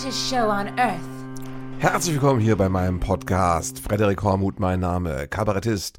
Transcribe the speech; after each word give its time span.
greatest 0.00 0.30
show 0.30 0.48
on 0.48 0.66
earth. 0.78 1.00
Herzlich 1.78 2.14
willkommen 2.14 2.40
hier 2.40 2.56
bei 2.56 2.68
meinem 2.68 3.00
Podcast. 3.00 3.80
Frederik 3.80 4.22
Hormuth, 4.22 4.58
mein 4.58 4.80
Name, 4.80 5.28
Kabarettist. 5.28 5.98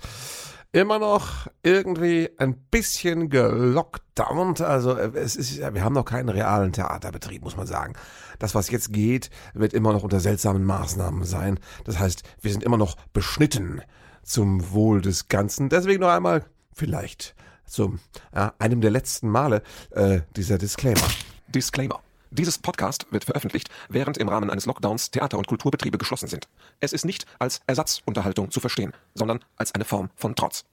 Immer 0.72 0.98
noch 0.98 1.48
irgendwie 1.62 2.30
ein 2.38 2.56
bisschen 2.72 3.30
gelockdownt. 3.30 4.62
Also 4.62 4.98
es 4.98 5.36
ist, 5.36 5.60
wir 5.60 5.84
haben 5.84 5.94
noch 5.94 6.06
keinen 6.06 6.30
realen 6.30 6.72
Theaterbetrieb, 6.72 7.44
muss 7.44 7.58
man 7.58 7.68
sagen. 7.68 7.94
Das, 8.40 8.56
was 8.56 8.72
jetzt 8.72 8.92
geht, 8.92 9.30
wird 9.54 9.74
immer 9.74 9.94
noch 9.94 10.04
unter 10.04 10.20
seltsamen 10.20 10.64
Maßnahmen 10.64 11.24
sein. 11.24 11.60
Das 11.84 12.00
heißt, 12.00 12.24
wir 12.42 12.52
sind 12.52 12.64
immer 12.64 12.78
noch 12.78 12.96
beschnitten 13.14 13.82
zum 14.24 14.72
Wohl 14.72 15.02
des 15.02 15.28
Ganzen. 15.28 15.70
Deswegen 15.70 16.02
noch 16.02 16.10
einmal 16.10 16.46
vielleicht 16.74 17.36
zum 17.66 18.00
ja, 18.34 18.54
einem 18.58 18.82
der 18.82 18.92
letzten 18.92 19.30
Male 19.30 19.62
äh, 19.92 20.22
dieser 20.36 20.58
Disclaimer. 20.58 21.08
Disclaimer. 21.54 22.00
Dieses 22.34 22.58
Podcast 22.58 23.08
wird 23.12 23.26
veröffentlicht, 23.26 23.70
während 23.90 24.18
im 24.18 24.30
Rahmen 24.30 24.50
eines 24.50 24.66
Lockdowns 24.66 25.12
Theater- 25.12 25.38
und 25.38 25.48
Kulturbetriebe 25.48 25.98
geschlossen 25.98 26.28
sind. 26.28 26.48
Es 26.80 26.94
ist 26.94 27.04
nicht 27.04 27.26
als 27.40 27.60
Ersatzunterhaltung 27.68 28.52
zu 28.52 28.62
verstehen, 28.62 28.94
sondern 29.14 29.44
als 29.58 29.76
eine 29.76 29.84
Form 29.84 30.10
von 30.16 30.34
Trotz. 30.34 30.64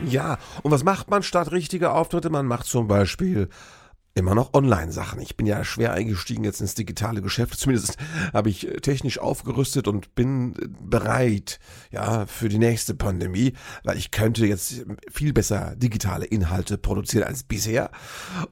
Ja, 0.00 0.38
und 0.62 0.70
was 0.70 0.84
macht 0.84 1.10
man 1.10 1.22
statt 1.22 1.52
richtiger 1.52 1.94
Auftritte? 1.94 2.30
Man 2.30 2.46
macht 2.46 2.64
zum 2.64 2.88
Beispiel 2.88 3.50
immer 4.14 4.34
noch 4.34 4.54
Online-Sachen. 4.54 5.20
Ich 5.20 5.36
bin 5.36 5.46
ja 5.46 5.64
schwer 5.64 5.92
eingestiegen 5.92 6.44
jetzt 6.44 6.60
ins 6.60 6.74
digitale 6.74 7.20
Geschäft. 7.20 7.58
Zumindest 7.58 7.96
habe 8.32 8.48
ich 8.48 8.68
technisch 8.82 9.18
aufgerüstet 9.18 9.88
und 9.88 10.14
bin 10.14 10.54
bereit, 10.80 11.58
ja, 11.90 12.26
für 12.26 12.48
die 12.48 12.58
nächste 12.58 12.94
Pandemie, 12.94 13.54
weil 13.82 13.96
ich 13.98 14.12
könnte 14.12 14.46
jetzt 14.46 14.84
viel 15.10 15.32
besser 15.32 15.74
digitale 15.76 16.26
Inhalte 16.26 16.78
produzieren 16.78 17.24
als 17.24 17.42
bisher. 17.42 17.90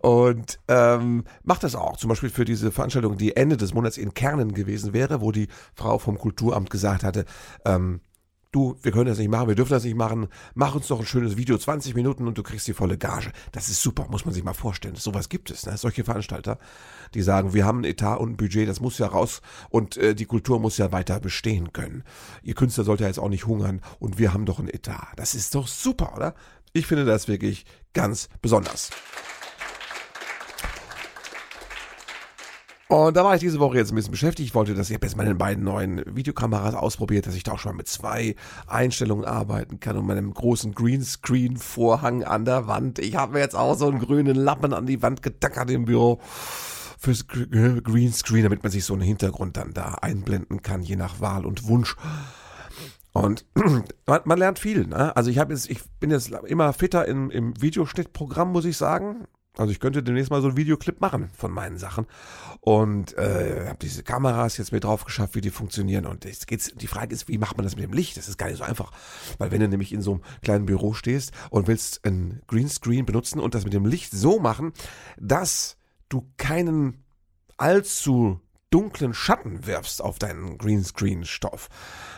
Und 0.00 0.58
ähm, 0.66 1.24
macht 1.44 1.62
das 1.62 1.76
auch. 1.76 1.96
Zum 1.96 2.08
Beispiel 2.08 2.30
für 2.30 2.44
diese 2.44 2.72
Veranstaltung, 2.72 3.16
die 3.16 3.36
Ende 3.36 3.56
des 3.56 3.72
Monats 3.72 3.96
in 3.96 4.14
Kernen 4.14 4.54
gewesen 4.54 4.92
wäre, 4.92 5.20
wo 5.20 5.30
die 5.30 5.48
Frau 5.74 5.98
vom 5.98 6.18
Kulturamt 6.18 6.70
gesagt 6.70 7.04
hatte, 7.04 7.24
ähm, 7.64 8.00
du, 8.52 8.76
wir 8.82 8.92
können 8.92 9.06
das 9.06 9.18
nicht 9.18 9.30
machen, 9.30 9.48
wir 9.48 9.54
dürfen 9.54 9.72
das 9.72 9.84
nicht 9.84 9.96
machen, 9.96 10.28
mach 10.54 10.74
uns 10.74 10.86
doch 10.86 11.00
ein 11.00 11.06
schönes 11.06 11.36
Video, 11.36 11.58
20 11.58 11.94
Minuten 11.94 12.28
und 12.28 12.38
du 12.38 12.42
kriegst 12.42 12.68
die 12.68 12.74
volle 12.74 12.98
Gage. 12.98 13.32
Das 13.50 13.68
ist 13.68 13.82
super, 13.82 14.06
muss 14.08 14.24
man 14.24 14.34
sich 14.34 14.44
mal 14.44 14.52
vorstellen. 14.52 14.94
Sowas 14.94 15.28
gibt 15.28 15.50
es, 15.50 15.66
ne? 15.66 15.76
solche 15.76 16.04
Veranstalter, 16.04 16.58
die 17.14 17.22
sagen, 17.22 17.54
wir 17.54 17.64
haben 17.64 17.80
ein 17.80 17.84
Etat 17.84 18.16
und 18.16 18.30
ein 18.30 18.36
Budget, 18.36 18.68
das 18.68 18.80
muss 18.80 18.98
ja 18.98 19.06
raus 19.06 19.42
und 19.70 19.96
äh, 19.96 20.14
die 20.14 20.26
Kultur 20.26 20.60
muss 20.60 20.78
ja 20.78 20.92
weiter 20.92 21.18
bestehen 21.18 21.72
können. 21.72 22.04
Ihr 22.42 22.54
Künstler 22.54 22.84
sollt 22.84 23.00
ja 23.00 23.06
jetzt 23.06 23.18
auch 23.18 23.28
nicht 23.28 23.46
hungern 23.46 23.80
und 23.98 24.18
wir 24.18 24.32
haben 24.32 24.46
doch 24.46 24.58
ein 24.58 24.68
Etat. 24.68 25.08
Das 25.16 25.34
ist 25.34 25.54
doch 25.54 25.66
super, 25.66 26.14
oder? 26.14 26.34
Ich 26.74 26.86
finde 26.86 27.04
das 27.04 27.28
wirklich 27.28 27.66
ganz 27.92 28.28
besonders. 28.40 28.90
Und 32.92 33.16
da 33.16 33.24
war 33.24 33.34
ich 33.34 33.40
diese 33.40 33.58
Woche 33.58 33.78
jetzt 33.78 33.90
ein 33.90 33.94
bisschen 33.94 34.10
beschäftigt. 34.10 34.50
Ich 34.50 34.54
wollte, 34.54 34.74
dass 34.74 34.90
ich 34.90 34.98
jetzt 35.00 35.16
meine 35.16 35.34
beiden 35.34 35.64
neuen 35.64 36.02
Videokameras 36.14 36.74
ausprobiert, 36.74 37.26
dass 37.26 37.34
ich 37.34 37.42
da 37.42 37.52
auch 37.52 37.58
schon 37.58 37.72
mal 37.72 37.78
mit 37.78 37.88
zwei 37.88 38.36
Einstellungen 38.66 39.24
arbeiten 39.24 39.80
kann 39.80 39.96
und 39.96 40.04
meinem 40.04 40.34
großen 40.34 40.74
Greenscreen-Vorhang 40.74 42.22
an 42.22 42.44
der 42.44 42.66
Wand. 42.66 42.98
Ich 42.98 43.16
habe 43.16 43.32
mir 43.32 43.38
jetzt 43.38 43.56
auch 43.56 43.78
so 43.78 43.88
einen 43.88 43.98
grünen 43.98 44.36
Lappen 44.36 44.74
an 44.74 44.84
die 44.84 45.00
Wand 45.00 45.22
getackert 45.22 45.70
im 45.70 45.86
Büro 45.86 46.20
fürs 46.98 47.26
Greenscreen, 47.28 48.42
damit 48.42 48.62
man 48.62 48.70
sich 48.70 48.84
so 48.84 48.92
einen 48.92 49.00
Hintergrund 49.00 49.56
dann 49.56 49.72
da 49.72 49.94
einblenden 50.02 50.60
kann, 50.60 50.82
je 50.82 50.96
nach 50.96 51.18
Wahl 51.18 51.46
und 51.46 51.66
Wunsch. 51.68 51.96
Und 53.12 53.46
man, 54.06 54.20
man 54.24 54.38
lernt 54.38 54.58
viel. 54.58 54.86
Ne? 54.86 55.16
Also 55.16 55.30
ich 55.30 55.38
habe 55.38 55.54
jetzt, 55.54 55.70
ich 55.70 55.78
bin 55.98 56.10
jetzt 56.10 56.30
immer 56.30 56.74
fitter 56.74 57.08
im, 57.08 57.30
im 57.30 57.58
Videoschnittprogramm, 57.58 58.52
muss 58.52 58.66
ich 58.66 58.76
sagen. 58.76 59.26
Also 59.58 59.70
ich 59.70 59.80
könnte 59.80 60.02
demnächst 60.02 60.30
mal 60.30 60.40
so 60.40 60.48
ein 60.48 60.56
Videoclip 60.56 61.02
machen 61.02 61.28
von 61.36 61.50
meinen 61.50 61.76
Sachen 61.76 62.06
und 62.60 63.16
äh, 63.18 63.66
habe 63.68 63.78
diese 63.82 64.02
Kameras 64.02 64.56
jetzt 64.56 64.72
mir 64.72 64.80
drauf 64.80 65.04
geschafft, 65.04 65.34
wie 65.34 65.42
die 65.42 65.50
funktionieren 65.50 66.06
und 66.06 66.24
jetzt 66.24 66.46
geht's. 66.46 66.72
Die 66.74 66.86
Frage 66.86 67.14
ist, 67.14 67.28
wie 67.28 67.36
macht 67.36 67.58
man 67.58 67.64
das 67.64 67.76
mit 67.76 67.84
dem 67.84 67.92
Licht? 67.92 68.16
Das 68.16 68.28
ist 68.28 68.38
gar 68.38 68.48
nicht 68.48 68.56
so 68.56 68.64
einfach, 68.64 68.92
weil 69.36 69.50
wenn 69.50 69.60
du 69.60 69.68
nämlich 69.68 69.92
in 69.92 70.00
so 70.00 70.12
einem 70.12 70.22
kleinen 70.40 70.64
Büro 70.64 70.94
stehst 70.94 71.32
und 71.50 71.66
willst 71.66 72.02
ein 72.06 72.40
Greenscreen 72.46 73.04
benutzen 73.04 73.40
und 73.40 73.54
das 73.54 73.64
mit 73.64 73.74
dem 73.74 73.84
Licht 73.84 74.12
so 74.12 74.38
machen, 74.38 74.72
dass 75.18 75.76
du 76.08 76.26
keinen 76.38 77.04
allzu 77.58 78.40
dunklen 78.70 79.12
Schatten 79.12 79.66
wirfst 79.66 80.00
auf 80.02 80.18
deinen 80.18 80.56
Greenscreen-Stoff. 80.56 81.68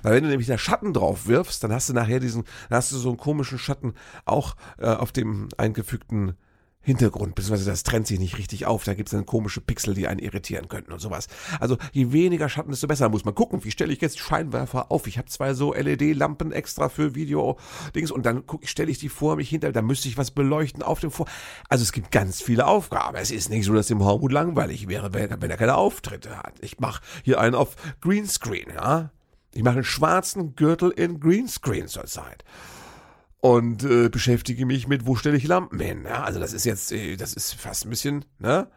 Weil 0.05 0.15
wenn 0.15 0.23
du 0.23 0.31
nämlich 0.31 0.47
da 0.47 0.57
Schatten 0.57 0.93
drauf 0.93 1.27
wirfst, 1.27 1.65
dann 1.65 1.73
hast 1.73 1.89
du 1.89 1.95
nachher 1.95 2.21
diesen, 2.21 2.45
dann 2.69 2.77
hast 2.77 2.93
du 2.93 2.97
so 2.97 3.09
einen 3.09 3.19
komischen 3.19 3.59
Schatten 3.59 3.95
auch 4.25 4.55
äh, 4.79 4.87
auf 4.87 5.11
dem 5.11 5.49
eingefügten 5.59 6.37
Hintergrund, 6.85 7.35
beziehungsweise 7.35 7.71
das 7.71 7.83
trennt 7.83 8.07
sich 8.07 8.19
nicht 8.19 8.39
richtig 8.39 8.67
auf. 8.67 8.85
Da 8.85 8.95
gibt 8.95 9.09
es 9.09 9.13
dann 9.13 9.25
komische 9.27 9.61
Pixel, 9.61 9.95
die 9.95 10.07
einen 10.07 10.21
irritieren 10.21 10.69
könnten 10.69 10.93
und 10.93 11.01
sowas. 11.01 11.29
Also 11.59 11.79
je 11.93 12.13
weniger 12.13 12.49
Schatten, 12.49 12.71
desto 12.71 12.87
besser. 12.87 13.09
Muss 13.09 13.25
man 13.25 13.35
gucken, 13.35 13.65
wie 13.65 13.71
stelle 13.71 13.93
ich 13.93 14.01
jetzt 14.01 14.19
Scheinwerfer 14.19 14.93
auf. 14.93 15.07
Ich 15.07 15.19
habe 15.19 15.29
zwei 15.29 15.55
so 15.55 15.73
LED-Lampen 15.73 16.53
extra 16.53 16.89
für 16.89 17.15
Video-Dings 17.15 18.11
und 18.11 18.27
dann 18.27 18.45
stelle 18.65 18.91
ich 18.91 18.99
die 18.99 19.09
vor 19.09 19.37
mich 19.37 19.49
hinter, 19.49 19.73
da 19.73 19.83
müsste 19.83 20.09
ich 20.09 20.19
was 20.19 20.31
beleuchten 20.31 20.83
auf 20.83 21.01
dem 21.01 21.11
Vor. 21.11 21.27
Also 21.69 21.83
es 21.83 21.93
gibt 21.93 22.11
ganz 22.11 22.43
viele 22.43 22.67
Aufgaben. 22.67 23.17
Es 23.17 23.31
ist 23.31 23.49
nicht 23.49 23.65
so, 23.65 23.73
dass 23.73 23.87
dem 23.87 24.05
Hormut 24.05 24.33
langweilig 24.33 24.89
wäre, 24.89 25.15
wenn, 25.15 25.41
wenn 25.41 25.51
er 25.51 25.57
keine 25.57 25.77
Auftritte 25.77 26.37
hat. 26.39 26.55
Ich 26.61 26.79
mache 26.81 27.03
hier 27.23 27.41
einen 27.41 27.55
auf 27.55 27.77
Greenscreen, 28.01 28.73
ja. 28.75 29.11
Ich 29.53 29.63
mache 29.63 29.77
einen 29.77 29.85
schwarzen 29.85 30.57
Gürtel 30.57 30.91
in 30.91 31.21
Greenscreen 31.21 31.89
zurzeit 31.89 32.45
und 33.45 33.85
äh, 33.85 34.09
beschäftige 34.09 34.65
mich 34.65 34.89
mit, 34.89 35.05
wo 35.05 35.17
stelle 35.17 35.37
ich 35.37 35.47
Lampen 35.47 35.79
hin. 35.79 36.05
Ja, 36.07 36.25
also 36.25 36.41
das 36.41 36.55
ist 36.55 36.65
jetzt, 36.65 36.93
äh, 36.93 37.17
das 37.17 37.35
ist 37.35 37.53
fast 37.53 37.85
ein 37.85 37.91
bisschen, 37.91 38.25
ne? 38.39 38.69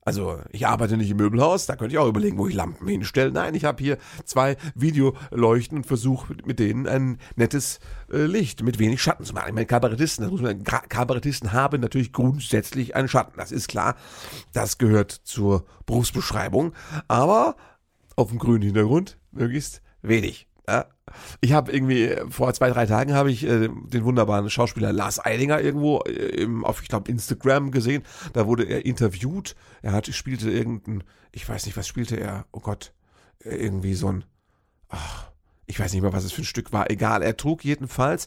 Also 0.00 0.40
ich 0.52 0.66
arbeite 0.66 0.96
nicht 0.96 1.10
im 1.10 1.18
Möbelhaus, 1.18 1.66
da 1.66 1.76
könnte 1.76 1.94
ich 1.94 1.98
auch 1.98 2.08
überlegen, 2.08 2.38
wo 2.38 2.48
ich 2.48 2.54
Lampen 2.54 2.88
hinstelle. 2.88 3.30
Nein, 3.30 3.54
ich 3.54 3.66
habe 3.66 3.84
hier 3.84 3.98
zwei 4.24 4.56
Videoleuchten 4.74 5.76
und 5.76 5.84
versuche 5.84 6.34
mit 6.46 6.60
denen 6.60 6.86
ein 6.86 7.18
nettes 7.36 7.80
äh, 8.10 8.24
Licht 8.24 8.62
mit 8.62 8.78
wenig 8.78 9.02
Schatten 9.02 9.26
zu 9.26 9.34
machen. 9.34 9.48
Ich 9.48 9.54
meine, 9.54 9.66
Kabarettisten, 9.66 10.22
das 10.22 10.32
muss 10.32 10.40
man, 10.40 10.64
Kabarettisten 10.64 11.52
haben 11.52 11.82
natürlich 11.82 12.14
grundsätzlich 12.14 12.96
einen 12.96 13.08
Schatten. 13.08 13.34
Das 13.36 13.52
ist 13.52 13.68
klar, 13.68 13.96
das 14.54 14.78
gehört 14.78 15.12
zur 15.12 15.66
Berufsbeschreibung. 15.84 16.72
Aber 17.06 17.56
auf 18.16 18.30
dem 18.30 18.38
grünen 18.38 18.62
Hintergrund 18.62 19.18
möglichst 19.30 19.82
wenig. 20.00 20.47
Ja, 20.68 20.84
ich 21.40 21.54
habe 21.54 21.72
irgendwie 21.72 22.14
vor 22.28 22.52
zwei, 22.52 22.68
drei 22.68 22.84
Tagen 22.84 23.14
habe 23.14 23.30
ich 23.30 23.42
äh, 23.42 23.68
den 23.68 24.04
wunderbaren 24.04 24.50
Schauspieler 24.50 24.92
Lars 24.92 25.24
Eidinger 25.24 25.62
irgendwo 25.62 26.00
äh, 26.00 26.10
im, 26.10 26.62
auf, 26.62 26.82
ich 26.82 26.88
glaube, 26.88 27.10
Instagram 27.10 27.70
gesehen. 27.70 28.02
Da 28.34 28.46
wurde 28.46 28.64
er 28.64 28.84
interviewt. 28.84 29.56
Er 29.80 29.92
hat, 29.92 30.08
spielte 30.08 30.50
irgendein, 30.50 31.04
ich 31.32 31.48
weiß 31.48 31.64
nicht, 31.64 31.78
was 31.78 31.88
spielte 31.88 32.16
er? 32.16 32.44
Oh 32.52 32.60
Gott, 32.60 32.92
irgendwie 33.40 33.94
so 33.94 34.12
ein, 34.12 34.24
ach, 34.90 35.30
ich 35.64 35.80
weiß 35.80 35.94
nicht 35.94 36.02
mehr, 36.02 36.12
was 36.12 36.24
es 36.24 36.32
für 36.32 36.42
ein 36.42 36.44
Stück 36.44 36.70
war. 36.70 36.90
Egal, 36.90 37.22
er 37.22 37.38
trug 37.38 37.64
jedenfalls 37.64 38.26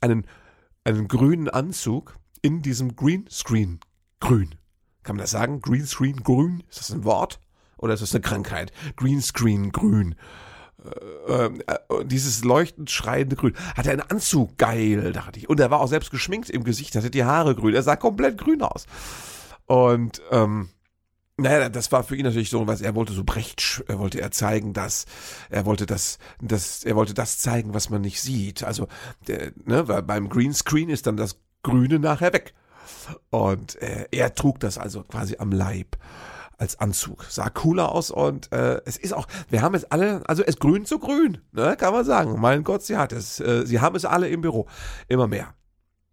einen, 0.00 0.26
einen 0.84 1.08
grünen 1.08 1.50
Anzug 1.50 2.16
in 2.40 2.62
diesem 2.62 2.96
Greenscreen 2.96 3.80
grün. 4.18 4.54
Kann 5.02 5.16
man 5.16 5.24
das 5.24 5.32
sagen? 5.32 5.60
Greenscreen 5.60 6.22
grün? 6.22 6.62
Ist 6.70 6.80
das 6.80 6.90
ein 6.90 7.04
Wort? 7.04 7.38
Oder 7.76 7.92
ist 7.92 8.02
das 8.02 8.14
eine 8.14 8.22
Krankheit? 8.22 8.72
Greenscreen 8.96 9.72
grün. 9.72 10.12
Äh, 10.12 10.16
äh, 11.28 11.50
dieses 12.04 12.44
leuchtend 12.44 12.90
schreiende 12.90 13.36
Grün. 13.36 13.54
Hatte 13.76 13.90
einen 13.90 14.00
Anzug, 14.00 14.58
geil, 14.58 15.12
dachte 15.12 15.38
ich. 15.38 15.48
Und 15.48 15.60
er 15.60 15.70
war 15.70 15.80
auch 15.80 15.88
selbst 15.88 16.10
geschminkt 16.10 16.50
im 16.50 16.64
Gesicht, 16.64 16.94
hatte 16.96 17.10
die 17.10 17.24
Haare 17.24 17.54
grün. 17.54 17.74
Er 17.74 17.82
sah 17.82 17.96
komplett 17.96 18.38
grün 18.38 18.62
aus. 18.62 18.86
Und 19.66 20.20
ähm, 20.30 20.68
naja, 21.36 21.68
das 21.68 21.90
war 21.92 22.04
für 22.04 22.16
ihn 22.16 22.24
natürlich 22.24 22.50
so, 22.50 22.66
was 22.66 22.80
er 22.80 22.94
wollte 22.94 23.12
so 23.12 23.24
Brecht, 23.24 23.82
er 23.88 23.98
wollte 23.98 24.20
er 24.20 24.30
zeigen, 24.30 24.72
dass 24.74 25.06
er 25.50 25.64
wollte 25.64 25.86
das, 25.86 26.18
das, 26.40 26.84
er 26.84 26.94
wollte 26.94 27.14
das 27.14 27.38
zeigen, 27.38 27.74
was 27.74 27.90
man 27.90 28.02
nicht 28.02 28.20
sieht. 28.20 28.62
Also, 28.64 28.86
der, 29.26 29.52
ne, 29.64 29.88
weil 29.88 30.02
beim 30.02 30.28
Greenscreen 30.28 30.90
ist 30.90 31.06
dann 31.06 31.16
das 31.16 31.38
Grüne 31.62 31.98
nachher 31.98 32.32
weg. 32.32 32.54
Und 33.30 33.80
äh, 33.80 34.06
er 34.10 34.34
trug 34.34 34.60
das 34.60 34.78
also 34.78 35.02
quasi 35.04 35.36
am 35.38 35.52
Leib 35.52 35.96
als 36.58 36.78
Anzug. 36.78 37.24
Sah 37.28 37.50
cooler 37.50 37.92
aus 37.92 38.10
und 38.10 38.52
äh, 38.52 38.80
es 38.84 38.96
ist 38.96 39.14
auch, 39.14 39.26
wir 39.48 39.62
haben 39.62 39.74
es 39.74 39.84
alle, 39.90 40.22
also 40.28 40.42
es 40.42 40.58
grün 40.58 40.84
zu 40.84 40.98
grün, 40.98 41.38
ne, 41.52 41.76
kann 41.76 41.92
man 41.92 42.04
sagen. 42.04 42.40
Mein 42.40 42.64
Gott, 42.64 42.82
sie 42.82 42.96
hat 42.96 43.12
es. 43.12 43.40
Äh, 43.40 43.66
sie 43.66 43.80
haben 43.80 43.96
es 43.96 44.04
alle 44.04 44.28
im 44.28 44.40
Büro. 44.40 44.66
Immer 45.08 45.26
mehr. 45.26 45.54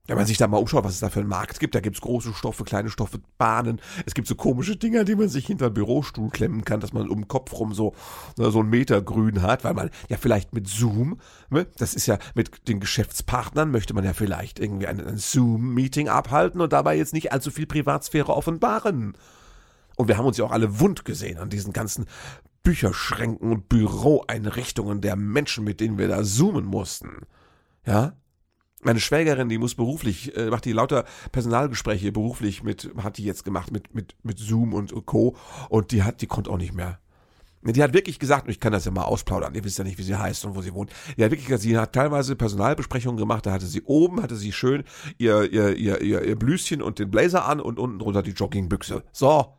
Wenn 0.09 0.17
man 0.17 0.25
sich 0.25 0.37
da 0.37 0.47
mal 0.47 0.57
umschaut, 0.57 0.83
was 0.83 0.95
es 0.95 1.01
da 1.01 1.11
für 1.11 1.19
einen 1.19 1.29
Markt 1.29 1.59
gibt, 1.59 1.75
da 1.75 1.81
gibt's 1.81 2.01
große 2.01 2.33
Stoffe, 2.33 2.63
kleine 2.63 2.89
Stoffe, 2.89 3.19
Bahnen. 3.37 3.79
Es 4.07 4.15
gibt 4.15 4.27
so 4.27 4.33
komische 4.33 4.75
Dinger, 4.75 5.03
die 5.03 5.15
man 5.15 5.29
sich 5.29 5.45
hinter 5.45 5.69
den 5.69 5.75
Bürostuhl 5.75 6.31
klemmen 6.31 6.65
kann, 6.65 6.79
dass 6.79 6.93
man 6.93 7.07
um 7.07 7.19
den 7.19 7.27
Kopf 7.27 7.53
rum 7.53 7.75
so, 7.75 7.93
ne, 8.35 8.49
so 8.49 8.61
einen 8.61 8.71
Meter 8.71 9.03
grün 9.03 9.43
hat, 9.43 9.63
weil 9.63 9.75
man 9.75 9.91
ja 10.09 10.17
vielleicht 10.17 10.51
mit 10.51 10.67
Zoom, 10.67 11.19
ne, 11.51 11.67
das 11.77 11.93
ist 11.93 12.07
ja 12.07 12.17
mit 12.33 12.67
den 12.67 12.79
Geschäftspartnern, 12.79 13.69
möchte 13.69 13.93
man 13.93 14.03
ja 14.03 14.13
vielleicht 14.13 14.59
irgendwie 14.59 14.87
ein, 14.87 14.99
ein 14.99 15.17
Zoom-Meeting 15.17 16.09
abhalten 16.09 16.59
und 16.59 16.73
dabei 16.73 16.97
jetzt 16.97 17.13
nicht 17.13 17.31
allzu 17.31 17.51
viel 17.51 17.67
Privatsphäre 17.67 18.35
offenbaren. 18.35 19.15
Und 19.99 20.07
wir 20.07 20.17
haben 20.17 20.25
uns 20.25 20.37
ja 20.37 20.45
auch 20.45 20.51
alle 20.51 20.79
wund 20.79 21.03
gesehen 21.03 21.39
an 21.39 21.49
diesen 21.49 21.73
ganzen 21.73 22.05
Bücherschränken 22.63 23.51
und 23.51 23.67
Büroeinrichtungen 23.67 25.01
der 25.01 25.17
Menschen, 25.17 25.65
mit 25.65 25.81
denen 25.81 25.97
wir 25.97 26.07
da 26.07 26.23
zoomen 26.23 26.63
mussten. 26.63 27.25
Ja? 27.85 28.13
Meine 28.81 29.01
Schwägerin, 29.01 29.49
die 29.49 29.57
muss 29.57 29.75
beruflich, 29.75 30.37
äh, 30.37 30.49
macht 30.49 30.63
die 30.63 30.71
lauter 30.71 31.03
Personalgespräche 31.33 32.13
beruflich 32.13 32.63
mit, 32.63 32.89
hat 33.03 33.17
die 33.17 33.25
jetzt 33.25 33.43
gemacht 33.43 33.73
mit, 33.73 33.93
mit, 33.93 34.15
mit 34.23 34.39
Zoom 34.39 34.73
und 34.73 34.93
Co. 35.05 35.35
Und 35.67 35.91
die 35.91 36.01
hat, 36.01 36.21
die 36.21 36.27
konnte 36.27 36.49
auch 36.49 36.57
nicht 36.57 36.73
mehr. 36.73 36.99
Die 37.61 37.83
hat 37.83 37.93
wirklich 37.93 38.19
gesagt, 38.19 38.45
und 38.45 38.51
ich 38.51 38.61
kann 38.61 38.71
das 38.71 38.85
ja 38.85 38.91
mal 38.91 39.03
ausplaudern, 39.03 39.53
ihr 39.53 39.65
wisst 39.65 39.79
ja 39.79 39.83
nicht, 39.83 39.97
wie 39.97 40.03
sie 40.03 40.15
heißt 40.15 40.45
und 40.45 40.55
wo 40.55 40.61
sie 40.61 40.73
wohnt. 40.73 40.91
Die 41.17 41.25
hat 41.25 41.31
wirklich 41.31 41.47
gesagt, 41.47 41.63
sie 41.63 41.77
hat 41.77 41.91
teilweise 41.91 42.37
Personalbesprechungen 42.37 43.17
gemacht, 43.17 43.45
da 43.45 43.51
hatte 43.51 43.65
sie 43.65 43.81
oben, 43.81 44.23
hatte 44.23 44.37
sie 44.37 44.53
schön 44.53 44.85
ihr, 45.17 45.51
ihr, 45.51 45.75
ihr, 45.75 45.99
ihr, 45.99 46.23
ihr 46.23 46.39
Blüschen 46.39 46.81
und 46.81 46.99
den 46.99 47.11
Blazer 47.11 47.45
an 47.45 47.59
und 47.59 47.79
unten 47.79 47.99
drunter 47.99 48.23
die 48.23 48.31
Joggingbüchse. 48.31 49.03
So. 49.11 49.58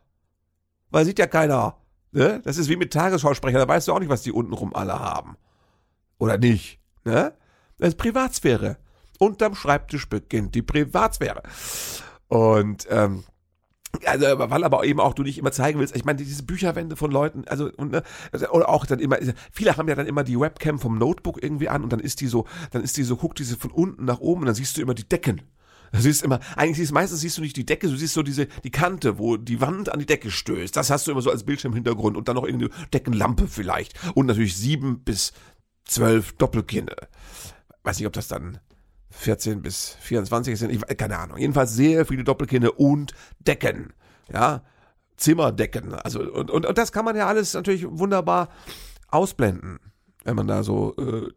Weil 0.91 1.05
sieht 1.05 1.19
ja 1.19 1.27
keiner. 1.27 1.77
Ne? 2.11 2.41
Das 2.43 2.57
ist 2.57 2.69
wie 2.69 2.75
mit 2.75 2.93
Tagesschausprecher, 2.93 3.57
da 3.57 3.67
weißt 3.67 3.87
du 3.87 3.93
auch 3.93 3.99
nicht, 3.99 4.09
was 4.09 4.21
die 4.21 4.31
untenrum 4.31 4.75
alle 4.75 4.99
haben. 4.99 5.37
Oder 6.17 6.37
nicht. 6.37 6.79
Ne? 7.03 7.33
Das 7.77 7.89
ist 7.89 7.97
Privatsphäre. 7.97 8.77
Unterm 9.17 9.55
Schreibtisch 9.55 10.07
beginnt 10.07 10.55
die 10.55 10.61
Privatsphäre. 10.61 11.43
Und 12.27 12.87
ähm, 12.89 13.23
also, 14.05 14.25
weil 14.39 14.63
aber 14.63 14.83
eben 14.85 14.99
auch 14.99 15.13
du 15.13 15.23
nicht 15.23 15.37
immer 15.37 15.51
zeigen 15.51 15.79
willst, 15.79 15.95
ich 15.95 16.05
meine, 16.05 16.17
diese 16.17 16.43
Bücherwände 16.43 16.95
von 16.95 17.11
Leuten, 17.11 17.43
also, 17.47 17.69
und, 17.75 17.91
ne, 17.91 18.03
also, 18.31 18.49
oder 18.49 18.69
auch 18.69 18.85
dann 18.85 18.99
immer, 18.99 19.17
viele 19.51 19.75
haben 19.77 19.87
ja 19.87 19.95
dann 19.95 20.07
immer 20.07 20.23
die 20.23 20.39
Webcam 20.39 20.79
vom 20.79 20.97
Notebook 20.97 21.43
irgendwie 21.43 21.69
an 21.69 21.83
und 21.83 21.91
dann 21.91 21.99
ist 21.99 22.21
die 22.21 22.27
so, 22.27 22.45
dann 22.71 22.83
ist 22.83 22.97
die 22.97 23.03
so, 23.03 23.17
guckt 23.17 23.39
diese 23.39 23.57
von 23.57 23.71
unten 23.71 24.05
nach 24.05 24.19
oben 24.19 24.41
und 24.41 24.47
dann 24.47 24.55
siehst 24.55 24.77
du 24.77 24.81
immer 24.81 24.93
die 24.93 25.07
Decken. 25.07 25.41
Du 25.91 25.99
siehst 25.99 26.23
immer, 26.23 26.39
eigentlich 26.55 26.77
siehst 26.77 26.93
meistens 26.93 27.19
siehst 27.19 27.37
du 27.37 27.41
nicht 27.41 27.57
die 27.57 27.65
Decke, 27.65 27.87
du 27.87 27.95
siehst 27.95 28.13
so 28.13 28.23
diese, 28.23 28.47
die 28.63 28.71
Kante, 28.71 29.19
wo 29.19 29.37
die 29.37 29.59
Wand 29.59 29.89
an 29.89 29.99
die 29.99 30.05
Decke 30.05 30.31
stößt. 30.31 30.75
Das 30.75 30.89
hast 30.89 31.07
du 31.07 31.11
immer 31.11 31.21
so 31.21 31.29
als 31.29 31.43
Bildschirmhintergrund 31.43 32.15
und 32.15 32.27
dann 32.27 32.35
noch 32.35 32.45
irgendeine 32.45 32.71
Deckenlampe 32.93 33.47
vielleicht. 33.47 33.93
Und 34.15 34.27
natürlich 34.27 34.55
sieben 34.55 35.03
bis 35.03 35.33
zwölf 35.83 36.33
Doppelkinder. 36.33 36.95
Weiß 37.83 37.97
nicht, 37.99 38.07
ob 38.07 38.13
das 38.13 38.27
dann 38.27 38.59
14 39.09 39.61
bis 39.61 39.97
24 40.01 40.57
sind, 40.57 40.71
ich, 40.71 40.97
keine 40.97 41.17
Ahnung. 41.17 41.37
Jedenfalls 41.37 41.73
sehr 41.73 42.05
viele 42.05 42.23
Doppelkinder 42.23 42.79
und 42.79 43.13
Decken. 43.39 43.93
Ja, 44.31 44.63
Zimmerdecken. 45.17 45.93
Also, 45.93 46.21
und, 46.21 46.49
und, 46.49 46.65
und 46.65 46.77
das 46.77 46.91
kann 46.91 47.05
man 47.05 47.15
ja 47.15 47.27
alles 47.27 47.53
natürlich 47.53 47.85
wunderbar 47.87 48.49
ausblenden, 49.09 49.79
wenn 50.23 50.35
man 50.35 50.47
da 50.47 50.63
so, 50.63 50.95
äh, 50.97 51.29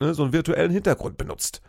ne, 0.00 0.14
so 0.14 0.24
einen 0.24 0.32
virtuellen 0.32 0.72
Hintergrund 0.72 1.18
benutzt. 1.18 1.60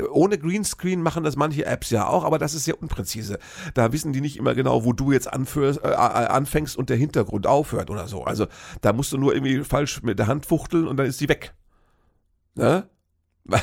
Ohne 0.00 0.38
Greenscreen 0.38 1.02
machen 1.02 1.24
das 1.24 1.36
manche 1.36 1.64
Apps 1.66 1.90
ja 1.90 2.06
auch, 2.06 2.24
aber 2.24 2.38
das 2.38 2.54
ist 2.54 2.66
ja 2.66 2.74
unpräzise. 2.74 3.38
Da 3.74 3.92
wissen 3.92 4.12
die 4.12 4.20
nicht 4.20 4.36
immer 4.36 4.54
genau, 4.54 4.84
wo 4.84 4.92
du 4.92 5.12
jetzt 5.12 5.32
anführst, 5.32 5.82
äh, 5.82 5.90
äh 5.90 5.94
anfängst 5.94 6.76
und 6.76 6.90
der 6.90 6.96
Hintergrund 6.96 7.46
aufhört 7.46 7.90
oder 7.90 8.08
so. 8.08 8.24
Also 8.24 8.46
da 8.80 8.92
musst 8.92 9.12
du 9.12 9.18
nur 9.18 9.34
irgendwie 9.34 9.64
falsch 9.64 10.02
mit 10.02 10.18
der 10.18 10.26
Hand 10.26 10.46
fuchteln 10.46 10.86
und 10.86 10.96
dann 10.96 11.06
ist 11.06 11.20
die 11.20 11.28
weg. 11.28 11.54
Ne? 12.54 12.88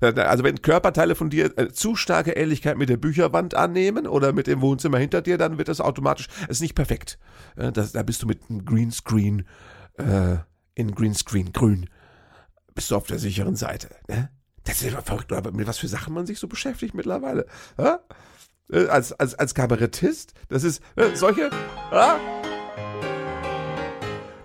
Also 0.00 0.44
wenn 0.44 0.62
Körperteile 0.62 1.16
von 1.16 1.28
dir 1.28 1.58
äh, 1.58 1.70
zu 1.70 1.96
starke 1.96 2.30
Ähnlichkeit 2.30 2.78
mit 2.78 2.88
der 2.88 2.98
Bücherwand 2.98 3.56
annehmen 3.56 4.06
oder 4.06 4.32
mit 4.32 4.46
dem 4.46 4.60
Wohnzimmer 4.60 4.98
hinter 4.98 5.22
dir, 5.22 5.38
dann 5.38 5.58
wird 5.58 5.66
das 5.66 5.80
automatisch, 5.80 6.28
es 6.42 6.58
ist 6.58 6.60
nicht 6.60 6.76
perfekt. 6.76 7.18
Das, 7.56 7.90
da 7.90 8.04
bist 8.04 8.22
du 8.22 8.28
mit 8.28 8.42
einem 8.48 8.64
Greenscreen, 8.64 9.44
äh, 9.94 10.36
in 10.76 10.94
Greenscreen 10.94 11.52
grün, 11.52 11.90
bist 12.76 12.92
du 12.92 12.96
auf 12.96 13.08
der 13.08 13.18
sicheren 13.18 13.56
Seite. 13.56 13.88
Ne? 14.06 14.30
Das 14.68 14.82
ist 14.82 14.92
ja 14.92 15.00
verrückt, 15.00 15.32
aber 15.32 15.50
mit 15.50 15.66
was 15.66 15.78
für 15.78 15.88
Sachen 15.88 16.14
man 16.14 16.26
sich 16.26 16.38
so 16.38 16.46
beschäftigt 16.46 16.94
mittlerweile. 16.94 17.46
Ja? 17.78 18.00
Äh, 18.70 18.86
als, 18.86 19.12
als, 19.12 19.34
als 19.34 19.54
Kabarettist, 19.54 20.34
das 20.48 20.62
ist 20.62 20.82
äh, 20.96 21.16
solche. 21.16 21.50
Ja? 21.90 22.20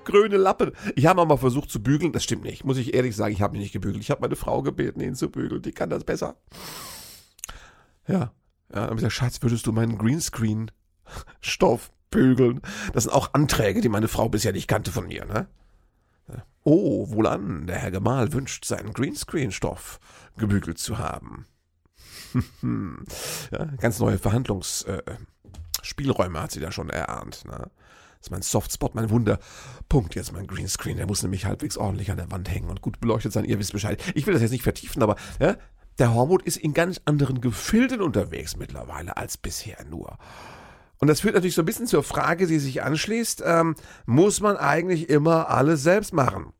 grüne 0.06 0.38
Lappen. 0.38 0.72
Ich 0.96 1.06
habe 1.08 1.26
mal 1.26 1.38
versucht 1.38 1.70
zu 1.70 1.82
bügeln, 1.82 2.14
das 2.14 2.24
stimmt 2.24 2.44
nicht. 2.44 2.64
Muss 2.64 2.78
ich 2.78 2.94
ehrlich 2.94 3.16
sagen, 3.16 3.34
ich 3.34 3.42
habe 3.42 3.58
ihn 3.58 3.62
nicht 3.62 3.74
gebügelt. 3.74 4.04
Ich 4.04 4.12
habe 4.12 4.22
meine 4.22 4.36
Frau 4.36 4.62
gebeten, 4.62 5.02
ihn 5.02 5.16
zu 5.16 5.32
bügeln. 5.32 5.62
Die 5.62 5.72
kann 5.72 5.90
das 5.90 6.04
besser. 6.04 6.36
Ja. 8.08 8.32
Ja, 8.74 8.88
dann 8.88 8.96
gesagt, 8.96 9.14
Schatz, 9.14 9.42
würdest 9.42 9.68
du 9.68 9.72
meinen 9.72 9.98
Greenscreen-Stoff 9.98 11.92
bügeln? 12.10 12.62
Das 12.94 13.04
sind 13.04 13.14
auch 13.14 13.34
Anträge, 13.34 13.82
die 13.82 13.90
meine 13.90 14.08
Frau 14.08 14.30
bisher 14.30 14.52
nicht 14.52 14.68
kannte 14.68 14.92
von 14.92 15.08
mir, 15.08 15.26
ne? 15.26 15.48
Oh, 16.64 17.10
wohlan, 17.10 17.68
der 17.68 17.78
Herr 17.78 17.92
Gemahl 17.92 18.32
wünscht, 18.32 18.64
seinen 18.66 18.94
Greenscreen-Stoff 18.94 20.00
gebügelt 20.38 20.78
zu 20.78 20.98
haben. 20.98 21.46
ja, 23.52 23.66
ganz 23.80 24.00
neue 24.00 24.18
Verhandlungsspielräume 24.18 26.40
äh, 26.40 26.42
hat 26.42 26.52
sie 26.52 26.62
da 26.62 26.72
schon 26.72 26.90
erahnt. 26.90 27.44
Ne? 27.46 27.70
Das 28.24 28.28
ist 28.28 28.32
mein 28.32 28.42
Softspot, 28.42 28.96
mein 28.96 29.10
Wunderpunkt 29.10 30.16
jetzt, 30.16 30.32
mein 30.32 30.48
Greenscreen. 30.48 30.98
Der 30.98 31.06
muss 31.06 31.22
nämlich 31.22 31.46
halbwegs 31.46 31.78
ordentlich 31.78 32.10
an 32.12 32.18
der 32.18 32.32
Wand 32.32 32.50
hängen 32.50 32.70
und 32.70 32.82
gut 32.82 33.02
beleuchtet 33.02 33.34
sein. 33.34 33.44
Ihr 33.44 33.60
wisst 33.60 33.74
Bescheid. 33.74 34.02
Ich 34.16 34.26
will 34.26 34.34
das 34.34 34.42
jetzt 34.42 34.52
nicht 34.52 34.64
vertiefen, 34.64 35.04
aber 35.04 35.18
ja, 35.40 35.58
der 36.00 36.14
Hormut 36.14 36.42
ist 36.44 36.58
in 36.58 36.74
ganz 36.74 37.02
anderen 37.06 37.42
Gefilden 37.42 38.02
unterwegs 38.02 38.56
mittlerweile 38.56 39.18
als 39.18 39.38
bisher 39.38 39.84
nur. 39.84 40.18
Und 41.04 41.08
das 41.08 41.20
führt 41.20 41.36
natürlich 41.36 41.56
so 41.56 41.64
ein 41.64 41.66
bisschen 41.66 41.86
zur 41.86 42.02
Frage, 42.02 42.48
die 42.48 42.60
sich 42.60 42.82
anschließt, 42.82 43.44
ähm, 43.46 43.76
muss 44.06 44.40
man 44.40 44.56
eigentlich 44.56 45.10
immer 45.10 45.50
alles 45.50 45.84
selbst 45.84 46.14
machen? 46.14 46.54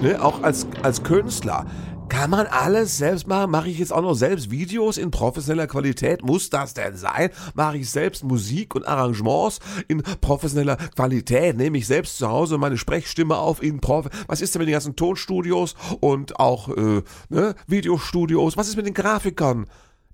Ne, 0.00 0.18
auch 0.18 0.42
als, 0.42 0.66
als 0.82 1.02
Künstler. 1.02 1.66
Kann 2.08 2.30
man 2.30 2.46
alles 2.46 2.96
selbst 2.96 3.26
machen? 3.26 3.50
Mache 3.50 3.68
ich 3.68 3.78
jetzt 3.78 3.92
auch 3.92 4.00
noch 4.00 4.14
selbst 4.14 4.50
Videos 4.50 4.96
in 4.96 5.10
professioneller 5.10 5.66
Qualität? 5.66 6.24
Muss 6.24 6.48
das 6.48 6.72
denn 6.72 6.96
sein? 6.96 7.28
Mache 7.52 7.76
ich 7.76 7.90
selbst 7.90 8.24
Musik 8.24 8.74
und 8.76 8.88
Arrangements 8.88 9.58
in 9.88 10.02
professioneller 10.22 10.76
Qualität? 10.76 11.58
Nehme 11.58 11.76
ich 11.76 11.86
selbst 11.86 12.16
zu 12.16 12.30
Hause 12.30 12.56
meine 12.56 12.78
Sprechstimme 12.78 13.36
auf 13.36 13.62
in 13.62 13.82
Prof... 13.82 14.08
Was 14.26 14.40
ist 14.40 14.54
denn 14.54 14.60
mit 14.60 14.68
den 14.68 14.72
ganzen 14.72 14.96
Tonstudios 14.96 15.74
und 16.00 16.40
auch 16.40 16.70
äh, 16.70 17.02
ne, 17.28 17.54
Videostudios? 17.66 18.56
Was 18.56 18.68
ist 18.68 18.76
mit 18.76 18.86
den 18.86 18.94
Grafikern? 18.94 19.66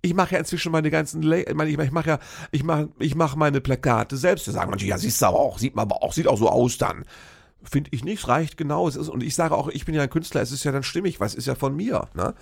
Ich 0.03 0.15
mache 0.15 0.35
ja 0.35 0.39
inzwischen 0.39 0.73
meine 0.73 0.91
ganzen, 0.91 1.23
Le 1.23 1.43
ich, 1.43 1.55
meine, 1.55 1.71
ich 1.71 1.91
mache 1.91 2.09
ja, 2.09 2.19
ich 2.53 2.63
mache, 2.63 2.89
ich 2.99 3.15
mache 3.15 3.39
meine 3.39 3.61
Plakate 3.61 4.17
selbst. 4.17 4.47
Da 4.47 4.53
sagen 4.53 4.71
manche, 4.71 4.87
ja, 4.87 4.99
siehst 4.99 5.21
du 5.23 5.27
aber 5.27 5.39
auch, 5.39 5.59
sieht 5.59 5.75
man 5.75 5.85
aber 5.85 6.03
auch, 6.03 6.13
sieht 6.13 6.29
auch 6.29 6.39
so 6.39 6.49
aus 6.49 6.79
dann. 6.79 7.05
Finde 7.63 7.91
ich 7.93 8.05
nicht, 8.05 8.29
reicht 8.29 8.57
genau. 8.57 8.87
Es 8.87 8.95
ist, 8.95 9.09
und 9.09 9.23
ich 9.23 9.35
sage 9.35 9.55
auch, 9.57 9.69
ich 9.69 9.85
bin 9.85 9.95
ja 9.95 10.03
ein 10.03 10.11
Künstler, 10.11 10.41
es 10.41 10.53
ist 10.53 10.65
ja 10.65 10.71
dann 10.71 10.85
stimmig, 10.85 11.19
was 11.19 11.35
ist 11.35 11.47
ja 11.47 11.57
von 11.57 11.75
mir. 11.75 12.09
Ne? 12.15 12.35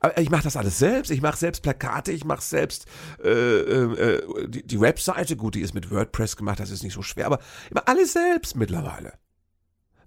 Aber 0.00 0.18
ich 0.18 0.30
mache 0.30 0.42
das 0.42 0.56
alles 0.56 0.78
selbst. 0.78 1.10
Ich 1.10 1.22
mache 1.22 1.36
selbst 1.36 1.62
Plakate, 1.62 2.12
ich 2.12 2.24
mache 2.24 2.42
selbst 2.42 2.86
äh, 3.22 3.30
äh, 3.30 4.48
die, 4.48 4.66
die 4.66 4.80
Webseite. 4.80 5.36
Gut, 5.36 5.54
die 5.54 5.60
ist 5.60 5.74
mit 5.74 5.90
WordPress 5.90 6.36
gemacht, 6.36 6.60
das 6.60 6.70
ist 6.70 6.82
nicht 6.82 6.94
so 6.94 7.02
schwer, 7.02 7.26
aber 7.26 7.38
mache 7.72 7.86
alles 7.86 8.12
selbst 8.12 8.56
mittlerweile. 8.56 9.12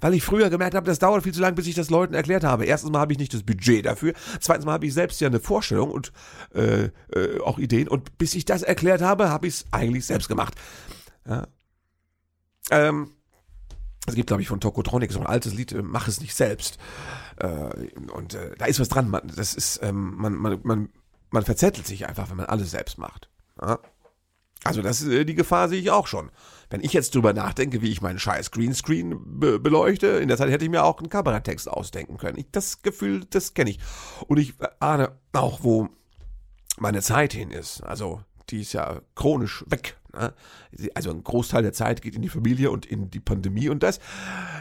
Weil 0.02 0.14
ich 0.14 0.24
früher 0.24 0.50
gemerkt 0.50 0.76
habe, 0.76 0.86
das 0.86 1.00
dauert 1.00 1.24
viel 1.24 1.34
zu 1.34 1.42
lange, 1.42 1.56
bis 1.56 1.68
ich 1.68 1.76
das 1.76 1.90
Leuten 1.90 2.14
erklärt 2.14 2.44
habe. 2.44 2.66
Erstens 2.66 2.92
mal 2.92 3.00
habe 3.00 3.12
ich 3.14 3.20
nicht 3.20 3.34
das 3.34 3.44
Budget 3.44 3.86
dafür. 3.86 4.14
Zweitens 4.40 4.66
mal 4.66 4.74
habe 4.74 4.86
ich 4.86 4.94
selbst 4.94 5.20
ja 5.20 5.28
eine 5.28 5.40
Vorstellung 5.40 5.92
und 5.92 6.12
äh, 6.54 6.90
äh, 7.14 7.40
auch 7.42 7.58
Ideen. 7.60 7.88
Und 7.88 8.18
bis 8.18 8.34
ich 8.34 8.46
das 8.46 8.62
erklärt 8.62 9.02
habe, 9.02 9.30
habe 9.30 9.48
ich 9.48 9.56
es 9.56 9.66
eigentlich 9.72 10.06
selbst 10.06 10.28
gemacht. 10.28 10.56
Ja. 11.28 11.48
Ähm, 12.72 13.12
es 14.08 14.16
gibt, 14.16 14.28
glaube 14.28 14.42
ich, 14.42 14.48
von 14.48 14.60
Tokotronic 14.60 15.12
so 15.12 15.20
ein 15.20 15.28
altes 15.28 15.54
Lied, 15.54 15.72
äh, 15.72 15.82
Mach 15.82 16.08
es 16.08 16.22
nicht 16.22 16.36
selbst. 16.36 16.78
Äh, 17.38 17.90
und 18.14 18.34
äh, 18.34 18.56
da 18.58 18.66
ist 18.66 18.80
was 18.80 18.90
dran. 18.90 19.10
Man, 19.10 19.22
das 19.36 19.54
ist, 19.54 19.80
ähm, 19.84 20.16
man, 20.18 20.34
man, 20.36 20.60
man, 20.64 20.90
man 21.30 21.44
verzettelt 21.44 21.88
sich 21.88 22.08
einfach, 22.08 22.30
wenn 22.30 22.38
man 22.38 22.48
alles 22.48 22.72
selbst 22.72 22.98
macht. 22.98 23.30
Ja? 23.62 23.80
Also 24.64 24.82
das 24.82 25.02
ist, 25.02 25.28
die 25.28 25.36
Gefahr 25.36 25.70
sehe 25.70 25.80
ich 25.80 25.90
auch 25.90 26.08
schon. 26.08 26.32
Wenn 26.70 26.82
ich 26.84 26.94
jetzt 26.94 27.16
drüber 27.16 27.34
nachdenke, 27.34 27.82
wie 27.82 27.92
ich 27.92 28.02
meinen 28.02 28.20
scheiß 28.20 28.52
Greenscreen 28.52 29.40
be 29.40 29.60
beleuchte, 29.60 30.08
in 30.08 30.28
der 30.28 30.38
Zeit 30.38 30.50
hätte 30.50 30.66
ich 30.66 30.72
mir 30.72 30.84
auch 30.84 31.00
einen 31.00 31.10
Kabaretttext 31.10 31.70
ausdenken 31.70 32.18
können. 32.18 32.38
Ich, 32.38 32.52
das 32.52 32.82
Gefühl, 32.82 33.26
das 33.30 33.54
kenne 33.54 33.72
ich. 33.72 33.80
Und 34.28 34.38
ich 34.38 34.54
ahne 34.80 35.18
auch, 35.34 35.64
wo 35.64 35.90
meine 36.78 37.02
Zeit 37.02 37.34
hin 37.34 37.52
ist. 37.52 37.82
Also 37.82 38.22
die 38.50 38.62
ist 38.62 38.74
ja 38.74 39.02
chronisch 39.16 39.64
weg. 39.68 39.98
Ne? 40.14 40.34
Also 40.94 41.12
ein 41.12 41.24
Großteil 41.24 41.64
der 41.64 41.74
Zeit 41.74 42.02
geht 42.02 42.16
in 42.16 42.22
die 42.22 42.30
Familie 42.30 42.72
und 42.72 42.86
in 42.86 43.10
die 43.10 43.20
Pandemie 43.20 43.70
und 43.70 43.84
das. 43.84 44.00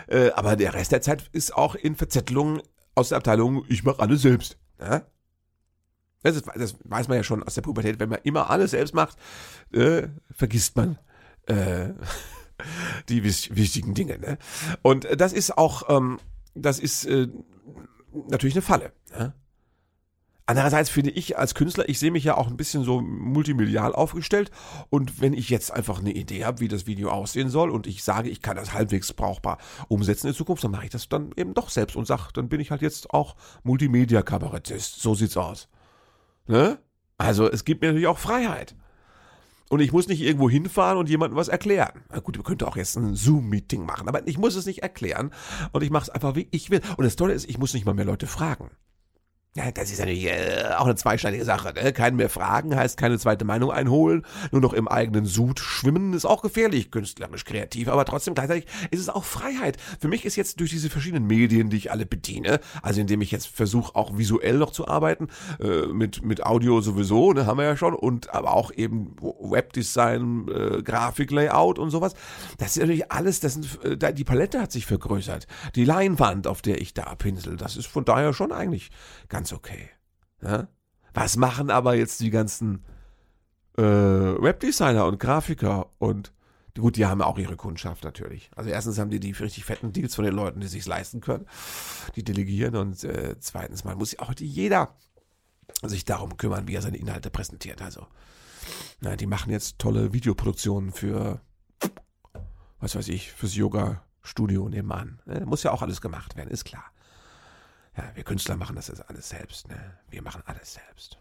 Äh, 0.06 0.30
aber 0.30 0.56
der 0.56 0.74
Rest 0.74 0.92
der 0.92 1.02
Zeit 1.02 1.28
ist 1.32 1.54
auch 1.54 1.74
in 1.74 1.96
Verzettelungen 1.96 2.62
aus 2.94 3.10
der 3.10 3.18
Abteilung, 3.18 3.64
ich 3.68 3.84
mache 3.84 4.00
alles 4.00 4.22
selbst. 4.22 4.58
Ne? 4.78 5.04
Das, 6.32 6.42
das, 6.54 6.76
weiß 6.84 7.08
man 7.08 7.16
ja 7.16 7.22
schon 7.22 7.42
aus 7.42 7.54
der 7.54 7.62
Pubertät. 7.62 8.00
Wenn 8.00 8.08
man 8.08 8.20
immer 8.22 8.50
alles 8.50 8.72
selbst 8.72 8.94
macht, 8.94 9.16
äh, 9.72 10.08
vergisst 10.30 10.76
man 10.76 10.98
äh, 11.46 11.90
die 13.08 13.24
wichtigen 13.24 13.94
Dinge. 13.94 14.18
Ne? 14.18 14.38
Und 14.82 15.06
das 15.18 15.32
ist 15.32 15.56
auch, 15.56 15.88
ähm, 15.88 16.18
das 16.54 16.78
ist 16.78 17.04
äh, 17.06 17.28
natürlich 18.28 18.54
eine 18.54 18.62
Falle. 18.62 18.92
Ne? 19.16 19.34
Andererseits 20.48 20.88
finde 20.88 21.10
ich 21.10 21.36
als 21.36 21.54
Künstler, 21.54 21.90
ich 21.90 21.98
sehe 21.98 22.10
mich 22.10 22.24
ja 22.24 22.34
auch 22.38 22.46
ein 22.46 22.56
bisschen 22.56 22.82
so 22.82 23.02
multimedial 23.02 23.94
aufgestellt 23.94 24.50
und 24.88 25.20
wenn 25.20 25.34
ich 25.34 25.50
jetzt 25.50 25.70
einfach 25.70 25.98
eine 25.98 26.12
Idee 26.12 26.46
habe, 26.46 26.60
wie 26.60 26.68
das 26.68 26.86
Video 26.86 27.10
aussehen 27.10 27.50
soll 27.50 27.68
und 27.68 27.86
ich 27.86 28.02
sage, 28.02 28.30
ich 28.30 28.40
kann 28.40 28.56
das 28.56 28.72
halbwegs 28.72 29.12
brauchbar 29.12 29.58
umsetzen 29.88 30.28
in 30.28 30.32
Zukunft, 30.32 30.64
dann 30.64 30.70
mache 30.70 30.84
ich 30.84 30.90
das 30.90 31.10
dann 31.10 31.32
eben 31.36 31.52
doch 31.52 31.68
selbst 31.68 31.96
und 31.96 32.06
sage, 32.06 32.30
dann 32.32 32.48
bin 32.48 32.60
ich 32.60 32.70
halt 32.70 32.80
jetzt 32.80 33.10
auch 33.10 33.36
Multimedia-Kabarettist. 33.62 35.02
So 35.02 35.14
sieht's 35.14 35.36
aus. 35.36 35.68
Ne? 36.48 36.78
Also 37.18 37.50
es 37.50 37.64
gibt 37.64 37.82
mir 37.82 37.88
natürlich 37.88 38.06
auch 38.06 38.18
Freiheit. 38.18 38.74
Und 39.68 39.80
ich 39.80 39.92
muss 39.92 40.08
nicht 40.08 40.22
irgendwo 40.22 40.48
hinfahren 40.48 40.96
und 40.96 41.10
jemandem 41.10 41.36
was 41.36 41.48
erklären. 41.48 42.00
Na 42.10 42.20
gut, 42.20 42.36
wir 42.36 42.42
könnten 42.42 42.64
auch 42.64 42.76
jetzt 42.76 42.96
ein 42.96 43.14
Zoom-Meeting 43.14 43.84
machen, 43.84 44.08
aber 44.08 44.26
ich 44.26 44.38
muss 44.38 44.54
es 44.54 44.64
nicht 44.64 44.82
erklären 44.82 45.30
und 45.72 45.82
ich 45.82 45.90
mache 45.90 46.04
es 46.04 46.10
einfach, 46.10 46.34
wie 46.36 46.48
ich 46.50 46.70
will. 46.70 46.80
Und 46.96 47.04
das 47.04 47.16
Tolle 47.16 47.34
ist, 47.34 47.48
ich 47.48 47.58
muss 47.58 47.74
nicht 47.74 47.84
mal 47.84 47.94
mehr 47.94 48.06
Leute 48.06 48.26
fragen. 48.26 48.70
Ja, 49.56 49.72
das 49.72 49.90
ist 49.90 49.98
natürlich 49.98 50.26
äh, 50.26 50.74
auch 50.76 50.84
eine 50.84 50.94
zweischneidige 50.94 51.44
Sache. 51.44 51.72
Ne? 51.72 51.92
Keinen 51.92 52.16
mehr 52.16 52.28
fragen 52.28 52.76
heißt 52.76 52.96
keine 52.96 53.18
zweite 53.18 53.44
Meinung 53.44 53.72
einholen. 53.72 54.24
Nur 54.52 54.60
noch 54.60 54.72
im 54.72 54.86
eigenen 54.86 55.24
Sud 55.24 55.58
schwimmen 55.58 56.12
ist 56.12 56.26
auch 56.26 56.42
gefährlich, 56.42 56.90
künstlerisch, 56.90 57.44
kreativ. 57.44 57.88
Aber 57.88 58.04
trotzdem 58.04 58.34
gleichzeitig 58.34 58.66
ist 58.90 59.00
es 59.00 59.08
auch 59.08 59.24
Freiheit. 59.24 59.78
Für 60.00 60.06
mich 60.06 60.26
ist 60.26 60.36
jetzt 60.36 60.60
durch 60.60 60.70
diese 60.70 60.90
verschiedenen 60.90 61.26
Medien, 61.26 61.70
die 61.70 61.78
ich 61.78 61.90
alle 61.90 62.06
bediene, 62.06 62.60
also 62.82 63.00
indem 63.00 63.20
ich 63.20 63.32
jetzt 63.32 63.48
versuche, 63.48 63.96
auch 63.96 64.16
visuell 64.16 64.58
noch 64.58 64.70
zu 64.70 64.86
arbeiten, 64.86 65.28
äh, 65.60 65.86
mit, 65.86 66.22
mit 66.22 66.44
Audio 66.44 66.80
sowieso, 66.80 67.32
ne, 67.32 67.46
haben 67.46 67.58
wir 67.58 67.64
ja 67.64 67.76
schon, 67.76 67.94
und 67.94 68.32
aber 68.34 68.52
auch 68.52 68.70
eben 68.70 69.16
Webdesign, 69.20 70.46
äh, 70.48 70.82
Grafiklayout 70.82 71.80
und 71.80 71.90
sowas. 71.90 72.14
Das 72.58 72.76
ist 72.76 72.82
natürlich 72.82 73.10
alles, 73.10 73.40
das 73.40 73.54
sind, 73.54 73.84
äh, 74.02 74.12
die 74.12 74.24
Palette 74.24 74.60
hat 74.60 74.70
sich 74.70 74.86
vergrößert. 74.86 75.46
Die 75.74 75.84
Leinwand, 75.84 76.46
auf 76.46 76.62
der 76.62 76.80
ich 76.80 76.94
da 76.94 77.14
pinsel, 77.16 77.56
das 77.56 77.76
ist 77.76 77.86
von 77.86 78.04
daher 78.04 78.32
schon 78.32 78.52
eigentlich 78.52 78.90
ganz 79.28 79.37
okay. 79.52 79.90
Ja? 80.42 80.68
Was 81.14 81.36
machen 81.36 81.70
aber 81.70 81.94
jetzt 81.94 82.20
die 82.20 82.30
ganzen 82.30 82.84
äh, 83.76 83.82
Webdesigner 83.82 85.06
und 85.06 85.18
Grafiker 85.18 85.90
und 85.98 86.32
gut, 86.76 86.96
die 86.96 87.06
haben 87.06 87.22
auch 87.22 87.38
ihre 87.38 87.56
Kundschaft 87.56 88.04
natürlich. 88.04 88.50
Also 88.54 88.70
erstens 88.70 88.98
haben 88.98 89.10
die 89.10 89.20
die 89.20 89.32
richtig 89.32 89.64
fetten 89.64 89.92
Deals 89.92 90.14
von 90.14 90.24
den 90.24 90.34
Leuten, 90.34 90.60
die 90.60 90.68
sich 90.68 90.86
leisten 90.86 91.20
können, 91.20 91.46
die 92.14 92.22
delegieren 92.22 92.76
und 92.76 93.02
äh, 93.04 93.36
zweitens 93.40 93.84
mal 93.84 93.96
muss 93.96 94.18
auch 94.18 94.32
jeder 94.38 94.94
sich 95.82 96.04
darum 96.04 96.36
kümmern, 96.36 96.66
wie 96.66 96.74
er 96.74 96.82
seine 96.82 96.96
Inhalte 96.96 97.30
präsentiert. 97.30 97.82
Also, 97.82 98.06
na, 99.00 99.16
die 99.16 99.26
machen 99.26 99.50
jetzt 99.50 99.78
tolle 99.78 100.12
Videoproduktionen 100.12 100.92
für, 100.92 101.40
was 102.80 102.96
weiß 102.96 103.08
ich, 103.08 103.32
fürs 103.32 103.54
Yoga-Studio 103.54 104.68
nebenan. 104.68 105.20
Ne? 105.26 105.44
Muss 105.46 105.62
ja 105.62 105.72
auch 105.72 105.82
alles 105.82 106.00
gemacht 106.00 106.36
werden, 106.36 106.50
ist 106.50 106.64
klar. 106.64 106.84
Ja, 107.98 108.12
wir 108.14 108.22
Künstler 108.22 108.56
machen 108.56 108.76
das 108.76 108.86
jetzt 108.86 109.08
alles 109.10 109.28
selbst, 109.28 109.66
ne? 109.66 109.98
Wir 110.08 110.22
machen 110.22 110.40
alles 110.46 110.74
selbst. 110.74 111.18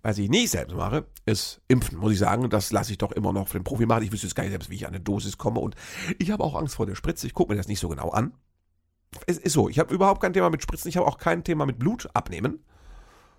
Was 0.00 0.16
ich 0.16 0.30
nicht 0.30 0.50
selbst 0.50 0.74
mache, 0.74 1.04
ist 1.26 1.60
impfen, 1.68 1.98
muss 1.98 2.12
ich 2.12 2.18
sagen. 2.18 2.48
Das 2.48 2.72
lasse 2.72 2.92
ich 2.92 2.98
doch 2.98 3.12
immer 3.12 3.34
noch 3.34 3.48
für 3.48 3.58
den 3.58 3.64
Profi 3.64 3.84
machen. 3.84 4.02
Ich 4.02 4.12
wüsste 4.12 4.28
jetzt 4.28 4.34
gar 4.34 4.44
nicht 4.44 4.52
selbst, 4.52 4.70
wie 4.70 4.76
ich 4.76 4.86
an 4.86 4.94
eine 4.94 5.00
Dosis 5.00 5.36
komme. 5.36 5.60
Und 5.60 5.74
ich 6.18 6.30
habe 6.30 6.42
auch 6.42 6.54
Angst 6.54 6.76
vor 6.76 6.86
der 6.86 6.94
Spritze. 6.94 7.26
Ich 7.26 7.34
gucke 7.34 7.52
mir 7.52 7.58
das 7.58 7.68
nicht 7.68 7.80
so 7.80 7.90
genau 7.90 8.08
an. 8.08 8.32
Es 9.26 9.36
ist 9.36 9.52
so, 9.52 9.68
ich 9.68 9.78
habe 9.78 9.92
überhaupt 9.92 10.22
kein 10.22 10.32
Thema 10.32 10.48
mit 10.48 10.62
Spritzen. 10.62 10.88
Ich 10.88 10.96
habe 10.96 11.06
auch 11.06 11.18
kein 11.18 11.44
Thema 11.44 11.66
mit 11.66 11.78
Blut 11.78 12.08
abnehmen. 12.14 12.64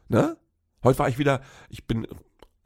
Ne? 0.08 0.38
Heute 0.84 1.00
war 1.00 1.10
ich 1.10 1.17
wieder, 1.17 1.41
ich 1.70 1.88
bin 1.88 2.06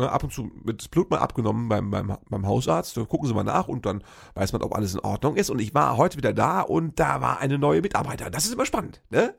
ab 0.09 0.23
und 0.23 0.33
zu 0.33 0.51
wird 0.63 0.81
das 0.81 0.87
Blut 0.87 1.09
mal 1.09 1.19
abgenommen 1.19 1.69
beim, 1.69 1.89
beim, 1.91 2.17
beim 2.29 2.47
Hausarzt. 2.47 2.97
Da 2.97 3.03
gucken 3.03 3.27
sie 3.27 3.33
mal 3.33 3.43
nach 3.43 3.67
und 3.67 3.85
dann 3.85 4.03
weiß 4.35 4.53
man, 4.53 4.61
ob 4.61 4.75
alles 4.75 4.93
in 4.93 4.99
Ordnung 4.99 5.35
ist. 5.35 5.49
Und 5.49 5.59
ich 5.59 5.73
war 5.73 5.97
heute 5.97 6.17
wieder 6.17 6.33
da 6.33 6.61
und 6.61 6.99
da 6.99 7.21
war 7.21 7.39
eine 7.39 7.57
neue 7.57 7.81
Mitarbeiterin. 7.81 8.31
Das 8.31 8.45
ist 8.45 8.53
immer 8.53 8.65
spannend, 8.65 9.01
ne? 9.09 9.35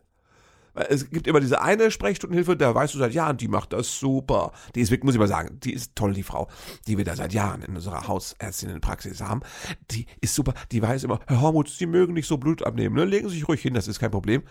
Es 0.74 1.10
gibt 1.10 1.26
immer 1.26 1.40
diese 1.40 1.60
eine 1.60 1.90
Sprechstundenhilfe, 1.90 2.56
da 2.56 2.74
weißt 2.74 2.94
du 2.94 2.98
seit 2.98 3.12
Jahren, 3.12 3.36
die 3.36 3.48
macht 3.48 3.74
das 3.74 3.98
super. 3.98 4.52
Die 4.74 4.80
ist 4.80 4.90
wirklich, 4.90 5.04
muss 5.04 5.14
ich 5.14 5.20
mal 5.20 5.28
sagen, 5.28 5.60
die 5.60 5.74
ist 5.74 5.94
toll, 5.94 6.14
die 6.14 6.22
Frau, 6.22 6.48
die 6.86 6.96
wir 6.96 7.04
da 7.04 7.14
seit 7.14 7.34
Jahren 7.34 7.60
in 7.60 7.76
unserer 7.76 8.08
Hausärztinnenpraxis 8.08 9.20
haben. 9.20 9.40
Die 9.90 10.06
ist 10.22 10.34
super, 10.34 10.54
die 10.70 10.80
weiß 10.80 11.04
immer, 11.04 11.20
Herr 11.26 11.42
Hormuth, 11.42 11.68
Sie 11.68 11.84
mögen 11.84 12.14
nicht 12.14 12.26
so 12.26 12.38
Blut 12.38 12.62
abnehmen, 12.62 12.96
ne? 12.96 13.04
Legen 13.04 13.28
Sie 13.28 13.34
sich 13.34 13.48
ruhig 13.48 13.60
hin, 13.60 13.74
das 13.74 13.86
ist 13.86 13.98
kein 13.98 14.10
Problem 14.10 14.44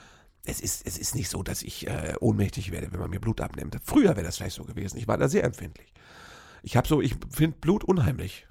es 0.43 0.59
ist, 0.59 0.85
es 0.87 0.97
ist 0.97 1.15
nicht 1.15 1.29
so, 1.29 1.43
dass 1.43 1.61
ich 1.61 1.87
äh, 1.87 2.15
ohnmächtig 2.19 2.71
werde, 2.71 2.91
wenn 2.91 2.99
man 2.99 3.09
mir 3.09 3.19
Blut 3.19 3.41
abnimmt. 3.41 3.77
Früher 3.83 4.15
wäre 4.15 4.23
das 4.23 4.37
vielleicht 4.37 4.55
so 4.55 4.63
gewesen. 4.63 4.97
Ich 4.97 5.07
war 5.07 5.17
da 5.17 5.29
sehr 5.29 5.43
empfindlich. 5.43 5.93
Ich 6.63 6.77
habe 6.77 6.87
so, 6.87 7.01
ich 7.01 7.15
finde 7.29 7.57
Blut 7.59 7.83
unheimlich. 7.83 8.47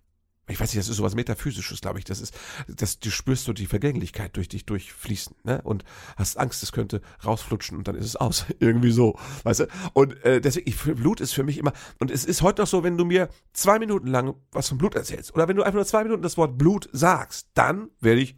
Ich 0.51 0.59
weiß 0.59 0.71
nicht, 0.71 0.79
das 0.79 0.89
ist 0.89 0.97
sowas 0.97 1.15
Metaphysisches, 1.15 1.81
glaube 1.81 2.01
ich. 2.01 2.05
Das 2.05 2.21
ist, 2.21 2.35
das, 2.67 2.99
du 2.99 3.11
spürst 3.11 3.45
so 3.45 3.53
die 3.53 3.67
Vergänglichkeit 3.67 4.37
durch 4.37 4.49
dich 4.49 4.67
durchfließen, 4.67 5.37
ne? 5.45 5.61
Und 5.63 5.85
hast 6.17 6.39
Angst, 6.39 6.63
es 6.63 6.73
könnte 6.73 7.01
rausflutschen 7.25 7.79
und 7.79 7.87
dann 7.87 7.95
ist 7.95 8.07
es 8.07 8.17
aus. 8.17 8.47
Irgendwie 8.59 8.91
so, 8.91 9.17
weißt 9.45 9.61
du? 9.61 9.67
Und 9.93 10.23
äh, 10.25 10.41
deswegen, 10.41 10.69
ich, 10.69 10.77
Blut 10.77 11.21
ist 11.21 11.33
für 11.33 11.45
mich 11.45 11.59
immer, 11.59 11.73
und 12.01 12.11
es 12.11 12.25
ist 12.25 12.43
heute 12.43 12.63
noch 12.63 12.69
so, 12.69 12.83
wenn 12.83 12.99
du 12.99 13.05
mir 13.05 13.29
zwei 13.53 13.79
Minuten 13.79 14.09
lang 14.09 14.35
was 14.51 14.69
von 14.69 14.79
Blut 14.79 14.95
erzählst, 14.97 15.35
oder 15.35 15.47
wenn 15.47 15.57
du 15.57 15.63
einfach 15.63 15.77
nur 15.77 15.87
zwei 15.87 16.03
Minuten 16.03 16.23
das 16.23 16.37
Wort 16.37 16.59
Blut 16.59 16.89
sagst, 16.93 17.51
dann 17.55 17.91
werde 18.01 18.21
ich 18.21 18.37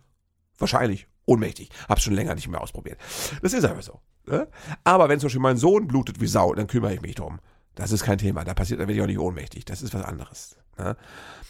wahrscheinlich 0.59 1.09
ohnmächtig. 1.25 1.71
Hab's 1.89 2.03
schon 2.03 2.15
länger 2.15 2.35
nicht 2.35 2.49
mehr 2.49 2.61
ausprobiert. 2.61 2.99
Das 3.41 3.55
ist 3.55 3.65
einfach 3.65 3.83
so. 3.83 4.01
Ne? 4.27 4.49
Aber 4.85 5.09
wenn 5.09 5.19
zum 5.19 5.29
Beispiel 5.29 5.41
mein 5.41 5.57
Sohn 5.57 5.89
blutet 5.89 6.21
wie 6.21 6.27
Sau, 6.27 6.55
dann 6.55 6.67
kümmere 6.67 6.95
ich 6.95 7.01
mich 7.01 7.15
drum. 7.15 7.41
Das 7.75 7.93
ist 7.93 8.05
kein 8.05 8.19
Thema. 8.19 8.45
Da 8.45 8.55
passiert, 8.55 8.81
da 8.81 8.83
werde 8.83 8.95
ich 8.95 9.01
auch 9.01 9.07
nicht 9.07 9.19
ohnmächtig. 9.19 9.65
Das 9.65 9.83
ist 9.83 9.95
was 9.95 10.03
anderes. 10.03 10.57
Ne? 10.79 10.97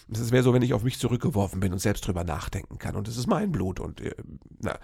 Das 0.09 0.21
ist 0.21 0.33
mehr 0.33 0.43
so, 0.43 0.53
wenn 0.53 0.63
ich 0.63 0.75
auf 0.75 0.83
mich 0.83 0.99
zurückgeworfen 0.99 1.61
bin 1.61 1.73
und 1.73 1.79
selbst 1.79 2.07
drüber 2.07 2.25
nachdenken 2.25 2.79
kann. 2.79 2.97
Und 2.97 3.09
es 3.09 3.17
ist 3.17 3.27
mein 3.27 3.51
Blut. 3.51 3.81
Und 3.81 4.01
äh, 4.01 4.15
na, 4.61 4.79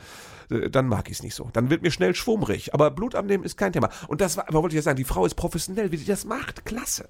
äh, 0.51 0.71
dann 0.71 0.87
mag 0.87 1.09
ich 1.09 1.19
es 1.19 1.23
nicht 1.23 1.35
so. 1.35 1.51
Dann 1.53 1.71
wird 1.71 1.83
mir 1.83 1.91
schnell 1.91 2.15
schwummrig. 2.15 2.75
Aber 2.75 2.91
Blut 2.91 3.15
abnehmen 3.15 3.45
ist 3.45 3.57
kein 3.57 3.73
Thema. 3.73 3.91
Und 4.09 4.21
das 4.21 4.37
war, 4.37 4.47
wollte 4.51 4.69
ich 4.69 4.79
ja 4.79 4.83
sagen, 4.83 4.97
die 4.97 5.05
Frau 5.05 5.27
ist 5.27 5.35
professionell, 5.35 5.93
wie 5.93 5.97
sie 5.97 6.07
das 6.07 6.25
macht. 6.25 6.65
Klasse. 6.65 7.09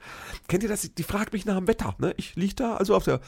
Kennt 0.49 0.63
ihr 0.63 0.69
das? 0.69 0.83
Die 0.83 1.03
fragt 1.03 1.33
mich 1.33 1.45
nach 1.47 1.57
dem 1.57 1.69
Wetter. 1.69 1.95
Ne? 1.99 2.13
Ich 2.17 2.35
liege 2.37 2.55
da, 2.55 2.77
also 2.77 2.95
auf 2.95 3.05
der 3.05 3.21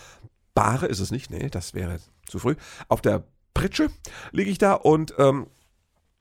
Bahre 0.55 0.87
ist 0.87 1.01
es 1.01 1.11
nicht. 1.11 1.31
Nee, 1.31 1.49
das 1.49 1.75
wäre 1.75 1.99
zu 2.27 2.39
früh. 2.39 2.57
Auf 2.89 3.01
der 3.01 3.25
Pritsche 3.55 3.91
liege 4.33 4.51
ich 4.51 4.59
da 4.59 4.75
und 4.75 5.15
ähm, 5.19 5.47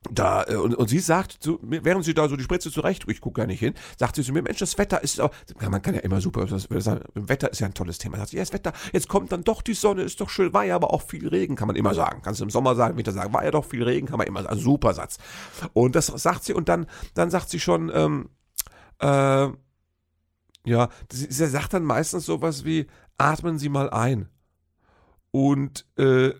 da, 0.10 0.46
äh, 0.48 0.56
und, 0.56 0.76
und 0.76 0.88
sie 0.88 1.00
sagt, 1.00 1.34
zu, 1.44 1.60
während 1.62 2.06
sie 2.06 2.14
da 2.14 2.30
so 2.30 2.38
die 2.38 2.44
Spritze 2.44 2.72
zurecht, 2.72 3.04
ich 3.08 3.20
gucke 3.20 3.42
gar 3.42 3.48
nicht 3.48 3.60
hin, 3.60 3.74
sagt 3.98 4.16
sie 4.16 4.24
zu 4.24 4.32
mir, 4.32 4.42
Mensch, 4.42 4.60
das 4.60 4.78
Wetter 4.78 5.04
ist 5.04 5.20
auch, 5.20 5.32
man 5.60 5.82
kann 5.82 5.94
ja 5.94 6.00
immer 6.02 6.22
super, 6.22 6.46
das, 6.46 6.70
Wetter 6.70 7.52
ist 7.52 7.60
ja 7.60 7.68
ein 7.68 7.74
tolles 7.74 7.98
Thema. 7.98 8.18
Sagt 8.18 8.30
sie, 8.30 8.38
ja, 8.38 8.44
das 8.44 8.54
Wetter, 8.54 8.72
jetzt 8.94 9.10
kommt 9.10 9.32
dann 9.32 9.44
doch 9.44 9.62
die 9.62 9.74
Sonne, 9.74 10.04
ist 10.04 10.22
doch 10.22 10.30
schön, 10.30 10.54
war 10.54 10.64
ja 10.64 10.76
aber 10.76 10.94
auch 10.94 11.02
viel 11.02 11.28
Regen, 11.28 11.56
kann 11.56 11.68
man 11.68 11.76
immer 11.76 11.94
sagen. 11.94 12.22
Kannst 12.24 12.40
du 12.40 12.46
im 12.46 12.50
Sommer 12.50 12.76
sagen, 12.76 12.98
Winter 12.98 13.12
sagen, 13.12 13.34
war 13.34 13.44
ja 13.44 13.52
doch 13.52 13.66
viel 13.66 13.84
Regen, 13.84 14.08
kann 14.08 14.18
man 14.18 14.28
immer 14.28 14.44
sagen, 14.44 14.60
super 14.60 14.94
Satz. 14.94 15.18
Und 15.74 15.96
das 15.96 16.08
sagt 16.08 16.46
sie 16.46 16.54
und 16.54 16.70
dann, 16.70 16.88
dann 17.14 17.30
sagt 17.30 17.50
sie 17.50 17.60
schon, 17.60 17.92
ähm, 17.94 18.30
äh, 19.00 19.50
ja, 20.66 20.90
sie, 21.12 21.28
sie 21.30 21.48
sagt 21.48 21.74
dann 21.74 21.84
meistens 21.84 22.26
sowas 22.26 22.64
wie, 22.64 22.88
atmen 23.18 23.60
Sie 23.60 23.70
mal 23.70 23.90
ein. 23.90 24.30
Und, 25.32 25.86
äh, 25.98 26.32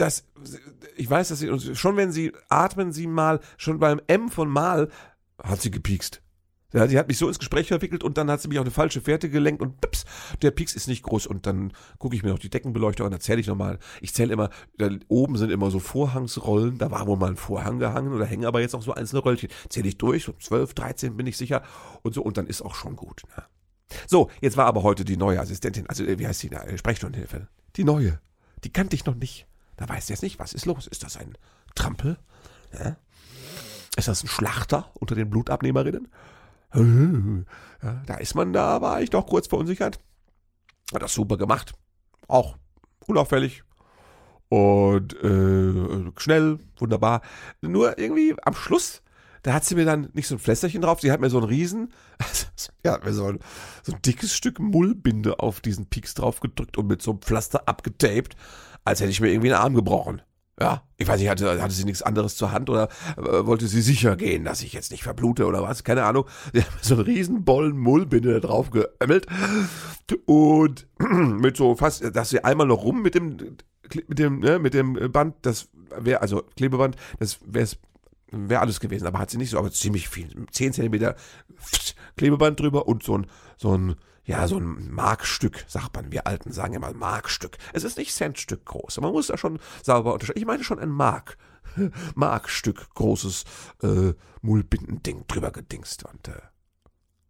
das, 0.00 0.24
ich 0.96 1.08
weiß, 1.08 1.28
dass 1.28 1.40
sie, 1.40 1.74
schon 1.74 1.96
wenn 1.96 2.12
sie 2.12 2.32
atmen, 2.48 2.92
sie 2.92 3.06
mal, 3.06 3.40
schon 3.56 3.78
beim 3.78 4.00
M 4.06 4.28
von 4.30 4.48
mal, 4.48 4.88
hat 5.42 5.60
sie 5.60 5.70
gepiekst. 5.70 6.22
Ja, 6.74 6.86
sie 6.86 6.98
hat 6.98 7.08
mich 7.08 7.16
so 7.16 7.26
ins 7.28 7.38
Gespräch 7.38 7.68
verwickelt 7.68 8.04
und 8.04 8.18
dann 8.18 8.30
hat 8.30 8.42
sie 8.42 8.48
mich 8.48 8.58
auf 8.58 8.64
eine 8.64 8.70
falsche 8.70 9.00
Fährte 9.00 9.30
gelenkt 9.30 9.62
und 9.62 9.80
pips, 9.80 10.04
der 10.42 10.50
Pieks 10.50 10.74
ist 10.74 10.86
nicht 10.86 11.02
groß 11.02 11.26
und 11.26 11.46
dann 11.46 11.72
gucke 11.98 12.14
ich 12.14 12.22
mir 12.22 12.28
noch 12.28 12.38
die 12.38 12.50
Deckenbeleuchtung 12.50 13.06
an, 13.06 13.12
erzähle 13.12 13.40
ich 13.40 13.46
nochmal. 13.46 13.78
Ich 14.02 14.12
zähle 14.12 14.34
immer, 14.34 14.50
da 14.76 14.90
oben 15.08 15.38
sind 15.38 15.50
immer 15.50 15.70
so 15.70 15.78
Vorhangsrollen, 15.78 16.76
da 16.76 16.90
war 16.90 17.06
wohl 17.06 17.16
mal 17.16 17.30
ein 17.30 17.36
Vorhang 17.36 17.78
gehangen 17.78 18.12
oder 18.12 18.26
hängen 18.26 18.44
aber 18.44 18.60
jetzt 18.60 18.72
noch 18.72 18.82
so 18.82 18.92
einzelne 18.92 19.24
Röllchen. 19.24 19.48
Zähle 19.70 19.88
ich 19.88 19.96
durch, 19.96 20.24
so 20.24 20.32
12, 20.32 20.74
13 20.74 21.16
bin 21.16 21.26
ich 21.26 21.38
sicher 21.38 21.62
und 22.02 22.12
so 22.12 22.20
und 22.20 22.36
dann 22.36 22.46
ist 22.46 22.60
auch 22.60 22.74
schon 22.74 22.96
gut. 22.96 23.22
Ne? 23.34 23.44
So, 24.06 24.30
jetzt 24.42 24.58
war 24.58 24.66
aber 24.66 24.82
heute 24.82 25.06
die 25.06 25.16
neue 25.16 25.40
Assistentin, 25.40 25.86
also 25.88 26.06
wie 26.06 26.26
heißt 26.26 26.42
die, 26.42 26.50
Sprechstundenhilfe? 26.76 27.48
Die 27.76 27.84
neue. 27.84 28.20
Die 28.64 28.72
kannte 28.72 28.94
ich 28.94 29.06
noch 29.06 29.14
nicht. 29.14 29.47
Da 29.78 29.88
weiß 29.88 30.08
jetzt 30.08 30.22
nicht, 30.22 30.38
was 30.38 30.52
ist 30.52 30.66
los? 30.66 30.86
Ist 30.86 31.04
das 31.04 31.16
ein 31.16 31.38
Trampel? 31.74 32.18
Ja? 32.72 32.96
Ist 33.96 34.08
das 34.08 34.22
ein 34.22 34.28
Schlachter 34.28 34.90
unter 34.94 35.14
den 35.14 35.30
Blutabnehmerinnen? 35.30 36.08
Ja, 36.74 38.02
da 38.04 38.14
ist 38.16 38.34
man, 38.34 38.52
da 38.52 38.82
war 38.82 39.00
ich 39.00 39.10
doch 39.10 39.26
kurz 39.26 39.46
verunsichert. 39.46 39.98
Hat 40.92 41.02
das 41.02 41.14
super 41.14 41.38
gemacht. 41.38 41.72
Auch 42.26 42.56
unauffällig. 43.06 43.62
Und 44.48 45.14
äh, 45.22 46.12
schnell, 46.18 46.58
wunderbar. 46.76 47.22
Nur 47.62 47.98
irgendwie 47.98 48.34
am 48.42 48.54
Schluss, 48.54 49.02
da 49.42 49.54
hat 49.54 49.64
sie 49.64 49.76
mir 49.76 49.84
dann 49.84 50.10
nicht 50.12 50.26
so 50.26 50.34
ein 50.34 50.40
Flässerchen 50.40 50.82
drauf, 50.82 51.00
sie 51.00 51.12
hat 51.12 51.20
mir 51.20 51.30
so 51.30 51.38
ein 51.38 51.44
Riesen, 51.44 51.92
ja, 52.84 52.98
so 53.12 53.26
ein, 53.26 53.38
so 53.82 53.92
ein 53.92 54.02
dickes 54.02 54.34
Stück 54.34 54.58
Mullbinde 54.58 55.38
auf 55.40 55.60
diesen 55.60 55.86
Pieks 55.86 56.14
drauf 56.14 56.40
gedrückt 56.40 56.76
und 56.76 56.86
mit 56.86 57.02
so 57.02 57.12
einem 57.12 57.20
Pflaster 57.20 57.68
abgetaped 57.68 58.36
als 58.88 59.00
hätte 59.00 59.10
ich 59.10 59.20
mir 59.20 59.30
irgendwie 59.30 59.52
einen 59.52 59.62
Arm 59.62 59.74
gebrochen. 59.74 60.22
Ja, 60.60 60.82
ich 60.96 61.06
weiß 61.06 61.20
nicht, 61.20 61.28
hatte, 61.28 61.62
hatte 61.62 61.74
sie 61.74 61.84
nichts 61.84 62.02
anderes 62.02 62.36
zur 62.36 62.50
Hand 62.50 62.68
oder 62.68 62.88
äh, 63.16 63.46
wollte 63.46 63.68
sie 63.68 63.80
sicher 63.80 64.16
gehen, 64.16 64.44
dass 64.44 64.62
ich 64.62 64.72
jetzt 64.72 64.90
nicht 64.90 65.04
verblute 65.04 65.46
oder 65.46 65.62
was? 65.62 65.84
Keine 65.84 66.02
Ahnung. 66.02 66.24
Sie 66.52 66.62
hat 66.62 66.84
so 66.84 66.94
einen 66.94 67.04
riesen 67.04 67.44
Bollen 67.44 67.78
Mullbinde 67.78 68.40
drauf 68.40 68.70
geömmelt 68.70 69.28
und 70.26 70.88
mit 70.98 71.56
so 71.56 71.76
fast, 71.76 72.04
dass 72.16 72.30
sie 72.30 72.42
einmal 72.42 72.66
noch 72.66 72.82
rum 72.82 73.02
mit 73.02 73.14
dem, 73.14 73.36
mit 74.08 74.18
dem, 74.18 74.40
ne, 74.40 74.58
mit 74.58 74.74
dem 74.74 74.94
Band, 75.12 75.36
das 75.42 75.68
wäre, 75.96 76.22
also 76.22 76.42
Klebeband, 76.56 76.96
das 77.20 77.38
wäre 77.46 77.68
wäre 78.30 78.60
alles 78.60 78.80
gewesen, 78.80 79.06
aber 79.06 79.20
hat 79.20 79.30
sie 79.30 79.38
nicht 79.38 79.50
so, 79.50 79.58
aber 79.58 79.70
ziemlich 79.70 80.08
viel. 80.08 80.28
10 80.50 80.74
Zentimeter 80.74 81.16
Klebeband 82.16 82.60
drüber 82.60 82.86
und 82.86 83.02
so 83.02 83.16
ein, 83.16 83.26
so 83.56 83.76
ein 83.76 83.94
ja, 84.28 84.46
so 84.46 84.58
ein 84.58 84.92
Markstück, 84.92 85.64
sagt 85.68 85.96
man. 85.96 86.12
Wir 86.12 86.26
Alten 86.26 86.52
sagen 86.52 86.74
immer 86.74 86.92
Markstück. 86.92 87.56
Es 87.72 87.82
ist 87.82 87.96
nicht 87.96 88.14
Centstück 88.14 88.66
groß. 88.66 89.00
Man 89.00 89.12
muss 89.12 89.28
da 89.28 89.38
schon 89.38 89.58
sauber 89.82 90.12
unterscheiden. 90.12 90.38
Ich 90.38 90.46
meine 90.46 90.62
schon 90.64 90.78
ein 90.78 90.90
Mark. 90.90 91.38
Markstück 92.14 92.90
großes 92.94 93.44
äh, 93.82 94.12
Mullbindending 94.42 95.24
drüber 95.28 95.50
gedingst. 95.50 96.04
Und 96.04 96.28
äh, 96.28 96.42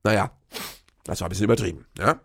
naja, 0.02 0.32
das 1.04 1.20
war 1.20 1.28
ein 1.28 1.30
bisschen 1.30 1.44
übertrieben. 1.44 1.86
Ja? 1.96 2.20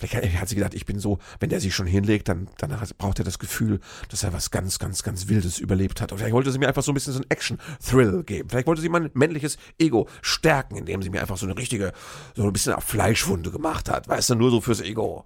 Vielleicht 0.00 0.40
hat 0.40 0.48
sie 0.48 0.54
gedacht, 0.54 0.74
ich 0.74 0.86
bin 0.86 0.98
so, 0.98 1.18
wenn 1.40 1.50
der 1.50 1.60
sich 1.60 1.74
schon 1.74 1.86
hinlegt, 1.86 2.28
dann, 2.28 2.48
dann 2.56 2.74
braucht 2.96 3.18
er 3.18 3.24
das 3.24 3.38
Gefühl, 3.38 3.80
dass 4.08 4.22
er 4.22 4.32
was 4.32 4.50
ganz, 4.50 4.78
ganz, 4.78 5.02
ganz 5.02 5.28
Wildes 5.28 5.58
überlebt 5.58 6.00
hat. 6.00 6.10
Und 6.10 6.18
vielleicht 6.18 6.32
wollte 6.32 6.50
sie 6.50 6.58
mir 6.58 6.68
einfach 6.68 6.82
so 6.82 6.90
ein 6.90 6.94
bisschen 6.94 7.12
so 7.12 7.18
einen 7.18 7.30
Action-Thrill 7.30 8.24
geben. 8.24 8.48
Vielleicht 8.48 8.66
wollte 8.66 8.80
sie 8.80 8.88
mein 8.88 9.10
männliches 9.12 9.58
Ego 9.78 10.08
stärken, 10.22 10.76
indem 10.76 11.02
sie 11.02 11.10
mir 11.10 11.20
einfach 11.20 11.36
so 11.36 11.44
eine 11.44 11.56
richtige, 11.56 11.92
so 12.34 12.44
ein 12.44 12.52
bisschen 12.52 12.72
auf 12.72 12.84
Fleischwunde 12.84 13.50
gemacht 13.50 13.90
hat. 13.90 14.08
Weißt 14.08 14.30
du, 14.30 14.36
nur 14.36 14.50
so 14.50 14.60
fürs 14.60 14.80
Ego. 14.80 15.24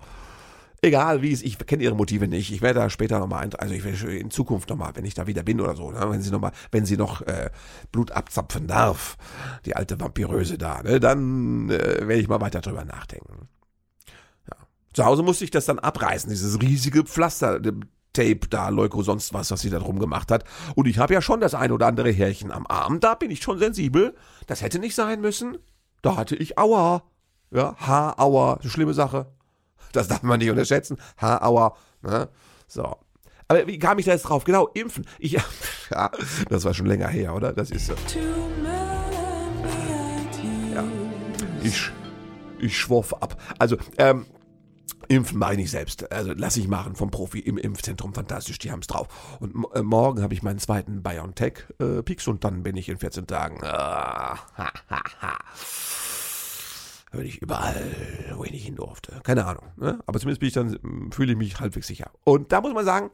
Egal 0.83 1.23
wie 1.23 1.33
es, 1.33 1.41
ich 1.41 1.57
kenne 1.57 1.83
ihre 1.83 1.95
Motive 1.95 2.29
nicht. 2.29 2.53
Ich 2.53 2.61
werde 2.61 2.81
da 2.81 2.91
später 2.91 3.19
nochmal, 3.19 3.49
also 3.57 3.73
ich 3.73 3.85
werde 3.85 4.19
in 4.19 4.31
Zukunft 4.31 4.69
nochmal, 4.69 4.91
wenn 4.95 5.07
ich 5.07 5.15
da 5.15 5.27
wieder 5.27 5.43
bin 5.43 5.61
oder 5.61 5.75
so, 5.77 5.91
ne, 5.91 6.05
wenn 6.11 6.21
sie 6.21 6.31
nochmal, 6.31 6.53
wenn 6.73 6.85
sie 6.85 6.99
noch 6.99 7.23
äh, 7.23 7.49
Blut 7.91 8.13
abzapfen 8.13 8.67
darf, 8.67 9.17
die 9.65 9.77
alte 9.77 9.99
Vampiröse 9.99 10.59
da, 10.59 10.83
ne, 10.83 11.01
dann 11.01 11.71
äh, 11.71 12.07
werde 12.07 12.21
ich 12.21 12.29
mal 12.29 12.43
weiter 12.43 12.61
drüber 12.61 12.85
nachdenken. 12.85 13.49
Zu 14.95 15.05
Hause 15.05 15.23
musste 15.23 15.45
ich 15.45 15.51
das 15.51 15.67
dann 15.67 15.79
abreißen, 15.79 16.31
dieses 16.31 16.61
riesige 16.63 17.03
Pflaster, 17.03 17.61
Tape 18.13 18.49
da, 18.49 18.69
Leuko, 18.69 19.03
sonst 19.03 19.35
was, 19.35 19.51
was 19.51 19.61
sie 19.61 19.71
da 19.71 19.81
drum 19.81 19.99
gemacht 19.99 20.31
hat. 20.31 20.45
Und 20.77 20.87
ich 20.87 20.99
habe 20.99 21.13
ja 21.13 21.21
schon 21.21 21.41
das 21.41 21.55
ein 21.55 21.73
oder 21.73 21.89
andere 21.89 22.11
Härchen 22.11 22.53
am 22.53 22.65
Arm, 22.69 23.01
da 23.01 23.15
bin 23.15 23.31
ich 23.31 23.43
schon 23.43 23.59
sensibel. 23.59 24.15
Das 24.47 24.63
hätte 24.63 24.79
nicht 24.79 24.95
sein 24.95 25.21
müssen. 25.21 25.59
Da 26.01 26.17
hatte 26.17 26.37
ich 26.37 26.57
Aua. 26.57 27.03
Ja, 27.51 27.77
Haarauer, 27.79 28.61
schlimme 28.65 28.95
Sache. 28.95 29.27
Das 29.93 30.09
darf 30.09 30.23
man 30.23 30.39
nicht 30.39 30.51
unterschätzen. 30.51 30.97
Haarauer. 31.19 31.77
Ne? 32.03 32.29
So. 32.67 32.97
Aber 33.49 33.67
wie 33.67 33.79
kam 33.79 33.99
ich 33.99 34.07
da 34.07 34.13
jetzt 34.13 34.23
drauf? 34.23 34.45
Genau, 34.45 34.69
impfen. 34.69 35.07
Ich, 35.19 35.33
ja, 35.91 36.11
das 36.49 36.65
war 36.65 36.73
schon 36.73 36.87
länger 36.87 37.09
her, 37.09 37.35
oder? 37.35 37.53
Das 37.53 37.71
ist 37.71 37.87
so. 37.87 37.95
Ja. 40.75 40.85
Ich, 41.63 41.91
ich 42.59 42.79
schworf 42.79 43.13
ab. 43.15 43.41
Also, 43.59 43.77
ähm, 43.99 44.27
Impfen 45.09 45.39
mache 45.39 45.53
ich 45.53 45.59
nicht 45.59 45.71
selbst. 45.71 46.11
Also 46.13 46.33
lasse 46.33 46.61
ich 46.61 46.69
machen 46.69 46.95
vom 46.97 47.11
Profi 47.11 47.41
im 47.41 47.59
Impfzentrum. 47.59 48.15
Fantastisch, 48.15 48.59
die 48.59 48.71
haben 48.71 48.81
es 48.81 48.87
drauf. 48.87 49.09
Und 49.41 49.67
äh, 49.75 49.83
morgen 49.83 50.23
habe 50.23 50.35
ich 50.35 50.43
meinen 50.43 50.59
zweiten 50.59 51.03
BioNTech-Peaks 51.03 52.27
äh, 52.27 52.31
und 52.31 52.45
dann 52.45 52.63
bin 52.63 52.77
ich 52.77 52.89
in 52.89 52.99
14 52.99 53.27
Tagen. 53.27 53.57
Äh, 53.63 53.67
ha. 53.67 54.39
Bin 57.13 57.27
ich 57.27 57.41
überall, 57.41 57.81
wo 58.35 58.45
ich 58.45 58.51
nicht 58.51 58.65
hin 58.65 58.75
durfte. 58.75 59.21
Keine 59.23 59.45
Ahnung. 59.45 59.65
Ne? 59.77 60.01
Aber 60.07 60.19
zumindest 60.19 60.41
bin 60.41 60.49
ich 60.49 60.55
dann, 60.55 61.13
fühle 61.13 61.33
ich 61.33 61.39
mich 61.39 61.61
halbwegs 61.61 61.87
sicher. 61.87 62.11
Und 62.25 62.51
da 62.51 62.61
muss 62.61 62.75
man 62.75 62.85
sagen, 62.85 63.11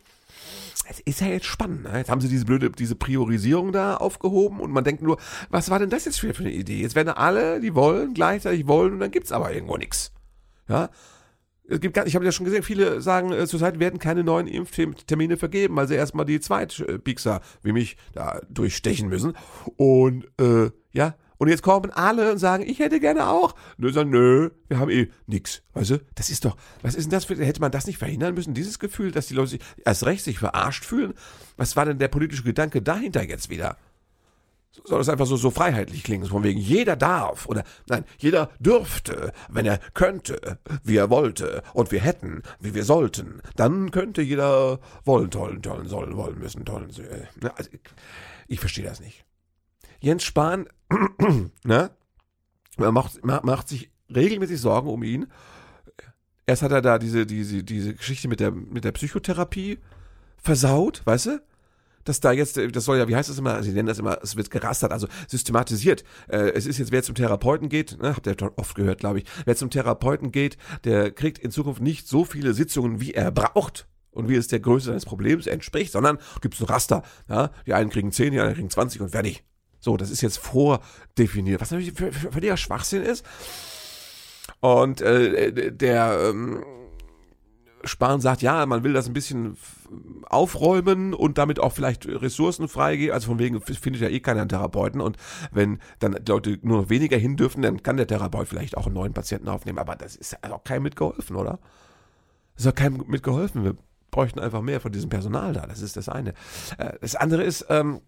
es 0.89 1.01
ist 1.01 1.21
ja 1.21 1.27
jetzt 1.27 1.47
spannend. 1.47 1.85
Ne? 1.85 1.99
Jetzt 1.99 2.11
haben 2.11 2.21
sie 2.21 2.29
diese 2.29 2.47
blöde, 2.47 2.71
diese 2.71 2.95
Priorisierung 2.95 3.73
da 3.73 3.97
aufgehoben 3.97 4.61
und 4.61 4.71
man 4.73 4.85
denkt 4.85 5.03
nur, 5.03 5.19
was 5.51 5.71
war 5.71 5.79
denn 5.79 5.91
das 5.91 6.07
jetzt 6.07 6.19
für 6.19 6.35
eine 6.37 6.51
Idee? 6.51 6.81
Jetzt 6.81 6.95
werden 6.95 7.11
alle, 7.11 7.61
die 7.61 7.75
wollen, 7.75 8.15
gleichzeitig 8.15 8.67
wollen 8.67 8.95
und 8.95 9.01
dann 9.01 9.11
gibt 9.11 9.27
es 9.27 9.33
aber 9.33 9.53
irgendwo 9.53 9.77
nichts. 9.77 10.13
Ja, 10.69 10.89
es 11.71 11.81
gibt, 11.81 11.97
ich 11.97 12.15
habe 12.15 12.25
ja 12.25 12.33
schon 12.33 12.45
gesehen, 12.45 12.63
viele 12.63 13.01
sagen, 13.01 13.33
äh, 13.33 13.47
zurzeit 13.47 13.79
werden 13.79 13.99
keine 13.99 14.25
neuen 14.25 14.49
Impftermine 14.49 15.37
vergeben, 15.37 15.77
weil 15.77 15.87
sie 15.87 15.95
erstmal 15.95 16.27
die 16.27 16.41
Zweitpixer 16.41 17.41
wie 17.63 17.73
mich 17.73 17.97
da 18.13 18.41
durchstechen 18.51 19.09
müssen. 19.09 19.35
Und 19.77 20.27
äh, 20.41 20.71
ja, 20.93 21.15
und 21.39 21.49
jetzt 21.49 21.63
kommen 21.63 21.91
alle 21.91 22.33
und 22.33 22.39
sagen, 22.39 22.65
ich 22.67 22.81
hätte 22.81 23.01
gerne 23.01 23.29
auch. 23.29 23.55
Nö, 23.79 23.91
sagen, 23.93 24.11
nö, 24.11 24.51
wir 24.69 24.79
haben 24.79 24.91
eh 24.91 25.09
nix. 25.27 25.63
Weißt 25.73 25.91
du, 25.91 26.01
das 26.15 26.29
ist 26.29 26.45
doch, 26.45 26.57
was 26.83 26.95
ist 26.95 27.05
denn 27.05 27.13
das 27.13 27.25
für, 27.25 27.37
hätte 27.37 27.61
man 27.61 27.73
das 27.73 27.87
nicht 27.87 27.99
verhindern 27.99 28.35
müssen, 28.35 28.53
dieses 28.53 28.79
Gefühl, 28.79 29.11
dass 29.11 29.29
die 29.29 29.35
Leute 29.35 29.53
sich 29.53 29.61
erst 29.85 30.05
recht 30.05 30.23
sich 30.25 30.39
verarscht 30.39 30.85
fühlen? 30.85 31.15
Was 31.57 31.77
war 31.77 31.87
denn 31.87 31.99
der 31.99 32.09
politische 32.09 32.43
Gedanke 32.43 32.83
dahinter 32.83 33.27
jetzt 33.27 33.49
wieder? 33.49 33.79
Soll 34.73 34.99
das 34.99 35.09
einfach 35.09 35.27
so, 35.27 35.37
so 35.37 35.51
freiheitlich 35.51 36.05
klingen, 36.05 36.27
von 36.27 36.45
wegen 36.45 36.61
jeder 36.61 36.97
darf 36.97 37.47
oder 37.47 37.65
nein, 37.89 38.05
jeder 38.19 38.51
dürfte, 38.59 39.33
wenn 39.49 39.67
er 39.67 39.79
könnte, 39.95 40.59
wie 40.85 40.97
er 40.97 41.11
wollte 41.11 41.63
und 41.75 41.91
wir 41.91 42.01
hätten, 42.01 42.43
wie 42.61 42.75
wir 42.75 42.85
sollten, 42.85 43.43
dann 43.57 43.91
könnte 43.91 44.23
jeder 44.23 44.79
wollen, 45.05 45.31
tollen, 45.31 45.63
tollen, 45.63 45.89
sollen, 45.89 46.17
wollen, 46.17 46.39
müssen, 46.39 46.65
tollen. 46.65 46.91
Äh, 46.91 47.49
also, 47.57 47.71
ich, 47.73 47.81
ich 48.47 48.61
verstehe 48.61 48.85
das 48.85 49.01
nicht. 49.01 49.25
Jens 50.01 50.23
Spahn, 50.23 50.67
ne, 51.65 51.91
man 52.77 52.95
macht, 52.95 53.25
macht 53.25 53.69
sich 53.69 53.91
regelmäßig 54.15 54.61
Sorgen 54.61 54.89
um 54.89 55.03
ihn. 55.03 55.27
Erst 56.47 56.63
hat 56.63 56.73
er 56.73 56.83
da 56.83 56.99
diese, 56.99 57.27
diese, 57.27 57.63
diese 57.63 57.95
Geschichte 57.95 58.29
mit 58.29 58.41
der, 58.41 58.51
mit 58.51 58.85
der 58.85 58.93
Psychotherapie 58.93 59.79
versaut, 60.39 61.03
weißt 61.05 61.27
du? 61.27 61.43
Dass 62.05 62.21
da 62.21 62.33
jetzt, 62.33 62.57
das 62.57 62.85
soll 62.85 62.99
ja, 62.99 63.09
wie 63.09 63.17
heißt 63.17 63.29
das 63.29 63.39
immer, 63.39 63.63
sie 63.63 63.73
nennen 63.73 63.89
das 63.89 63.99
immer, 63.99 64.19
es 64.23 64.37
wird 64.37 64.51
gerastert, 64.51 64.93
also 64.93 65.07
systematisiert. 65.29 66.05
Äh, 66.29 66.51
es 66.51 66.67
ist 66.67 66.79
jetzt, 66.79 66.93
wer 66.93 67.03
zum 67.03 67.15
Therapeuten 67.15 67.69
geht, 67.69 67.99
ne, 68.01 68.15
habt 68.15 68.27
ihr 68.27 68.37
oft 68.57 68.75
gehört, 68.75 69.01
glaube 69.01 69.21
ich, 69.21 69.25
wer 69.45 69.57
zum 69.57 69.71
Therapeuten 69.71 70.33
geht, 70.33 70.57
der 70.85 71.11
kriegt 71.11 71.39
in 71.39 71.51
Zukunft 71.51 71.81
nicht 71.81 72.09
so 72.09 72.25
viele 72.25 72.55
Sitzungen, 72.55 73.01
wie 73.01 73.15
er 73.15 73.31
braucht 73.31 73.87
und 74.11 74.29
wie 74.29 74.37
es 74.37 74.49
der 74.49 74.61
Größe 74.61 74.87
seines 74.87 75.07
Problems 75.07 75.47
entspricht, 75.47 75.93
sondern 75.93 76.19
gibt 76.41 76.55
es 76.55 76.61
ein 76.61 76.67
Raster. 76.67 77.03
Ja? 77.29 77.51
Die 77.67 77.75
einen 77.75 77.91
kriegen 77.91 78.13
10, 78.13 78.33
die 78.33 78.39
anderen 78.39 78.57
kriegen 78.57 78.71
20 78.71 79.01
und 79.01 79.11
fertig. 79.11 79.45
So, 79.79 79.97
das 79.97 80.11
ist 80.11 80.21
jetzt 80.21 80.39
vordefiniert, 80.39 81.61
was 81.61 81.71
natürlich 81.71 81.95
völliger 81.95 82.57
Schwachsinn 82.57 83.03
ist. 83.03 83.25
Und 84.61 85.01
äh, 85.01 85.73
der 85.73 86.21
ähm, 86.29 86.63
Spahn 87.85 88.21
sagt, 88.21 88.43
ja, 88.43 88.65
man 88.67 88.85
will 88.85 88.93
das 88.93 89.07
ein 89.07 89.13
bisschen 89.13 89.57
aufräumen 90.29 91.15
und 91.15 91.39
damit 91.39 91.59
auch 91.59 91.73
vielleicht 91.73 92.07
Ressourcen 92.07 92.69
freigeben. 92.69 93.15
Also 93.15 93.29
von 93.29 93.39
wegen 93.39 93.61
findet 93.61 94.03
ja 94.03 94.09
eh 94.09 94.21
keiner 94.21 94.43
einen 94.43 94.49
Therapeuten 94.49 95.01
und 95.01 95.17
wenn 95.51 95.79
dann 95.99 96.17
Leute 96.27 96.59
nur 96.63 96.83
noch 96.83 96.91
weniger 96.91 97.17
hin 97.17 97.37
dürfen, 97.37 97.63
dann 97.63 97.83
kann 97.83 97.97
der 97.97 98.07
Therapeut 98.07 98.49
vielleicht 98.49 98.77
auch 98.77 98.87
einen 98.87 98.95
neuen 98.95 99.15
Patienten 99.15 99.49
aufnehmen. 99.49 99.79
Aber 99.79 99.97
das 99.97 100.17
ist 100.17 100.43
auch 100.45 100.65
keinem 100.65 100.85
mitgeholfen, 100.85 101.37
oder? 101.37 101.59
Das 102.55 102.67
ist 102.67 102.71
auch 102.71 102.75
keinem 102.75 103.05
mitgeholfen. 103.07 103.65
Wir 103.65 103.77
bräuchten 104.11 104.41
einfach 104.41 104.61
mehr 104.61 104.81
von 104.81 104.93
diesem 104.93 105.09
Personal 105.09 105.53
da. 105.53 105.67
Das 105.67 105.81
ist 105.81 105.97
das 105.97 106.09
eine. 106.09 106.31
Äh, 106.79 106.93
das 107.01 107.17
andere 107.17 107.43
ist, 107.43 107.67
ähm, 107.69 108.01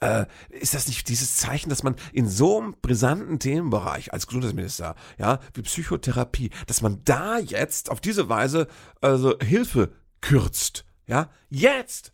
äh, 0.00 0.26
ist 0.48 0.74
das 0.74 0.88
nicht 0.88 1.08
dieses 1.08 1.36
Zeichen, 1.36 1.68
dass 1.68 1.82
man 1.82 1.96
in 2.12 2.28
so 2.28 2.60
einem 2.60 2.74
brisanten 2.80 3.38
Themenbereich 3.38 4.12
als 4.12 4.26
Gesundheitsminister, 4.26 4.94
ja, 5.18 5.40
wie 5.54 5.62
Psychotherapie, 5.62 6.50
dass 6.66 6.82
man 6.82 7.02
da 7.04 7.38
jetzt 7.38 7.90
auf 7.90 8.00
diese 8.00 8.28
Weise 8.28 8.66
also 9.00 9.38
Hilfe 9.40 9.92
kürzt, 10.20 10.84
ja, 11.06 11.30
jetzt 11.48 12.12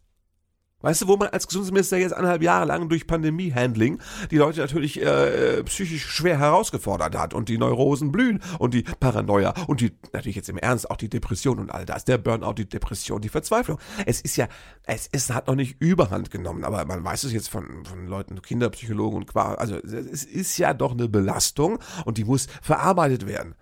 Weißt 0.83 1.03
du, 1.03 1.09
wo 1.09 1.17
man 1.17 1.29
als 1.29 1.49
Gesundheitsminister 1.49 1.97
jetzt 1.97 2.13
eineinhalb 2.13 2.43
Jahre 2.43 2.67
lang 2.67 2.91
durch 2.91 3.07
Pandemie-Handling 3.07 3.99
die 4.31 4.37
Leute 4.37 4.61
natürlich 4.61 5.01
äh, 5.01 5.63
psychisch 5.65 6.05
schwer 6.05 6.39
herausgefordert 6.39 7.17
hat 7.17 7.33
und 7.33 7.49
die 7.49 7.57
Neurosen 7.57 8.13
blühen 8.13 8.43
und 8.59 8.75
die 8.75 8.83
Paranoia 8.83 9.55
und 9.69 9.81
die, 9.81 9.93
natürlich 10.13 10.37
jetzt 10.37 10.51
im 10.51 10.59
Ernst, 10.59 10.91
auch 10.91 10.99
die 10.99 11.09
Depression 11.09 11.61
und 11.61 11.71
all 11.71 11.87
das, 11.87 12.05
der 12.05 12.19
Burnout, 12.19 12.53
die 12.53 12.69
Depression, 12.69 13.23
die 13.23 13.31
Verzweiflung. 13.31 13.79
Es 14.05 14.21
ist 14.21 14.37
ja, 14.37 14.49
es 14.85 15.07
ist, 15.07 15.33
hat 15.33 15.47
noch 15.47 15.55
nicht 15.55 15.81
überhand 15.81 16.31
genommen, 16.31 16.63
aber 16.63 16.85
man 16.85 17.03
weiß 17.03 17.25
es 17.25 17.33
jetzt 17.33 17.49
von, 17.49 17.87
von 17.87 18.07
Leuten, 18.07 18.43
Kinderpsychologen 18.43 19.21
und 19.21 19.27
qua, 19.27 19.55
also 19.55 19.77
es 19.77 20.25
ist 20.25 20.59
ja 20.59 20.75
doch 20.75 20.93
eine 20.93 21.09
Belastung 21.09 21.79
und 22.05 22.19
die 22.19 22.25
muss 22.25 22.49
verarbeitet 22.61 23.27
werden. 23.27 23.55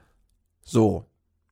So, 0.62 1.06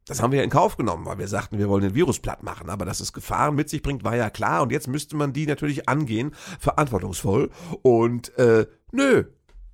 das 0.06 0.20
haben 0.20 0.32
wir 0.32 0.38
ja 0.38 0.44
in 0.44 0.50
Kauf 0.50 0.76
genommen, 0.76 1.06
weil 1.06 1.18
wir 1.18 1.28
sagten, 1.28 1.58
wir 1.58 1.68
wollen 1.68 1.82
den 1.82 1.94
Virus 1.94 2.18
platt 2.18 2.42
machen. 2.42 2.70
Aber 2.70 2.84
dass 2.84 3.00
es 3.00 3.12
Gefahren 3.12 3.54
mit 3.54 3.68
sich 3.68 3.82
bringt, 3.82 4.02
war 4.02 4.16
ja 4.16 4.30
klar. 4.30 4.62
Und 4.62 4.72
jetzt 4.72 4.88
müsste 4.88 5.16
man 5.16 5.32
die 5.32 5.46
natürlich 5.46 5.88
angehen, 5.88 6.34
verantwortungsvoll. 6.58 7.50
Und 7.82 8.36
äh, 8.36 8.66
nö, 8.90 9.24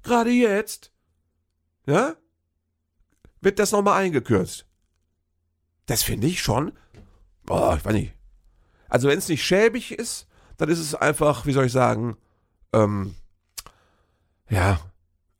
gerade 0.02 0.30
jetzt, 0.30 0.92
ja, 1.86 2.14
wird 3.40 3.58
das 3.58 3.72
nochmal 3.72 4.02
eingekürzt. 4.02 4.66
Das 5.86 6.02
finde 6.02 6.26
ich 6.26 6.42
schon, 6.42 6.72
boah, 7.46 7.76
ich 7.76 7.84
weiß 7.84 7.94
nicht. 7.94 8.12
Also 8.88 9.08
wenn 9.08 9.18
es 9.18 9.28
nicht 9.28 9.44
schäbig 9.44 9.92
ist, 9.92 10.26
dann 10.58 10.68
ist 10.68 10.80
es 10.80 10.94
einfach, 10.94 11.46
wie 11.46 11.52
soll 11.52 11.66
ich 11.66 11.72
sagen, 11.72 12.16
ähm, 12.74 13.14
ja, 14.50 14.80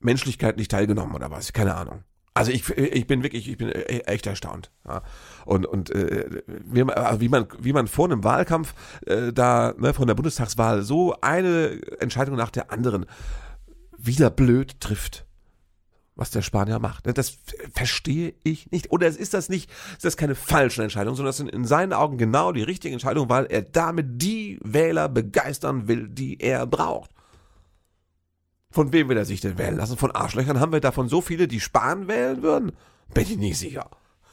Menschlichkeit 0.00 0.56
nicht 0.56 0.70
teilgenommen 0.70 1.14
oder 1.14 1.30
was, 1.30 1.52
keine 1.52 1.74
Ahnung. 1.74 2.04
Also 2.34 2.52
ich, 2.52 2.68
ich 2.70 3.06
bin 3.06 3.22
wirklich, 3.22 3.48
ich 3.48 3.58
bin 3.58 3.68
e-, 3.68 4.00
echt 4.06 4.26
erstaunt. 4.26 4.70
Ja. 4.86 5.02
Und, 5.44 5.66
und 5.66 5.90
äh, 5.90 6.42
wie, 6.46 6.84
man, 6.84 6.94
also 6.94 7.20
wie, 7.20 7.28
man, 7.28 7.46
wie 7.58 7.72
man 7.72 7.88
vor 7.88 8.06
einem 8.06 8.24
Wahlkampf 8.24 8.74
äh, 9.06 9.32
da, 9.32 9.74
ne, 9.76 9.92
von 9.94 10.06
der 10.06 10.14
Bundestagswahl 10.14 10.82
so 10.82 11.16
eine 11.20 11.80
Entscheidung 12.00 12.36
nach 12.36 12.50
der 12.50 12.70
anderen 12.72 13.06
wieder 13.96 14.30
blöd 14.30 14.80
trifft. 14.80 15.24
Was 16.14 16.32
der 16.32 16.42
Spanier 16.42 16.80
macht. 16.80 17.06
Ne, 17.06 17.14
das 17.14 17.38
verstehe 17.74 18.34
ich 18.42 18.70
nicht. 18.70 18.90
Oder 18.90 19.06
ist 19.08 19.34
das 19.34 19.48
nicht, 19.48 19.70
ist 19.92 20.04
das 20.04 20.16
keine 20.16 20.34
falsche 20.34 20.82
Entscheidung, 20.82 21.14
sondern 21.14 21.30
das 21.30 21.36
sind 21.36 21.50
in 21.50 21.64
seinen 21.64 21.92
Augen 21.92 22.18
genau 22.18 22.52
die 22.52 22.62
richtige 22.62 22.92
Entscheidung, 22.92 23.28
weil 23.28 23.46
er 23.46 23.62
damit 23.62 24.20
die 24.22 24.58
Wähler 24.62 25.08
begeistern 25.08 25.86
will, 25.88 26.08
die 26.08 26.40
er 26.40 26.66
braucht. 26.66 27.10
Von 28.78 28.92
wem 28.92 29.08
will 29.08 29.16
er 29.16 29.24
sich 29.24 29.40
denn 29.40 29.58
wählen 29.58 29.76
lassen? 29.76 29.96
Von 29.96 30.12
Arschlöchern 30.12 30.60
haben 30.60 30.70
wir 30.70 30.78
davon 30.78 31.08
so 31.08 31.20
viele, 31.20 31.48
die 31.48 31.58
Spahn 31.58 32.06
wählen 32.06 32.44
würden? 32.44 32.70
Bin 33.12 33.24
ich 33.24 33.36
nicht 33.36 33.58
sicher. 33.58 33.90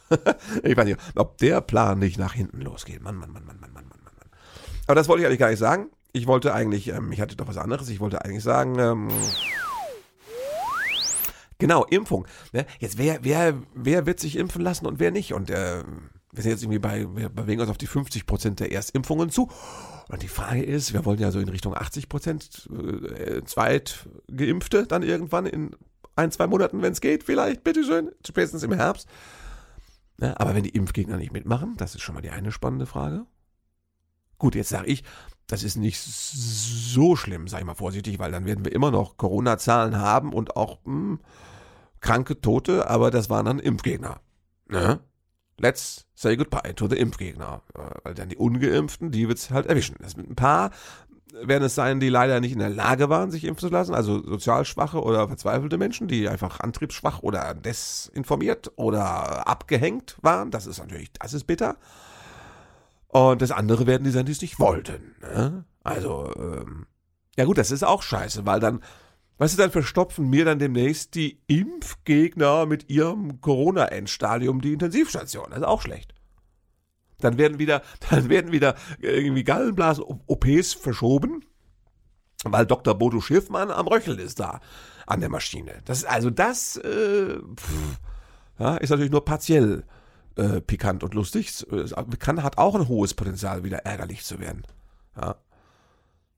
ich 0.63 0.77
weiß 0.77 0.85
nicht, 0.85 0.99
ob 1.15 1.39
der 1.39 1.61
Plan 1.61 1.97
nicht 1.97 2.19
nach 2.19 2.33
hinten 2.33 2.61
losgeht. 2.61 3.01
Mann, 3.01 3.15
Mann, 3.15 3.31
Mann, 3.31 3.43
Mann, 3.43 3.59
Mann, 3.59 3.73
Mann, 3.73 3.87
Mann, 3.89 3.99
Mann. 4.03 4.29
Aber 4.85 4.93
das 4.93 5.07
wollte 5.07 5.23
ich 5.23 5.25
eigentlich 5.25 5.39
gar 5.39 5.49
nicht 5.49 5.57
sagen. 5.57 5.87
Ich 6.11 6.27
wollte 6.27 6.53
eigentlich, 6.53 6.89
ähm, 6.89 7.11
ich 7.11 7.21
hatte 7.21 7.35
doch 7.35 7.47
was 7.47 7.57
anderes. 7.57 7.89
Ich 7.89 7.99
wollte 7.99 8.23
eigentlich 8.23 8.43
sagen, 8.43 8.77
ähm, 8.77 9.07
Genau, 11.57 11.83
Impfung. 11.85 12.27
Ne? 12.51 12.67
Jetzt, 12.77 12.99
wer, 12.99 13.23
wer, 13.23 13.55
wer 13.73 14.05
wird 14.05 14.19
sich 14.19 14.35
impfen 14.35 14.61
lassen 14.61 14.85
und 14.85 14.99
wer 14.99 15.09
nicht? 15.09 15.33
Und 15.33 15.49
äh, 15.49 15.83
wir 16.35 16.43
sind 16.43 16.51
jetzt 16.51 16.63
irgendwie 16.63 16.79
bei, 16.79 17.07
wir 17.15 17.29
bewegen 17.29 17.61
uns 17.61 17.69
auf 17.69 17.77
die 17.77 17.87
50 17.87 18.25
Prozent 18.25 18.59
der 18.59 18.71
Erstimpfungen 18.71 19.29
zu. 19.29 19.49
Und 20.09 20.21
die 20.21 20.27
Frage 20.27 20.63
ist, 20.63 20.93
wir 20.93 21.05
wollen 21.05 21.19
ja 21.19 21.31
so 21.31 21.39
in 21.39 21.49
Richtung 21.49 21.75
80 21.75 22.09
Prozent 22.09 22.69
äh, 22.71 23.43
Zweitgeimpfte 23.43 24.85
dann 24.85 25.03
irgendwann 25.03 25.45
in 25.45 25.75
ein, 26.15 26.31
zwei 26.31 26.47
Monaten, 26.47 26.81
wenn 26.81 26.93
es 26.93 27.01
geht, 27.01 27.23
vielleicht, 27.23 27.63
bitteschön, 27.63 28.11
spätestens 28.25 28.63
im 28.63 28.73
Herbst. 28.73 29.07
Ja, 30.19 30.35
aber 30.37 30.55
wenn 30.55 30.63
die 30.63 30.69
Impfgegner 30.69 31.17
nicht 31.17 31.33
mitmachen, 31.33 31.75
das 31.77 31.95
ist 31.95 32.01
schon 32.01 32.15
mal 32.15 32.21
die 32.21 32.29
eine 32.29 32.51
spannende 32.51 32.85
Frage. 32.85 33.25
Gut, 34.37 34.55
jetzt 34.55 34.69
sage 34.69 34.87
ich, 34.87 35.03
das 35.47 35.63
ist 35.63 35.75
nicht 35.75 35.99
so 36.01 37.15
schlimm, 37.15 37.47
sage 37.47 37.61
ich 37.61 37.67
mal 37.67 37.75
vorsichtig, 37.75 38.19
weil 38.19 38.31
dann 38.31 38.45
werden 38.45 38.65
wir 38.65 38.71
immer 38.71 38.91
noch 38.91 39.17
Corona-Zahlen 39.17 39.97
haben 39.97 40.33
und 40.33 40.55
auch 40.55 40.79
mh, 40.85 40.93
hm, 40.93 41.19
kranke 41.99 42.39
Tote, 42.39 42.89
aber 42.89 43.11
das 43.11 43.29
waren 43.29 43.45
dann 43.45 43.59
Impfgegner. 43.59 44.21
Ne? 44.67 44.99
Let's 45.65 46.05
say 46.13 46.35
goodbye 46.35 46.73
to 46.75 46.87
the 46.87 46.97
Impfgegner. 46.97 47.63
Weil 48.03 48.13
dann 48.13 48.29
die 48.29 48.37
Ungeimpften, 48.37 49.09
die 49.09 49.27
wird's 49.27 49.49
halt 49.49 49.65
erwischen. 49.65 49.95
Das 49.99 50.15
mit 50.15 50.29
ein 50.29 50.35
paar 50.35 50.69
werden 51.41 51.63
es 51.63 51.75
sein, 51.75 51.99
die 51.99 52.09
leider 52.09 52.39
nicht 52.39 52.53
in 52.53 52.59
der 52.59 52.69
Lage 52.69 53.09
waren, 53.09 53.31
sich 53.31 53.43
impfen 53.43 53.67
zu 53.67 53.73
lassen, 53.73 53.93
also 53.93 54.23
sozial 54.23 54.63
schwache 54.63 55.01
oder 55.01 55.27
verzweifelte 55.27 55.77
Menschen, 55.77 56.07
die 56.07 56.29
einfach 56.29 56.59
antriebsschwach 56.59 57.23
oder 57.23 57.53
desinformiert 57.55 58.71
oder 58.75 59.47
abgehängt 59.47 60.17
waren. 60.21 60.51
Das 60.51 60.67
ist 60.67 60.77
natürlich, 60.77 61.11
das 61.13 61.33
ist 61.33 61.45
bitter. 61.45 61.77
Und 63.07 63.41
das 63.41 63.51
andere 63.51 63.87
werden 63.87 64.03
die 64.03 64.11
sein, 64.11 64.25
die 64.25 64.33
es 64.33 64.41
nicht 64.41 64.59
wollten. 64.59 65.15
Ne? 65.21 65.65
Also, 65.83 66.31
ähm, 66.37 66.85
ja 67.37 67.45
gut, 67.45 67.57
das 67.57 67.71
ist 67.71 67.83
auch 67.83 68.03
scheiße, 68.03 68.45
weil 68.45 68.59
dann 68.59 68.81
Weißt 69.37 69.53
du, 69.53 69.61
dann 69.61 69.71
verstopfen 69.71 70.29
mir 70.29 70.45
dann 70.45 70.59
demnächst 70.59 71.15
die 71.15 71.41
Impfgegner 71.47 72.65
mit 72.65 72.89
ihrem 72.89 73.41
Corona-Endstadium 73.41 74.61
die 74.61 74.73
Intensivstation. 74.73 75.47
Das 75.49 75.59
ist 75.59 75.65
auch 75.65 75.81
schlecht. 75.81 76.13
Dann 77.19 77.37
werden 77.37 77.59
wieder, 77.59 77.81
dann 78.09 78.29
werden 78.29 78.51
wieder 78.51 78.75
irgendwie 78.99 79.43
Gallenblasen-OPs 79.43 80.73
verschoben, 80.73 81.43
weil 82.43 82.65
Dr. 82.65 82.95
Bodo 82.95 83.19
Schiffmann 83.19 83.71
am 83.71 83.87
Röcheln 83.87 84.19
ist 84.19 84.39
da 84.39 84.61
an 85.05 85.19
der 85.19 85.29
Maschine. 85.29 85.81
Das 85.85 85.99
ist 85.99 86.05
also 86.05 86.29
das 86.29 86.77
äh, 86.77 87.37
pff, 87.37 87.99
ja, 88.59 88.77
ist 88.77 88.89
natürlich 88.89 89.11
nur 89.11 89.25
partiell 89.25 89.83
äh, 90.35 90.61
pikant 90.61 91.03
und 91.03 91.13
lustig. 91.13 91.49
Es 91.71 91.93
kann, 92.19 92.43
hat 92.43 92.57
auch 92.57 92.75
ein 92.75 92.87
hohes 92.87 93.13
Potenzial, 93.13 93.63
wieder 93.63 93.79
ärgerlich 93.79 94.23
zu 94.23 94.39
werden. 94.39 94.63
Ja. 95.17 95.35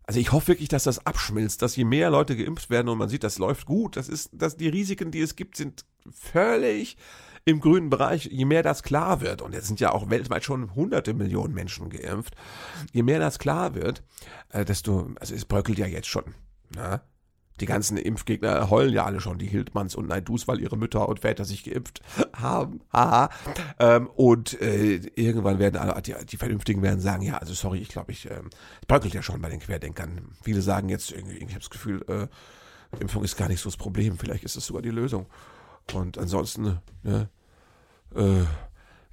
Also 0.07 0.21
ich 0.21 0.31
hoffe 0.31 0.47
wirklich, 0.47 0.69
dass 0.69 0.85
das 0.85 1.05
abschmilzt, 1.05 1.61
dass 1.61 1.75
je 1.75 1.83
mehr 1.83 2.09
Leute 2.09 2.37
geimpft 2.37 2.69
werden 2.69 2.87
und 2.87 2.97
man 2.97 3.09
sieht, 3.09 3.25
das 3.25 3.39
läuft 3.39 3.65
gut, 3.65 3.97
das 3.97 4.07
ist, 4.07 4.29
dass 4.31 4.55
die 4.55 4.69
Risiken, 4.69 5.11
die 5.11 5.19
es 5.19 5.35
gibt, 5.35 5.57
sind 5.57 5.85
völlig 6.09 6.95
im 7.43 7.59
grünen 7.59 7.89
Bereich, 7.89 8.25
je 8.25 8.45
mehr 8.45 8.63
das 8.63 8.83
klar 8.83 9.19
wird, 9.19 9.41
und 9.41 9.53
jetzt 9.53 9.67
sind 9.67 9.81
ja 9.81 9.91
auch 9.91 10.09
weltweit 10.09 10.45
schon 10.45 10.73
hunderte 10.75 11.13
Millionen 11.13 11.53
Menschen 11.53 11.89
geimpft, 11.89 12.35
je 12.93 13.03
mehr 13.03 13.19
das 13.19 13.37
klar 13.37 13.75
wird, 13.75 14.01
äh, 14.49 14.63
desto, 14.63 15.11
also 15.19 15.35
es 15.35 15.43
bröckelt 15.43 15.77
ja 15.77 15.87
jetzt 15.87 16.07
schon. 16.07 16.35
Ne? 16.73 17.01
Die 17.59 17.65
ganzen 17.65 17.97
Impfgegner 17.97 18.69
heulen 18.69 18.93
ja 18.93 19.05
alle 19.05 19.19
schon, 19.19 19.37
die 19.37 19.47
Hildmanns 19.47 19.95
und 19.95 20.07
Neidus, 20.07 20.47
weil 20.47 20.59
ihre 20.59 20.77
Mütter 20.77 21.09
und 21.09 21.19
Väter 21.19 21.45
sich 21.45 21.63
geimpft 21.63 22.01
haben. 22.33 22.81
Haha. 22.93 23.29
Ähm, 23.79 24.07
und 24.07 24.61
äh, 24.61 24.95
irgendwann 25.15 25.59
werden 25.59 25.77
alle, 25.77 26.01
die, 26.01 26.15
die 26.25 26.37
Vernünftigen 26.37 26.81
werden 26.81 26.99
sagen, 26.99 27.23
ja, 27.23 27.37
also 27.37 27.53
sorry, 27.53 27.79
ich 27.79 27.89
glaube, 27.89 28.11
ich, 28.11 28.29
äh, 28.29 28.41
bröckelt 28.87 29.13
ja 29.13 29.21
schon 29.21 29.41
bei 29.41 29.49
den 29.49 29.59
Querdenkern. 29.59 30.29
Viele 30.41 30.61
sagen 30.61 30.89
jetzt 30.89 31.11
irgendwie, 31.11 31.37
ich 31.37 31.49
habe 31.49 31.59
das 31.59 31.69
Gefühl, 31.69 32.03
äh, 32.07 32.27
Impfung 32.99 33.23
ist 33.23 33.37
gar 33.37 33.49
nicht 33.49 33.59
so 33.59 33.69
das 33.69 33.77
Problem, 33.77 34.17
vielleicht 34.17 34.43
ist 34.43 34.55
es 34.55 34.65
sogar 34.65 34.81
die 34.81 34.91
Lösung. 34.91 35.27
Und 35.93 36.17
ansonsten, 36.17 36.79
ne, 37.03 37.29
äh, 38.15 38.43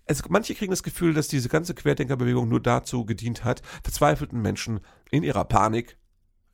also 0.07 0.25
manche 0.29 0.55
kriegen 0.55 0.71
das 0.71 0.83
Gefühl, 0.83 1.15
dass 1.15 1.29
diese 1.29 1.49
ganze 1.49 1.75
Querdenkerbewegung 1.75 2.49
nur 2.49 2.61
dazu 2.61 3.05
gedient 3.05 3.45
hat, 3.45 3.63
verzweifelten 3.83 4.41
Menschen 4.41 4.81
in 5.11 5.23
ihrer 5.23 5.45
Panik, 5.45 5.97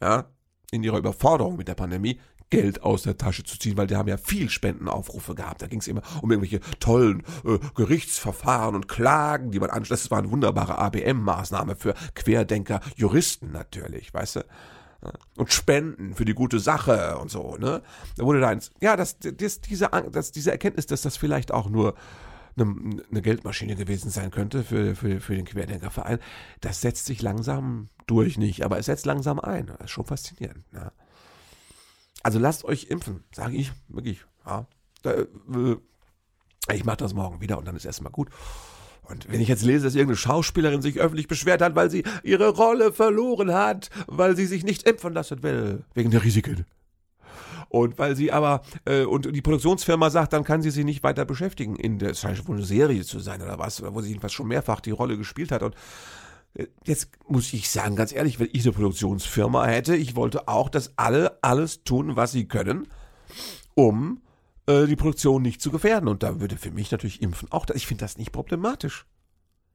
ja, 0.00 0.31
in 0.70 0.83
ihrer 0.83 0.98
Überforderung 0.98 1.56
mit 1.56 1.68
der 1.68 1.74
Pandemie 1.74 2.20
Geld 2.50 2.83
aus 2.83 3.04
der 3.04 3.16
Tasche 3.16 3.44
zu 3.44 3.59
ziehen, 3.59 3.76
weil 3.76 3.87
die 3.87 3.96
haben 3.96 4.09
ja 4.09 4.16
viel 4.16 4.50
Spendenaufrufe 4.50 5.37
gehabt. 5.37 5.62
Da 5.62 5.68
ging 5.68 5.78
es 5.78 5.87
immer 5.87 6.02
um 6.20 6.30
irgendwelche 6.30 6.61
tollen 6.80 7.22
äh, 7.44 7.59
Gerichtsverfahren 7.76 8.74
und 8.74 8.88
Klagen, 8.88 9.52
die 9.52 9.61
man 9.61 9.70
anschließt. 9.70 10.04
Das 10.04 10.11
war 10.11 10.18
eine 10.18 10.30
wunderbare 10.30 10.76
ABM-Maßnahme 10.78 11.76
für 11.76 11.94
Querdenker, 12.14 12.80
Juristen 12.96 13.52
natürlich, 13.52 14.12
weißt 14.12 14.37
du? 14.37 14.40
Und 15.37 15.50
Spenden 15.50 16.14
für 16.14 16.26
die 16.26 16.35
gute 16.35 16.59
Sache 16.59 17.16
und 17.18 17.30
so, 17.30 17.56
ne? 17.56 17.83
Da 18.16 18.24
wurde 18.24 18.40
da 18.40 18.48
eins, 18.48 18.70
ja, 18.83 18.96
das, 18.96 19.18
das, 19.18 19.61
diese, 19.62 19.88
das, 20.12 20.33
diese 20.33 20.50
Erkenntnis, 20.50 20.87
dass 20.87 21.02
das 21.02 21.16
vielleicht 21.16 21.52
auch 21.52 21.70
nur 21.70 21.94
eine, 22.64 23.03
eine 23.11 23.23
Geldmaschine 23.23 23.77
gewesen 23.77 24.11
sein 24.11 24.31
könnte 24.31 24.62
für, 24.62 24.94
für, 24.94 25.20
für 25.20 25.35
den 25.35 25.44
Querdenkerverein, 25.44 26.18
das 26.61 26.81
setzt 26.81 27.07
sich 27.07 27.23
langsam 27.23 27.88
durch 28.07 28.38
nicht, 28.38 28.64
aber 28.64 28.79
es 28.79 28.87
setzt 28.87 29.07
langsam 29.07 29.40
ein. 29.40 29.66
Das 29.66 29.81
ist 29.85 29.90
schon 29.90 30.05
faszinierend. 30.05 30.64
Ja. 30.73 30.92
Also 32.23 32.38
lasst 32.38 32.64
euch 32.64 32.85
impfen, 32.85 33.25
sage 33.33 33.57
ich 33.57 33.73
wirklich. 33.88 34.25
Ja. 34.46 34.66
Äh, 35.05 35.27
ich 36.73 36.85
mache 36.85 36.99
das 36.99 37.14
morgen 37.14 37.40
wieder 37.40 37.59
und 37.59 37.66
dann 37.66 37.77
ist 37.77 37.85
erstmal 37.85 38.12
gut. 38.12 38.29
Und 39.03 39.31
wenn 39.31 39.40
ich 39.40 39.49
jetzt 39.49 39.64
lese, 39.64 39.85
dass 39.85 39.94
irgendeine 39.94 40.16
Schauspielerin 40.16 40.83
sich 40.83 41.01
öffentlich 41.01 41.27
beschwert 41.27 41.62
hat, 41.62 41.75
weil 41.75 41.90
sie 41.90 42.05
ihre 42.23 42.51
Rolle 42.51 42.92
verloren 42.92 43.53
hat, 43.53 43.90
weil 44.07 44.37
sie 44.37 44.46
sich 44.46 44.62
nicht 44.62 44.85
impfen 44.85 45.12
lassen 45.12 45.42
will, 45.42 45.85
wegen 45.94 46.11
der 46.11 46.23
Risiken. 46.23 46.64
Und 47.70 48.00
weil 48.00 48.16
sie 48.16 48.33
aber, 48.33 48.62
äh, 48.85 49.04
und 49.04 49.33
die 49.33 49.40
Produktionsfirma 49.40 50.11
sagt, 50.11 50.33
dann 50.33 50.42
kann 50.42 50.61
sie 50.61 50.70
sich 50.70 50.85
nicht 50.85 51.04
weiter 51.04 51.24
beschäftigen. 51.24 51.76
In 51.76 52.00
der, 52.00 52.11
es 52.11 52.20
scheint 52.20 52.46
wohl 52.48 52.56
eine 52.56 52.64
Serie 52.64 53.04
zu 53.04 53.20
sein 53.20 53.40
oder 53.40 53.61
was, 53.61 53.80
wo 53.80 54.00
sie 54.00 54.09
jedenfalls 54.09 54.33
schon 54.33 54.48
mehrfach 54.48 54.80
die 54.80 54.90
Rolle 54.90 55.16
gespielt 55.16 55.52
hat. 55.52 55.62
Und 55.62 55.76
äh, 56.54 56.66
Jetzt 56.85 57.11
muss 57.28 57.52
ich 57.52 57.70
sagen, 57.70 57.94
ganz 57.94 58.12
ehrlich, 58.12 58.40
wenn 58.40 58.48
ich 58.52 58.64
eine 58.64 58.72
Produktionsfirma 58.72 59.66
hätte, 59.66 59.94
ich 59.94 60.16
wollte 60.16 60.48
auch, 60.48 60.68
dass 60.68 60.98
alle 60.98 61.38
alles 61.42 61.85
tun, 61.85 62.16
was 62.16 62.33
sie 62.33 62.48
können, 62.48 62.88
um 63.76 64.20
äh, 64.66 64.87
die 64.87 64.96
Produktion 64.96 65.40
nicht 65.40 65.62
zu 65.62 65.70
gefährden. 65.70 66.09
Und 66.09 66.24
da 66.24 66.40
würde 66.40 66.56
für 66.56 66.72
mich 66.72 66.90
natürlich 66.90 67.22
Impfen 67.22 67.52
auch, 67.52 67.66
ich 67.72 67.87
finde 67.87 68.02
das 68.04 68.18
nicht 68.18 68.33
problematisch. 68.33 69.06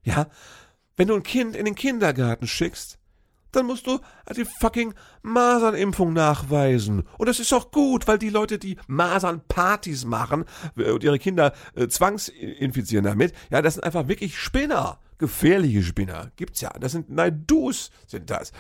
Ja, 0.04 0.28
wenn 0.98 1.08
du 1.08 1.16
ein 1.16 1.24
Kind 1.24 1.56
in 1.56 1.64
den 1.64 1.76
Kindergarten 1.76 2.46
schickst, 2.46 3.00
dann 3.56 3.66
musst 3.66 3.88
du 3.88 4.00
die 4.36 4.46
fucking 4.46 4.94
Masernimpfung 5.22 6.14
nachweisen. 6.14 7.04
Und 7.18 7.28
das 7.28 7.40
ist 7.40 7.52
doch 7.52 7.72
gut, 7.72 8.08
weil 8.08 8.18
die 8.18 8.30
Leute, 8.30 8.60
die 8.60 8.78
Masernpartys 8.88 10.06
machen 10.06 10.46
äh, 10.78 10.92
und 10.92 11.04
ihre 11.04 11.20
Kinder 11.20 11.54
äh, 11.76 11.88
zwangsinfizieren 11.88 13.06
damit, 13.06 13.34
ja, 13.50 13.62
das 13.62 13.76
sind 13.76 13.84
einfach 13.84 14.08
wirklich 14.08 14.38
Spinner. 14.38 15.00
Gefährliche 15.18 15.82
Spinner. 15.82 16.32
Gibt's 16.36 16.60
ja. 16.60 16.72
Das 16.80 16.92
sind 16.92 17.10
Naidus, 17.10 17.92
sind 18.06 18.30
das. 18.30 18.52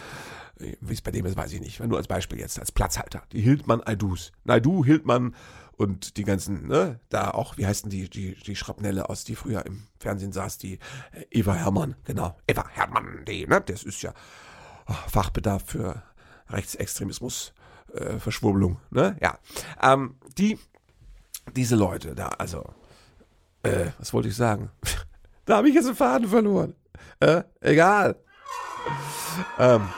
Wie 0.58 0.94
es 0.94 1.02
bei 1.02 1.12
dem 1.12 1.26
ist, 1.26 1.36
weiß 1.36 1.52
ich 1.52 1.60
nicht. 1.60 1.82
Nur 1.82 1.98
als 1.98 2.08
Beispiel 2.08 2.40
jetzt, 2.40 2.58
als 2.60 2.72
Platzhalter. 2.72 3.24
Die 3.34 3.42
Hildmann 3.42 3.84
Aidus. 3.84 4.32
Naidu, 4.46 4.86
Hildmann 4.86 5.36
und 5.78 6.18
die 6.18 6.24
ganzen, 6.24 6.68
ne, 6.68 7.00
da 7.10 7.32
auch, 7.32 7.58
wie 7.58 7.66
heißen 7.66 7.90
die, 7.90 8.10
die, 8.10 8.36
die 8.36 8.56
Schrapnelle 8.56 9.10
aus, 9.10 9.24
die 9.24 9.36
früher 9.36 9.66
im 9.66 9.88
Fernsehen 10.00 10.32
saß, 10.32 10.58
die 10.58 10.80
äh, 11.12 11.26
Eva 11.32 11.54
Hermann, 11.54 11.96
genau. 12.06 12.38
Eva 12.48 12.66
Hermann, 12.70 13.26
die, 13.28 13.46
ne, 13.46 13.62
das 13.62 13.84
ist 13.84 14.02
ja, 14.02 14.14
Fachbedarf 14.86 15.63
für 15.65 16.04
Rechtsextremismus, 16.50 17.54
äh, 17.93 18.19
Verschwurbelung, 18.19 18.80
ne? 18.91 19.17
Ja. 19.21 19.39
Ähm, 19.82 20.15
die, 20.38 20.60
diese 21.56 21.76
Leute 21.76 22.15
da, 22.15 22.28
also, 22.28 22.63
äh, 23.63 23.88
was 23.98 24.13
wollte 24.13 24.30
ich 24.30 24.36
sagen? 24.36 24.69
da 25.45 25.58
habe 25.58 25.69
ich 25.69 25.76
jetzt 25.76 25.88
einen 25.88 25.95
Faden 25.95 26.28
verloren. 26.28 26.76
Äh, 27.19 27.43
egal. 27.62 28.15
Ähm, 29.58 29.89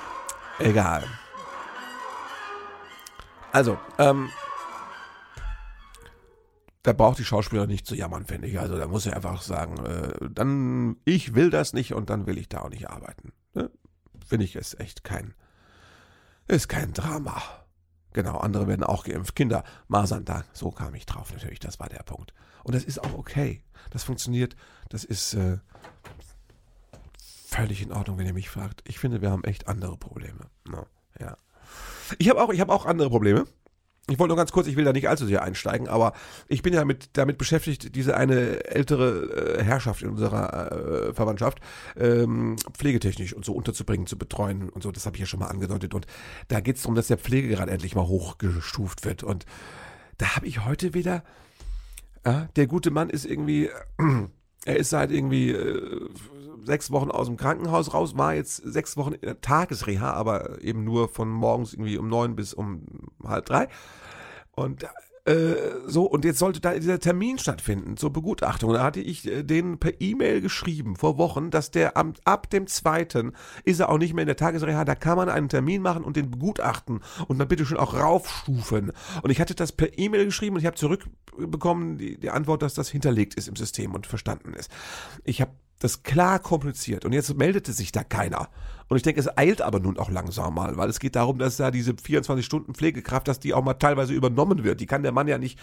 egal. 0.60 1.04
Also, 3.52 3.78
ähm, 3.98 4.30
da 6.84 6.94
braucht 6.94 7.20
die 7.20 7.26
Schauspieler 7.26 7.68
nicht 7.68 7.86
zu 7.86 7.96
jammern, 7.96 8.26
finde 8.26 8.48
ich. 8.48 8.60
Also 8.60 8.78
da 8.78 8.88
muss 8.88 9.06
er 9.06 9.16
einfach 9.16 9.42
sagen, 9.42 9.84
äh, 9.86 10.30
dann 10.30 10.96
ich 11.04 11.36
will 11.36 11.50
das 11.50 11.74
nicht 11.74 11.94
und 11.94 12.10
dann 12.10 12.28
will 12.28 12.38
ich 12.38 12.48
da 12.48 12.62
auch 12.62 12.70
nicht 12.70 12.90
arbeiten. 12.90 13.34
Ne? 13.54 13.70
Finde 14.28 14.46
ich, 14.46 14.56
ist 14.56 14.80
echt 14.80 15.04
kein, 15.04 15.34
ist 16.48 16.68
kein 16.68 16.94
Drama. 16.94 17.42
Genau, 18.14 18.38
andere 18.38 18.68
werden 18.68 18.84
auch 18.84 19.04
geimpft. 19.04 19.36
Kinder, 19.36 19.64
Masern, 19.88 20.26
da, 20.26 20.44
so 20.54 20.72
kam 20.72 20.96
ich 20.96 21.06
drauf 21.06 21.32
natürlich, 21.32 21.60
das 21.60 21.80
war 21.80 21.90
der 21.90 22.04
Punkt. 22.04 22.34
Und 22.64 22.76
das 22.76 22.84
ist 22.84 23.04
auch 23.04 23.14
okay. 23.14 23.64
Das 23.92 24.04
funktioniert, 24.04 24.56
das 24.90 25.04
ist 25.04 25.34
äh, 25.36 25.58
völlig 27.46 27.82
in 27.82 27.92
Ordnung, 27.92 28.18
wenn 28.18 28.26
ihr 28.26 28.34
mich 28.34 28.50
fragt. 28.50 28.84
Ich 28.88 29.00
finde, 29.00 29.22
wir 29.22 29.32
haben 29.32 29.44
echt 29.44 29.68
andere 29.68 29.98
Probleme. 29.98 30.50
No, 30.68 30.86
ja. 31.20 31.38
Ich 32.18 32.30
habe 32.30 32.42
auch, 32.42 32.54
hab 32.54 32.70
auch 32.70 32.86
andere 32.86 33.10
Probleme. 33.10 33.46
Ich 34.10 34.20
wollte 34.20 34.30
nur 34.30 34.38
ganz 34.38 34.54
kurz, 34.54 34.68
ich 34.68 34.78
will 34.78 34.86
da 34.86 34.94
nicht 34.94 35.10
allzu 35.10 35.26
sehr 35.26 35.44
einsteigen, 35.44 35.90
aber 35.90 36.14
ich 36.48 36.62
bin 36.62 36.74
ja 36.74 36.86
mit, 36.86 37.10
damit 37.14 37.38
beschäftigt, 37.38 37.94
diese 37.94 38.16
eine 38.16 38.66
ältere 38.66 39.58
äh, 39.58 39.64
Herrschaft 39.64 40.02
in 40.02 40.10
unserer 40.10 41.10
äh, 41.10 41.14
Verwandtschaft 41.14 41.60
ähm, 41.98 42.56
pflegetechnisch 42.72 43.34
und 43.34 43.44
so 43.44 43.52
unterzubringen, 43.52 44.08
zu 44.08 44.18
betreuen 44.18 44.70
und 44.70 44.82
so. 44.82 44.94
Das 44.94 45.06
habe 45.06 45.18
ich 45.18 45.20
ja 45.20 45.26
schon 45.26 45.42
mal 45.42 45.48
angedeutet. 45.48 45.94
Und 45.94 46.08
da 46.48 46.62
geht 46.62 46.78
es 46.78 46.84
darum, 46.84 46.96
dass 46.96 47.08
der 47.08 47.18
Pflegegrad 47.18 47.68
endlich 47.68 47.96
mal 47.96 48.08
hochgestuft 48.08 49.04
wird. 49.04 49.24
Und 49.24 49.46
da 50.18 50.38
habe 50.38 50.48
ich 50.48 50.64
heute 50.64 50.94
wieder, 50.94 51.24
äh, 52.24 52.44
der 52.56 52.68
gute 52.68 52.92
Mann 52.92 53.10
ist 53.10 53.26
irgendwie, 53.26 53.66
äh, 53.66 54.28
er 54.68 54.76
ist 54.76 54.90
seit 54.90 55.12
irgendwie 55.12 55.52
äh, 55.52 56.10
sechs 56.66 56.92
Wochen 56.92 57.10
aus 57.10 57.28
dem 57.28 57.38
Krankenhaus 57.38 57.94
raus, 57.94 58.18
war 58.18 58.36
jetzt 58.36 58.58
sechs 58.58 58.98
Wochen 58.98 59.14
in 59.14 59.22
der 59.22 59.40
Tagesreha, 59.40 60.12
aber 60.12 60.62
eben 60.62 60.84
nur 60.84 61.08
von 61.08 61.30
morgens 61.30 61.74
irgendwie 61.74 61.98
um 61.98 62.10
neun 62.10 62.36
bis 62.36 62.54
um 62.54 62.84
halb 63.24 63.46
drei. 63.46 63.70
Und 64.52 64.86
äh, 65.28 65.82
so, 65.86 66.06
und 66.06 66.24
jetzt 66.24 66.40
sollte 66.40 66.62
da 66.62 66.74
dieser 66.74 67.02
Termin 67.02 67.38
stattfinden 67.38 67.98
zur 67.98 68.14
Begutachtung. 68.14 68.72
Da 68.72 68.82
hatte 68.82 69.02
ich 69.02 69.28
äh, 69.28 69.44
denen 69.44 69.78
per 69.78 70.00
E-Mail 70.00 70.40
geschrieben 70.40 70.96
vor 70.96 71.18
Wochen, 71.18 71.50
dass 71.52 71.70
der 71.70 71.98
am, 71.98 72.14
ab 72.24 72.50
dem 72.50 72.66
zweiten 72.68 73.34
ist 73.66 73.82
er 73.82 73.90
auch 73.90 73.98
nicht 73.98 74.14
mehr 74.14 74.22
in 74.22 74.28
der 74.28 74.38
Tagesreha, 74.38 74.86
da 74.86 74.96
kann 74.96 75.18
man 75.18 75.28
einen 75.28 75.50
Termin 75.50 75.82
machen 75.82 76.06
und 76.06 76.16
den 76.16 76.32
begutachten 76.32 77.02
und 77.28 77.40
dann 77.40 77.50
bitte 77.50 77.66
schon 77.66 77.78
auch 77.78 77.94
raufstufen. 77.94 78.94
Und 79.22 79.30
ich 79.30 79.42
hatte 79.42 79.54
das 79.54 79.74
per 79.74 80.00
E-Mail 80.00 80.24
geschrieben 80.24 80.56
und 80.56 80.62
ich 80.62 80.66
habe 80.66 80.78
zurückbekommen 80.78 81.98
die, 81.98 82.18
die 82.18 82.30
Antwort, 82.30 82.62
dass 82.62 82.74
das 82.74 82.88
hinterlegt 82.88 83.36
ist 83.36 83.50
im 83.50 83.58
System 83.58 83.94
und 83.96 84.08
verstanden 84.08 84.54
ist. 84.54 84.72
Ich 85.26 85.42
habe 85.42 85.52
das 85.80 86.04
klar 86.04 86.40
kompliziert. 86.40 87.06
Und 87.06 87.14
jetzt 87.14 87.36
meldete 87.38 87.74
sich 87.74 87.92
da 87.92 88.04
keiner. 88.04 88.50
Und 88.88 88.98
ich 88.98 89.04
denke, 89.04 89.20
es 89.20 89.38
eilt 89.38 89.62
aber 89.62 89.80
nun 89.80 90.00
auch 90.00 90.10
langsam 90.10 90.56
mal, 90.56 90.78
weil 90.78 90.90
es 90.90 91.00
geht 91.00 91.16
darum, 91.16 91.40
dass 91.40 91.58
da 91.58 91.72
diese 91.72 91.92
24-Stunden-Pflegekraft, 91.92 93.28
dass 93.28 93.40
die 93.40 93.54
auch 93.54 93.64
mal 93.64 93.74
teilweise 93.74 94.14
übernommen 94.14 94.64
wird. 94.64 94.80
Die 94.80 94.86
kann 94.86 95.04
der 95.04 95.12
Mann 95.12 95.28
ja 95.28 95.38
nicht 95.38 95.60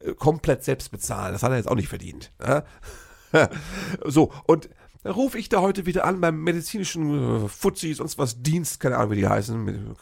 äh, 0.00 0.14
komplett 0.14 0.64
selbst 0.64 0.90
bezahlen. 0.90 1.32
Das 1.32 1.42
hat 1.42 1.50
er 1.50 1.58
jetzt 1.58 1.68
auch 1.68 1.76
nicht 1.76 1.88
verdient. 1.88 2.32
Ja? 2.42 2.64
so, 4.04 4.32
und 4.46 4.70
da 5.02 5.10
rufe 5.10 5.38
ich 5.38 5.48
da 5.48 5.60
heute 5.60 5.84
wieder 5.84 6.04
an 6.04 6.20
beim 6.20 6.42
medizinischen 6.42 7.44
äh, 7.44 7.48
Fuzzi, 7.48 7.92
sonst 7.92 8.18
was 8.18 8.42
Dienst, 8.42 8.80
keine 8.80 8.96
Ahnung, 8.96 9.12
wie 9.12 9.16
die 9.16 9.28
heißen, 9.28 9.96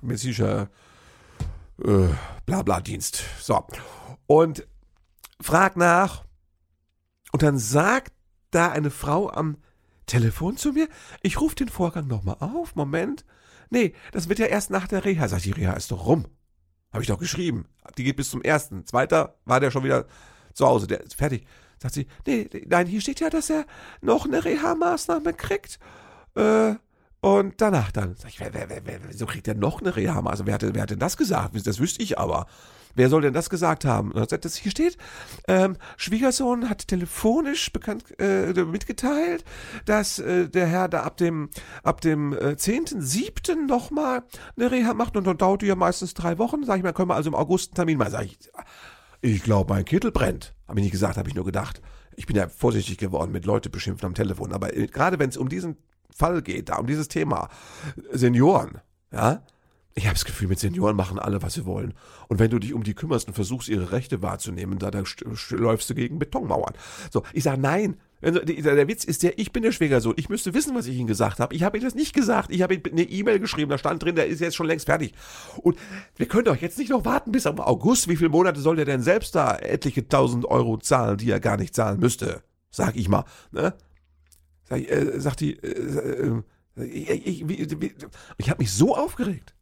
medizinischer 0.00 0.68
äh, 1.84 2.08
Blabla-Dienst. 2.46 3.22
So. 3.40 3.64
Und 4.26 4.66
frag 5.40 5.76
nach. 5.76 6.24
Und 7.32 7.42
dann 7.42 7.58
sagt 7.58 8.12
da 8.50 8.70
eine 8.70 8.90
Frau 8.90 9.30
am 9.30 9.56
Telefon 10.06 10.56
zu 10.56 10.72
mir? 10.72 10.88
Ich 11.22 11.40
rufe 11.40 11.54
den 11.54 11.68
Vorgang 11.68 12.06
nochmal 12.06 12.36
auf. 12.40 12.74
Moment. 12.74 13.24
Nee, 13.70 13.94
das 14.12 14.28
wird 14.28 14.38
ja 14.38 14.46
erst 14.46 14.70
nach 14.70 14.88
der 14.88 15.04
Reha. 15.04 15.28
Sag 15.28 15.38
ich, 15.38 15.44
die 15.44 15.52
Reha 15.52 15.72
ist 15.74 15.90
doch 15.90 16.06
rum. 16.06 16.26
Habe 16.92 17.02
ich 17.02 17.08
doch 17.08 17.18
geschrieben. 17.18 17.66
Die 17.96 18.04
geht 18.04 18.16
bis 18.16 18.30
zum 18.30 18.42
ersten. 18.42 18.84
Zweiter 18.84 19.36
war 19.44 19.60
der 19.60 19.70
schon 19.70 19.84
wieder 19.84 20.06
zu 20.54 20.66
Hause. 20.66 20.86
Der 20.86 21.00
ist 21.02 21.14
fertig. 21.14 21.46
Sagt 21.78 21.94
sie, 21.94 22.08
nee, 22.26 22.48
nein, 22.66 22.86
hier 22.86 23.00
steht 23.00 23.20
ja, 23.20 23.30
dass 23.30 23.48
er 23.48 23.64
noch 24.02 24.26
eine 24.26 24.44
Reha-Maßnahme 24.44 25.32
kriegt. 25.32 25.78
Äh, 26.34 26.74
und 27.20 27.60
danach 27.60 27.92
dann. 27.92 28.16
Sag 28.16 28.30
ich, 28.30 28.40
wer, 28.40 28.52
wer, 28.52 28.68
wer, 28.68 28.84
wer, 28.84 29.00
wieso 29.08 29.26
kriegt 29.26 29.46
er 29.48 29.54
noch 29.54 29.80
eine 29.80 29.94
Reha-Maßnahme? 29.94 30.46
Wer, 30.46 30.54
hat, 30.54 30.74
wer 30.74 30.82
hat 30.82 30.90
denn 30.90 30.98
das 30.98 31.16
gesagt? 31.16 31.54
Das 31.66 31.78
wüsste 31.78 32.02
ich 32.02 32.18
aber. 32.18 32.46
Wer 32.94 33.08
soll 33.08 33.22
denn 33.22 33.32
das 33.32 33.50
gesagt 33.50 33.84
haben? 33.84 34.12
Das 34.12 34.56
hier 34.56 34.70
steht, 34.70 34.96
ähm, 35.48 35.76
Schwiegersohn 35.96 36.68
hat 36.68 36.88
telefonisch 36.88 37.72
bekannt 37.72 38.04
äh, 38.18 38.52
mitgeteilt, 38.64 39.44
dass 39.84 40.18
äh, 40.18 40.48
der 40.48 40.66
Herr 40.66 40.88
da 40.88 41.02
ab 41.02 41.16
dem 41.16 41.50
ab 41.82 42.00
dem 42.00 42.32
äh, 42.32 42.56
10.7. 42.56 43.66
nochmal 43.66 44.22
eine 44.56 44.70
Reha 44.70 44.94
macht 44.94 45.16
und 45.16 45.26
dann 45.26 45.38
dauert 45.38 45.62
die 45.62 45.66
ja 45.66 45.76
meistens 45.76 46.14
drei 46.14 46.38
Wochen. 46.38 46.64
Sag 46.64 46.78
ich 46.78 46.82
mal, 46.82 46.92
können 46.92 47.10
wir 47.10 47.14
also 47.14 47.30
im 47.30 47.34
August 47.34 47.70
einen 47.70 47.76
Termin 47.76 47.98
machen. 47.98 48.12
Sag 48.12 48.24
ich, 48.24 48.38
ich 49.20 49.42
glaube, 49.42 49.72
mein 49.72 49.84
Kittel 49.84 50.12
brennt. 50.12 50.54
Habe 50.66 50.80
ich 50.80 50.84
nicht 50.84 50.92
gesagt, 50.92 51.16
habe 51.16 51.28
ich 51.28 51.34
nur 51.34 51.44
gedacht. 51.44 51.82
Ich 52.16 52.26
bin 52.26 52.36
ja 52.36 52.48
vorsichtig 52.48 52.98
geworden 52.98 53.32
mit 53.32 53.44
Leute 53.44 53.70
beschimpfen 53.70 54.06
am 54.06 54.14
Telefon. 54.14 54.52
Aber 54.52 54.76
äh, 54.76 54.86
gerade 54.86 55.18
wenn 55.18 55.30
es 55.30 55.36
um 55.36 55.48
diesen 55.48 55.76
Fall 56.14 56.42
geht, 56.42 56.68
da 56.68 56.76
um 56.76 56.86
dieses 56.86 57.08
Thema 57.08 57.48
Senioren, 58.12 58.80
ja, 59.12 59.42
ich 60.00 60.06
habe 60.06 60.14
das 60.14 60.24
Gefühl, 60.24 60.48
mit 60.48 60.58
Senioren 60.58 60.96
machen 60.96 61.18
alle, 61.18 61.42
was 61.42 61.52
sie 61.52 61.66
wollen. 61.66 61.92
Und 62.28 62.38
wenn 62.38 62.50
du 62.50 62.58
dich 62.58 62.72
um 62.72 62.82
die 62.82 62.94
kümmerst 62.94 63.28
und 63.28 63.34
versuchst, 63.34 63.68
ihre 63.68 63.92
Rechte 63.92 64.22
wahrzunehmen, 64.22 64.78
da, 64.78 64.90
da 64.90 65.02
läufst 65.50 65.90
du 65.90 65.94
gegen 65.94 66.18
Betonmauern. 66.18 66.72
So, 67.10 67.22
ich 67.34 67.44
sage 67.44 67.60
nein. 67.60 67.98
Der 68.22 68.88
Witz 68.88 69.04
ist 69.04 69.22
der, 69.22 69.38
ich 69.38 69.52
bin 69.52 69.62
der 69.62 69.72
Schwiegersohn. 69.72 70.14
Ich 70.16 70.30
müsste 70.30 70.54
wissen, 70.54 70.74
was 70.74 70.86
ich 70.86 70.96
ihm 70.96 71.06
gesagt 71.06 71.38
habe. 71.38 71.54
Ich 71.54 71.64
habe 71.64 71.76
ihm 71.76 71.84
das 71.84 71.94
nicht 71.94 72.14
gesagt. 72.14 72.50
Ich 72.50 72.62
habe 72.62 72.74
ihm 72.74 72.82
eine 72.90 73.02
E-Mail 73.02 73.40
geschrieben, 73.40 73.70
da 73.70 73.76
stand 73.76 74.02
drin, 74.02 74.14
der 74.14 74.26
ist 74.26 74.40
jetzt 74.40 74.56
schon 74.56 74.66
längst 74.66 74.86
fertig. 74.86 75.12
Und 75.58 75.78
wir 76.16 76.26
können 76.26 76.44
doch 76.46 76.56
jetzt 76.56 76.78
nicht 76.78 76.90
noch 76.90 77.04
warten 77.04 77.30
bis 77.30 77.46
am 77.46 77.60
August. 77.60 78.08
Wie 78.08 78.16
viele 78.16 78.30
Monate 78.30 78.60
soll 78.60 78.76
der 78.76 78.86
denn 78.86 79.02
selbst 79.02 79.34
da 79.34 79.56
etliche 79.56 80.08
tausend 80.08 80.46
Euro 80.46 80.78
zahlen, 80.78 81.18
die 81.18 81.30
er 81.30 81.40
gar 81.40 81.58
nicht 81.58 81.74
zahlen 81.74 82.00
müsste? 82.00 82.42
Sag 82.70 82.96
ich 82.96 83.10
mal. 83.10 83.24
Ne? 83.52 83.74
Sag, 84.64 84.80
äh, 84.90 85.20
sagt 85.20 85.40
die, 85.40 85.58
äh, 85.58 86.42
äh, 86.78 86.84
ich, 86.84 87.42
ich, 87.42 87.44
ich 88.38 88.50
habe 88.50 88.62
mich 88.62 88.72
so 88.72 88.96
aufgeregt. 88.96 89.54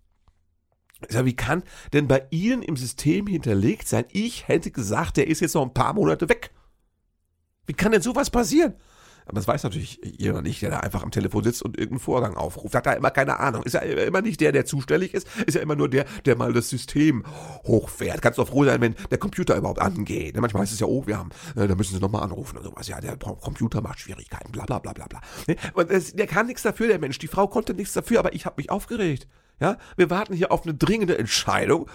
Ich 1.07 1.15
sag, 1.15 1.25
wie 1.25 1.37
kann 1.37 1.63
denn 1.93 2.09
bei 2.09 2.27
Ihnen 2.31 2.63
im 2.63 2.77
System 2.77 3.27
hinterlegt 3.27 3.87
sein, 3.87 4.05
ich 4.13 4.49
hätte 4.49 4.71
gesagt, 4.71 5.17
der 5.17 5.29
ist 5.29 5.41
jetzt 5.41 5.55
noch 5.55 5.63
ein 5.63 5.75
paar 5.75 5.95
Monate 5.95 6.29
weg? 6.29 6.51
Wie 7.67 7.75
kann 7.75 7.93
denn 7.93 8.03
sowas 8.03 8.31
passieren? 8.31 8.75
Aber 9.29 9.35
das 9.35 9.47
weiß 9.47 9.63
natürlich 9.63 10.01
jeder 10.03 10.41
nicht, 10.41 10.63
der 10.63 10.71
da 10.71 10.81
einfach 10.81 11.03
am 11.03 11.11
Telefon 11.11 11.45
sitzt 11.45 11.63
und 11.63 11.77
irgendeinen 11.77 12.01
Vorgang 12.01 12.35
aufruft. 12.35 12.75
Hat 12.75 12.87
da 12.87 12.95
immer 12.95 13.11
keine 13.11 13.39
Ahnung. 13.39 13.63
Ist 13.63 13.75
ja 13.75 13.81
immer 13.81 14.23
nicht 14.23 14.41
der, 14.41 14.53
der 14.53 14.65
zuständig 14.65 15.13
ist. 15.13 15.29
Ist 15.47 15.55
ja 15.55 15.61
immer 15.61 15.77
nur 15.77 15.91
der, 15.91 16.07
der 16.25 16.35
mal 16.35 16.55
das 16.55 16.71
System 16.71 17.25
hochfährt. 17.67 18.23
Kannst 18.23 18.39
du 18.39 18.45
froh 18.47 18.65
sein, 18.65 18.81
wenn 18.81 18.95
der 19.11 19.19
Computer 19.19 19.55
überhaupt 19.55 19.83
angeht. 19.83 20.35
Manchmal 20.41 20.63
heißt 20.63 20.73
es 20.73 20.81
ja, 20.81 20.87
oh, 20.87 21.07
wir 21.07 21.19
haben, 21.19 21.29
äh, 21.57 21.69
da 21.69 21.75
müssen 21.75 21.95
sie 21.95 22.01
nochmal 22.01 22.23
anrufen 22.23 22.57
und 22.57 22.65
sowas. 22.65 22.89
Ja, 22.89 23.03
der 23.03 23.19
Computer 23.19 23.83
macht 23.83 24.01
Schwierigkeiten, 24.01 24.51
bla, 24.51 24.65
bla, 24.65 24.79
bla, 24.79 24.95
bla, 24.95 25.07
bla. 25.07 25.21
Ne? 25.47 25.57
Und 25.75 25.91
das, 25.91 26.15
der 26.15 26.27
kann 26.27 26.47
nichts 26.47 26.63
dafür, 26.63 26.89
der 26.89 26.99
Mensch. 26.99 27.19
Die 27.19 27.29
Frau 27.29 27.49
konnte 27.49 27.75
nichts 27.75 27.93
dafür, 27.93 28.21
aber 28.21 28.33
ich 28.33 28.47
habe 28.47 28.55
mich 28.57 28.71
aufgeregt. 28.71 29.29
Ja, 29.61 29.77
wir 29.97 30.11
warten 30.11 30.35
hier 30.35 30.53
auf 30.53 30.65
eine 30.65 30.75
dringende 30.75 31.19
Entscheidung. 31.19 31.89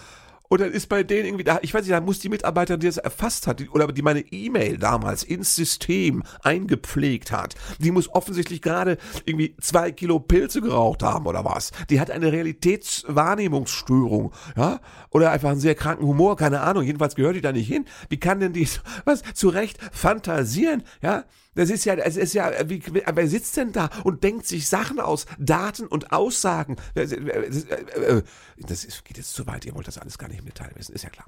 Und 0.54 0.62
dann 0.62 0.72
ist 0.72 0.88
bei 0.88 1.02
denen 1.02 1.26
irgendwie 1.26 1.46
da, 1.46 1.58
ich 1.64 1.74
weiß 1.74 1.82
nicht, 1.82 1.94
da 1.94 2.00
muss 2.00 2.20
die 2.20 2.30
Mitarbeiterin, 2.30 2.80
die 2.80 2.86
das 2.86 2.98
erfasst 2.98 3.48
hat, 3.48 3.60
die, 3.60 3.70
oder 3.70 3.88
die 3.88 4.04
meine 4.04 4.20
E-Mail 4.20 4.78
damals 4.78 5.24
ins 5.24 5.56
System 5.56 6.22
eingepflegt 6.44 7.32
hat, 7.32 7.56
die 7.80 7.90
muss 7.90 8.14
offensichtlich 8.14 8.62
gerade 8.62 9.00
irgendwie 9.26 9.56
zwei 9.60 9.92
Kilo 9.92 10.20
Pilze 10.20 10.62
geraucht 10.62 11.02
haben 11.02 11.26
oder 11.26 11.44
was. 11.44 11.72
Die 11.90 12.00
hat 12.00 12.12
eine 12.12 12.32
Realitätswahrnehmungsstörung, 12.32 14.32
ja, 14.56 14.80
oder 15.10 15.32
einfach 15.32 15.50
einen 15.50 15.60
sehr 15.60 15.74
kranken 15.74 16.06
Humor, 16.06 16.36
keine 16.36 16.62
Ahnung. 16.62 16.84
Jedenfalls 16.84 17.16
gehört 17.16 17.36
die 17.36 17.42
da 17.42 17.52
nicht 17.52 17.68
hin. 17.68 17.86
Wie 18.10 18.20
kann 18.20 18.40
denn 18.40 18.54
die, 18.54 18.70
was, 19.06 19.24
zu 19.34 19.50
Recht 19.50 19.80
fantasieren, 19.92 20.84
ja? 21.02 21.24
Das 21.56 21.70
ist 21.70 21.86
ja, 21.86 21.96
es 21.96 22.18
ist 22.18 22.34
ja, 22.34 22.52
wie, 22.70 22.82
wer 22.92 23.28
sitzt 23.28 23.58
denn 23.58 23.72
da 23.72 23.90
und 24.04 24.24
denkt 24.24 24.48
sich 24.48 24.68
Sachen 24.68 25.00
aus, 25.00 25.26
Daten 25.40 25.88
und 25.88 26.12
Aussagen? 26.12 26.78
Das 26.96 27.12
ist, 27.12 29.06
geht 29.06 29.18
jetzt 29.18 29.34
zu 29.34 29.46
weit, 29.48 29.66
ihr 29.66 29.76
wollt 29.76 29.88
das 29.88 29.98
alles 29.98 30.18
gar 30.18 30.30
nicht 30.30 30.44
Detail 30.54 30.72
wissen, 30.76 30.94
ist 30.94 31.04
ja 31.04 31.10
klar. 31.10 31.28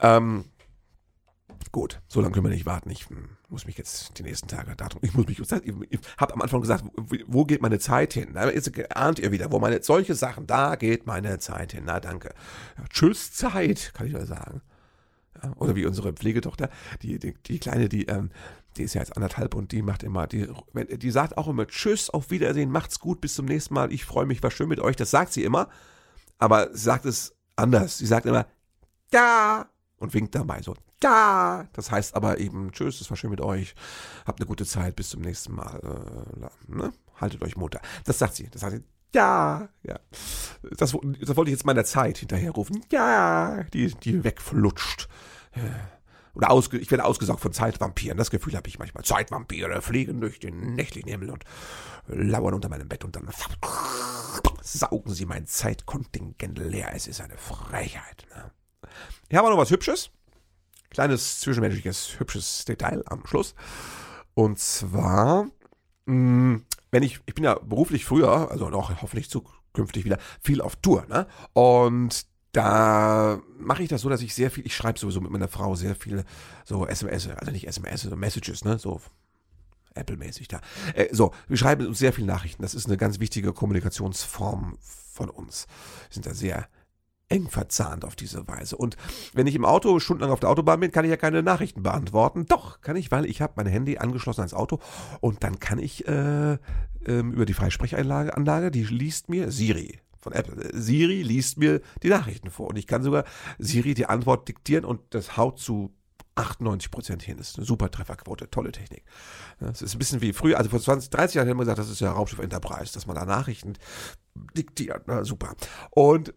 Ähm, 0.00 0.44
gut, 1.72 2.00
so 2.08 2.20
lange 2.20 2.32
können 2.32 2.46
wir 2.46 2.50
nicht 2.50 2.66
warten. 2.66 2.90
Ich 2.90 3.08
hm, 3.08 3.28
muss 3.48 3.66
mich 3.66 3.78
jetzt 3.78 4.18
die 4.18 4.22
nächsten 4.22 4.48
Tage 4.48 4.74
Datum, 4.76 5.00
ich 5.02 5.14
muss 5.14 5.26
mich, 5.26 5.38
ich 5.38 6.00
habe 6.18 6.34
am 6.34 6.42
Anfang 6.42 6.60
gesagt, 6.60 6.84
wo 7.26 7.44
geht 7.44 7.62
meine 7.62 7.78
Zeit 7.78 8.14
hin? 8.14 8.30
Na, 8.32 8.50
jetzt 8.50 8.70
ahnt 8.96 9.18
ihr 9.18 9.32
wieder, 9.32 9.50
wo 9.52 9.58
meine, 9.58 9.82
solche 9.82 10.14
Sachen, 10.14 10.46
da 10.46 10.76
geht 10.76 11.06
meine 11.06 11.38
Zeit 11.38 11.72
hin. 11.72 11.84
Na, 11.86 12.00
danke. 12.00 12.34
Ja, 12.78 12.84
tschüss 12.88 13.32
Zeit, 13.32 13.92
kann 13.94 14.06
ich 14.06 14.12
mal 14.12 14.26
sagen. 14.26 14.62
Ja, 15.42 15.52
oder 15.56 15.76
wie 15.76 15.86
unsere 15.86 16.12
Pflegetochter, 16.12 16.70
die, 17.02 17.18
die, 17.18 17.34
die 17.34 17.58
Kleine, 17.58 17.88
die, 17.88 18.06
ähm, 18.06 18.30
die 18.76 18.82
ist 18.82 18.94
ja 18.94 19.00
jetzt 19.00 19.16
anderthalb 19.16 19.54
und 19.54 19.72
die 19.72 19.82
macht 19.82 20.02
immer, 20.02 20.26
die, 20.26 20.48
die 20.74 21.10
sagt 21.10 21.36
auch 21.38 21.48
immer 21.48 21.66
Tschüss, 21.66 22.10
auf 22.10 22.30
Wiedersehen, 22.30 22.70
macht's 22.70 23.00
gut, 23.00 23.20
bis 23.20 23.34
zum 23.34 23.46
nächsten 23.46 23.74
Mal, 23.74 23.92
ich 23.92 24.04
freue 24.04 24.26
mich, 24.26 24.42
war 24.42 24.50
schön 24.50 24.68
mit 24.68 24.80
euch. 24.80 24.96
Das 24.96 25.10
sagt 25.10 25.32
sie 25.32 25.44
immer, 25.44 25.68
aber 26.38 26.70
sie 26.72 26.84
sagt 26.84 27.04
es 27.04 27.34
anders. 27.56 27.98
Sie 27.98 28.06
sagt 28.06 28.26
immer 28.26 28.46
Ja 29.12 29.68
und 29.98 30.14
winkt 30.14 30.34
dabei 30.34 30.62
so 30.62 30.74
Ja. 31.02 31.66
Das 31.72 31.90
heißt 31.90 32.14
aber 32.14 32.38
eben 32.38 32.72
Tschüss, 32.72 33.00
es 33.00 33.10
war 33.10 33.16
schön 33.16 33.30
mit 33.30 33.40
euch, 33.40 33.74
habt 34.26 34.40
eine 34.40 34.46
gute 34.46 34.66
Zeit, 34.66 34.96
bis 34.96 35.10
zum 35.10 35.22
nächsten 35.22 35.54
Mal. 35.54 35.80
Äh, 35.82 36.72
ne? 36.74 36.92
Haltet 37.20 37.42
euch 37.42 37.56
Mutter. 37.56 37.80
Das 38.04 38.18
sagt 38.18 38.34
sie. 38.34 38.48
Das 38.50 38.60
sagt 38.60 38.76
sie. 38.76 38.84
Ja, 39.14 39.68
ja. 39.82 39.98
Das, 40.76 40.90
das 40.90 41.36
wollte 41.36 41.50
ich 41.50 41.56
jetzt 41.56 41.64
meiner 41.64 41.84
Zeit 41.84 42.18
hinterherrufen. 42.18 42.84
Ja, 42.92 43.62
die, 43.72 43.94
die 43.94 44.22
wegflutscht. 44.22 45.08
Ja. 45.54 45.62
Oder 46.36 46.50
ausge, 46.50 46.76
ich 46.76 46.90
werde 46.90 47.06
ausgesaugt 47.06 47.40
von 47.40 47.54
Zeitvampiren. 47.54 48.18
Das 48.18 48.30
Gefühl 48.30 48.54
habe 48.56 48.68
ich 48.68 48.78
manchmal. 48.78 49.04
Zeitvampire 49.04 49.80
fliegen 49.80 50.20
durch 50.20 50.38
den 50.38 50.74
nächtlichen 50.74 51.08
Himmel 51.08 51.30
und 51.30 51.44
lauern 52.08 52.52
unter 52.52 52.68
meinem 52.68 52.88
Bett 52.88 53.04
und 53.04 53.16
dann 53.16 53.26
saugen 54.60 55.14
sie 55.14 55.24
mein 55.24 55.46
Zeitkontingent 55.46 56.58
leer. 56.58 56.90
Es 56.94 57.06
ist 57.06 57.22
eine 57.22 57.38
Frechheit. 57.38 58.26
Ne? 58.34 58.50
Hier 59.30 59.38
haben 59.38 59.46
wir 59.46 59.50
noch 59.50 59.56
was 59.56 59.70
Hübsches. 59.70 60.10
Kleines 60.90 61.40
zwischenmenschliches, 61.40 62.20
hübsches 62.20 62.66
Detail 62.66 63.02
am 63.06 63.26
Schluss. 63.26 63.54
Und 64.34 64.58
zwar, 64.58 65.44
mh, 66.04 66.12
hm, 66.12 66.66
wenn 66.90 67.02
ich, 67.02 67.20
ich 67.24 67.34
bin 67.34 67.44
ja 67.44 67.54
beruflich 67.54 68.04
früher, 68.04 68.50
also 68.50 68.66
auch 68.66 68.90
hoffentlich 69.00 69.30
zukünftig 69.30 70.04
wieder, 70.04 70.18
viel 70.42 70.60
auf 70.60 70.76
Tour, 70.76 71.06
ne? 71.06 71.26
Und 71.54 72.26
da 72.56 73.42
mache 73.58 73.82
ich 73.82 73.90
das 73.90 74.00
so, 74.00 74.08
dass 74.08 74.22
ich 74.22 74.34
sehr 74.34 74.50
viel, 74.50 74.64
ich 74.64 74.74
schreibe 74.74 74.98
sowieso 74.98 75.20
mit 75.20 75.30
meiner 75.30 75.48
Frau 75.48 75.74
sehr 75.74 75.94
viele 75.94 76.24
so 76.64 76.86
SMS, 76.86 77.28
also 77.28 77.52
nicht 77.52 77.68
SMS, 77.68 78.02
so 78.02 78.16
Messages, 78.16 78.64
ne, 78.64 78.78
so 78.78 79.00
Apple-mäßig 79.94 80.48
da. 80.48 80.60
Äh, 80.94 81.08
so, 81.12 81.32
wir 81.48 81.58
schreiben 81.58 81.86
uns 81.86 81.98
sehr 81.98 82.14
viele 82.14 82.26
Nachrichten. 82.26 82.62
Das 82.62 82.74
ist 82.74 82.86
eine 82.86 82.96
ganz 82.96 83.20
wichtige 83.20 83.52
Kommunikationsform 83.52 84.78
von 84.80 85.28
uns. 85.28 85.66
Wir 86.08 86.14
sind 86.14 86.26
da 86.26 86.32
sehr 86.32 86.66
eng 87.28 87.48
verzahnt 87.48 88.06
auf 88.06 88.16
diese 88.16 88.48
Weise. 88.48 88.76
Und 88.76 88.96
wenn 89.34 89.46
ich 89.46 89.54
im 89.54 89.64
Auto 89.66 89.98
stundenlang 89.98 90.32
auf 90.32 90.40
der 90.40 90.48
Autobahn 90.48 90.80
bin, 90.80 90.92
kann 90.92 91.04
ich 91.04 91.10
ja 91.10 91.16
keine 91.18 91.42
Nachrichten 91.42 91.82
beantworten. 91.82 92.46
Doch, 92.46 92.80
kann 92.80 92.96
ich, 92.96 93.10
weil 93.10 93.26
ich 93.26 93.42
habe 93.42 93.54
mein 93.56 93.66
Handy 93.66 93.98
angeschlossen 93.98 94.40
ans 94.40 94.54
Auto 94.54 94.78
und 95.20 95.44
dann 95.44 95.58
kann 95.58 95.78
ich 95.78 96.08
äh, 96.08 96.52
äh, 96.52 96.58
über 97.04 97.44
die 97.44 97.54
Freisprechanlage, 97.54 98.34
Anlage, 98.34 98.70
die 98.70 98.84
liest 98.84 99.28
mir 99.28 99.50
Siri 99.50 100.00
von 100.26 100.32
Apple. 100.32 100.70
Siri 100.72 101.22
liest 101.22 101.56
mir 101.56 101.80
die 102.02 102.08
Nachrichten 102.08 102.50
vor 102.50 102.68
und 102.68 102.76
ich 102.76 102.88
kann 102.88 103.04
sogar 103.04 103.24
Siri 103.58 103.94
die 103.94 104.06
Antwort 104.06 104.48
diktieren 104.48 104.84
und 104.84 105.00
das 105.10 105.36
haut 105.36 105.60
zu 105.60 105.94
98 106.34 106.90
Prozent 106.90 107.22
hin. 107.22 107.36
Das 107.38 107.50
ist 107.50 107.58
eine 107.58 107.64
super 107.64 107.92
Trefferquote, 107.92 108.50
tolle 108.50 108.72
Technik. 108.72 109.04
Das 109.60 109.82
ist 109.82 109.94
ein 109.94 109.98
bisschen 110.00 110.20
wie 110.22 110.32
früher, 110.32 110.58
also 110.58 110.68
vor 110.68 110.80
20, 110.80 111.10
30 111.10 111.36
Jahren 111.36 111.48
haben 111.48 111.58
wir 111.58 111.62
gesagt, 111.62 111.78
das 111.78 111.88
ist 111.88 112.00
ja 112.00 112.10
Raumschiff 112.10 112.40
Enterprise, 112.40 112.92
dass 112.92 113.06
man 113.06 113.14
da 113.14 113.24
Nachrichten 113.24 113.74
diktiert. 114.56 115.04
Na, 115.06 115.24
super. 115.24 115.54
Und 115.90 116.34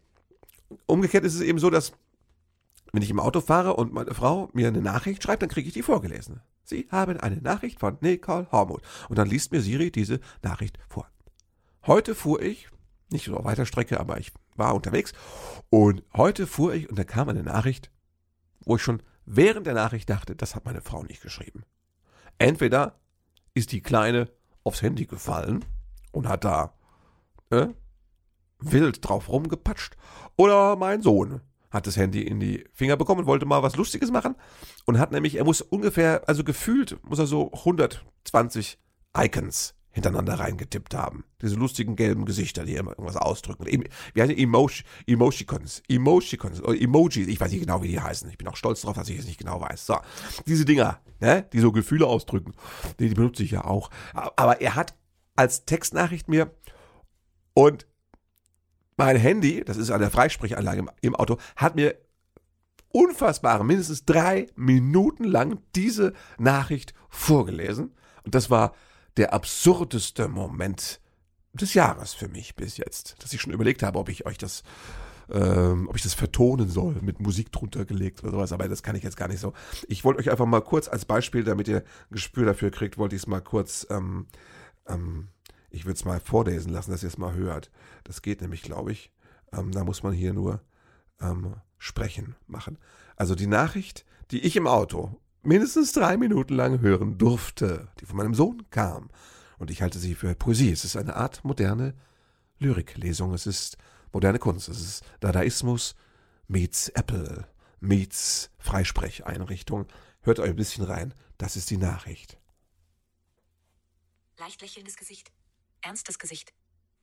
umgekehrt 0.86 1.26
ist 1.26 1.34
es 1.34 1.42
eben 1.42 1.58
so, 1.58 1.72
dass 1.72 1.94
wenn 2.94 3.02
ich 3.02 3.10
im 3.10 3.20
Auto 3.20 3.42
fahre 3.42 3.76
und 3.76 3.92
meine 3.92 4.14
Frau 4.14 4.50
mir 4.54 4.68
eine 4.68 4.82
Nachricht 4.82 5.24
schreibt, 5.24 5.42
dann 5.42 5.50
kriege 5.50 5.68
ich 5.68 5.74
die 5.74 5.82
vorgelesen. 5.82 6.42
Sie 6.64 6.88
haben 6.92 7.20
eine 7.20 7.38
Nachricht 7.38 7.80
von 7.80 7.98
Nicole 8.02 8.48
Hormuth. 8.52 8.84
Und 9.10 9.18
dann 9.18 9.28
liest 9.28 9.52
mir 9.52 9.62
Siri 9.62 9.92
diese 9.92 10.20
Nachricht 10.44 10.78
vor. 10.88 11.10
Heute 11.88 12.14
fuhr 12.14 12.40
ich, 12.40 12.70
nicht 13.12 13.26
so 13.26 13.38
auf 13.38 13.46
weiter 13.46 13.66
Strecke, 13.66 14.00
aber 14.00 14.20
ich 14.20 14.32
war 14.56 14.76
unterwegs. 14.76 15.14
Und 15.70 16.04
heute 16.16 16.48
fuhr 16.48 16.74
ich 16.74 16.90
und 16.90 16.98
da 16.98 17.04
kam 17.04 17.30
eine 17.30 17.44
Nachricht, 17.44 17.92
wo 18.62 18.76
ich 18.76 18.82
schon 18.82 19.02
während 19.26 19.68
der 19.68 19.74
Nachricht 19.74 20.10
dachte, 20.10 20.36
das 20.36 20.56
hat 20.56 20.66
meine 20.66 20.82
Frau 20.82 21.04
nicht 21.04 21.22
geschrieben. 21.22 21.64
Entweder 22.38 23.00
ist 23.54 23.72
die 23.72 23.82
Kleine 23.82 24.30
aufs 24.64 24.82
Handy 24.82 25.06
gefallen 25.06 25.66
und 26.12 26.28
hat 26.28 26.44
da 26.44 26.74
äh, 27.50 27.68
wild 28.60 29.08
drauf 29.08 29.30
rumgepatscht, 29.30 29.96
oder 30.36 30.76
mein 30.76 31.02
Sohn 31.02 31.42
hat 31.72 31.86
das 31.86 31.98
Handy 31.98 32.24
in 32.24 32.40
die 32.40 32.66
Finger 32.74 32.98
bekommen 32.98 33.22
und 33.22 33.28
wollte 33.28 33.46
mal 33.46 33.62
was 33.62 33.76
Lustiges 33.76 34.12
machen 34.12 34.36
und 34.86 34.98
hat 34.98 35.12
nämlich, 35.12 35.36
er 35.36 35.46
muss 35.46 35.62
ungefähr, 35.62 36.28
also 36.28 36.44
gefühlt, 36.44 36.98
muss 37.08 37.20
er 37.20 37.28
so 37.28 37.52
120 37.54 38.80
Icons 39.16 39.76
hintereinander 39.92 40.36
reingetippt 40.36 40.94
haben. 40.94 41.24
Diese 41.42 41.56
lustigen 41.56 41.96
gelben 41.96 42.26
Gesichter, 42.26 42.66
die 42.66 42.76
immer 42.76 42.92
irgendwas 42.92 43.18
ausdrücken. 43.18 43.66
Wie 43.66 44.22
heißen 44.22 44.38
Emoji, 44.38 44.84
Emoticons 45.08 46.62
oder 46.62 46.80
Emojis, 46.80 47.28
ich 47.28 47.40
weiß 47.40 47.52
nicht 47.52 47.62
genau, 47.62 47.82
wie 47.82 47.88
die 47.88 48.00
heißen. 48.00 48.30
Ich 48.30 48.38
bin 48.38 48.48
auch 48.48 48.56
stolz 48.56 48.82
darauf, 48.82 48.98
dass 48.98 49.10
ich 49.10 49.20
es 49.20 49.26
nicht 49.26 49.40
genau 49.40 49.60
weiß. 49.62 49.86
So, 49.86 49.98
diese 50.46 50.66
Dinger, 50.66 51.00
ne, 51.20 51.48
die 51.54 51.60
so 51.60 51.72
Gefühle 51.72 52.06
ausdrücken, 52.06 52.54
die, 53.00 53.10
die 53.10 53.16
benutze 53.16 53.44
ich 53.44 53.52
ja 53.52 53.66
auch. 53.66 53.90
Aber 54.14 54.62
er 54.62 54.76
hat 54.76 54.94
als 55.36 55.66
Textnachricht 55.66 56.28
mir 56.28 56.52
und 57.54 57.88
mein 58.96 59.16
Handy, 59.16 59.64
das 59.64 59.78
ist 59.78 59.92
an 59.92 60.02
der 60.02 60.12
Freisprechanlage 60.12 60.86
im 61.02 61.16
Auto, 61.16 61.38
hat 61.56 61.76
mir 61.76 61.96
unfassbare, 62.90 63.64
mindestens 63.64 64.06
drei 64.06 64.48
Minuten 64.56 65.24
lang 65.24 65.60
diese 65.76 66.14
Nachricht 66.38 66.94
vorgelesen. 67.10 67.96
Und 68.24 68.36
das 68.36 68.50
war 68.50 68.74
der 69.20 69.34
absurdeste 69.34 70.30
Moment 70.30 71.02
des 71.54 71.74
Jahres 71.74 72.14
für 72.14 72.30
mich 72.30 72.56
bis 72.56 72.78
jetzt, 72.78 73.22
dass 73.22 73.34
ich 73.34 73.42
schon 73.42 73.52
überlegt 73.52 73.84
habe, 73.84 74.00
ob 74.00 74.08
ich 74.08 74.26
euch 74.26 74.38
das, 74.38 74.64
ähm, 75.30 75.90
ob 75.90 75.98
ich 75.98 76.04
das 76.04 76.14
vertonen 76.14 76.70
soll, 76.70 76.96
mit 77.02 77.20
Musik 77.20 77.52
drunter 77.52 77.84
gelegt 77.84 78.24
oder 78.24 78.32
sowas, 78.32 78.54
aber 78.54 78.70
das 78.70 78.82
kann 78.82 78.96
ich 78.96 79.04
jetzt 79.04 79.18
gar 79.18 79.28
nicht 79.28 79.42
so. 79.42 79.54
Ich 79.90 80.06
wollte 80.06 80.22
euch 80.22 80.32
einfach 80.32 80.46
mal 80.46 80.62
kurz 80.62 80.88
als 80.88 81.04
Beispiel, 81.04 81.44
damit 81.44 81.68
ihr 81.68 81.80
ein 81.80 82.12
Gespür 82.12 82.46
dafür 82.46 82.72
kriegt, 82.72 82.98
wollte 82.98 83.16
ich 83.16 83.24
es 83.24 83.28
mal 83.28 83.42
kurz, 83.42 83.86
ähm, 83.90 84.28
ähm, 84.88 85.28
ich 85.70 85.84
würde 85.84 85.98
es 85.98 86.06
mal 86.06 86.22
vorlesen 86.22 86.72
lassen, 86.72 86.92
dass 86.92 87.04
ihr 87.04 87.10
es 87.10 87.18
mal 87.18 87.34
hört. 87.34 87.70
Das 88.06 88.22
geht 88.22 88.40
nämlich, 88.40 88.62
glaube 88.62 88.94
ich. 88.94 89.12
Ähm, 89.52 89.72
da 89.72 89.84
muss 89.84 90.02
man 90.02 90.14
hier 90.14 90.34
nur 90.34 90.62
ähm, 91.20 91.56
sprechen 91.78 92.38
machen. 92.48 92.78
Also 93.18 93.36
die 93.36 93.48
Nachricht, 93.48 94.06
die 94.32 94.40
ich 94.40 94.56
im 94.56 94.66
Auto 94.66 95.20
mindestens 95.42 95.92
drei 95.92 96.18
Minuten 96.18 96.56
lang 96.56 96.82
hören 96.82 97.18
durfte, 97.18 97.90
die 98.00 98.06
von 98.06 98.18
meinem 98.18 98.36
Sohn 98.36 98.70
kam. 98.70 99.10
Und 99.58 99.72
ich 99.72 99.82
halte 99.82 100.00
sie 100.00 100.16
für 100.16 100.36
Poesie. 100.36 100.72
Es 100.72 100.86
ist 100.86 100.96
eine 100.96 101.16
Art 101.16 101.44
moderne 101.44 101.94
Lyriklesung. 102.60 103.34
Es 103.34 103.46
ist 103.46 103.78
moderne 104.12 104.40
Kunst. 104.40 104.70
Es 104.70 104.80
ist 104.80 105.04
Dadaismus 105.20 105.96
meets 106.48 106.90
Apple, 106.90 107.48
meets 107.80 108.50
Freisprecheinrichtung. 108.58 109.88
Hört 110.22 110.40
euch 110.40 110.50
ein 110.50 110.56
bisschen 110.56 110.84
rein. 110.84 111.14
Das 111.38 111.56
ist 111.56 111.70
die 111.70 111.78
Nachricht. 111.78 112.38
Leicht 114.38 114.62
lächelndes 114.62 114.98
Gesicht. 114.98 115.32
Ernstes 115.82 116.20
Gesicht. 116.20 116.54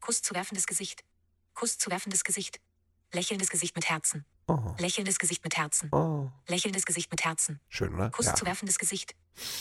Kuss 0.00 0.22
zu 0.22 0.34
werfendes 0.34 0.66
Gesicht. 0.66 1.04
Kuss 1.54 1.78
zu 1.78 1.90
werfendes 1.90 2.24
Gesicht. 2.24 2.60
Lächelndes 3.12 3.48
Gesicht 3.48 3.74
mit 3.76 3.88
Herzen. 3.88 4.24
Oh. 4.48 4.74
Lächelndes 4.78 5.18
Gesicht 5.18 5.42
mit 5.42 5.56
Herzen. 5.56 5.88
Oh. 5.92 6.28
Lächelndes 6.46 6.86
Gesicht 6.86 7.10
mit 7.10 7.24
Herzen. 7.24 7.60
Schön, 7.68 7.94
oder? 7.94 8.10
Kuss 8.10 8.26
ja. 8.26 8.34
zu 8.34 8.46
werfendes 8.46 8.78
Gesicht. 8.78 9.14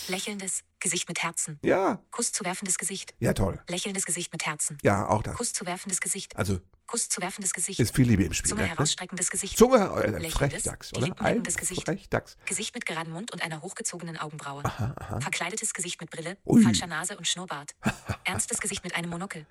Lächelndes 0.07 0.63
Gesicht 0.79 1.07
mit 1.09 1.23
Herzen. 1.23 1.59
ja, 1.63 1.99
Kuss 2.11 2.31
zu 2.31 2.45
werfendes 2.45 2.77
Gesicht. 2.77 3.13
ja, 3.19 3.33
toll. 3.33 3.59
Lächelndes 3.67 4.05
Gesicht 4.05 4.31
mit 4.31 4.45
Herzen. 4.45 4.77
Ja, 4.83 5.07
auch 5.09 5.23
das. 5.23 5.35
Kuss 5.35 5.53
zu 5.53 5.65
werfendes 5.65 6.01
Gesicht. 6.01 6.35
Also 6.37 6.59
Kuss 6.87 7.09
zu 7.09 7.21
werfendes 7.21 7.53
Gesicht. 7.53 7.79
ist 7.79 7.95
viel 7.95 8.07
Liebe 8.07 8.23
im 8.23 8.33
Spiel. 8.33 8.49
Zunge 8.49 8.61
Ne? 8.63 8.67
herausstreckendes 8.69 9.31
Gesicht. 9.31 9.57
Zunge, 9.57 9.77
äh, 9.77 10.09
Lächelndes, 10.11 10.33
Frechdachs, 10.33 10.93
oder? 10.93 11.19
Ein 11.21 11.43
Gesicht. 11.43 11.83
Frechdachs. 11.83 12.37
Gesicht 12.45 12.75
mit 12.75 12.85
geradem 12.85 13.13
Mund 13.13 13.31
und 13.31 13.41
einer 13.41 13.61
hochgezogenen 13.61 14.17
Augenbraue. 14.17 14.63
Aha, 14.65 14.93
aha. 14.97 15.19
Verkleidetes 15.21 15.73
Gesicht 15.73 15.99
mit 16.01 16.09
Brille, 16.11 16.37
Ui. 16.45 16.61
falscher 16.61 16.87
Nase 16.87 17.17
und 17.17 17.27
Schnurrbart. 17.27 17.75
Ernstes 18.23 18.59
Gesicht 18.59 18.83
mit 18.83 18.95
einem 18.95 19.09
Monokel. 19.09 19.45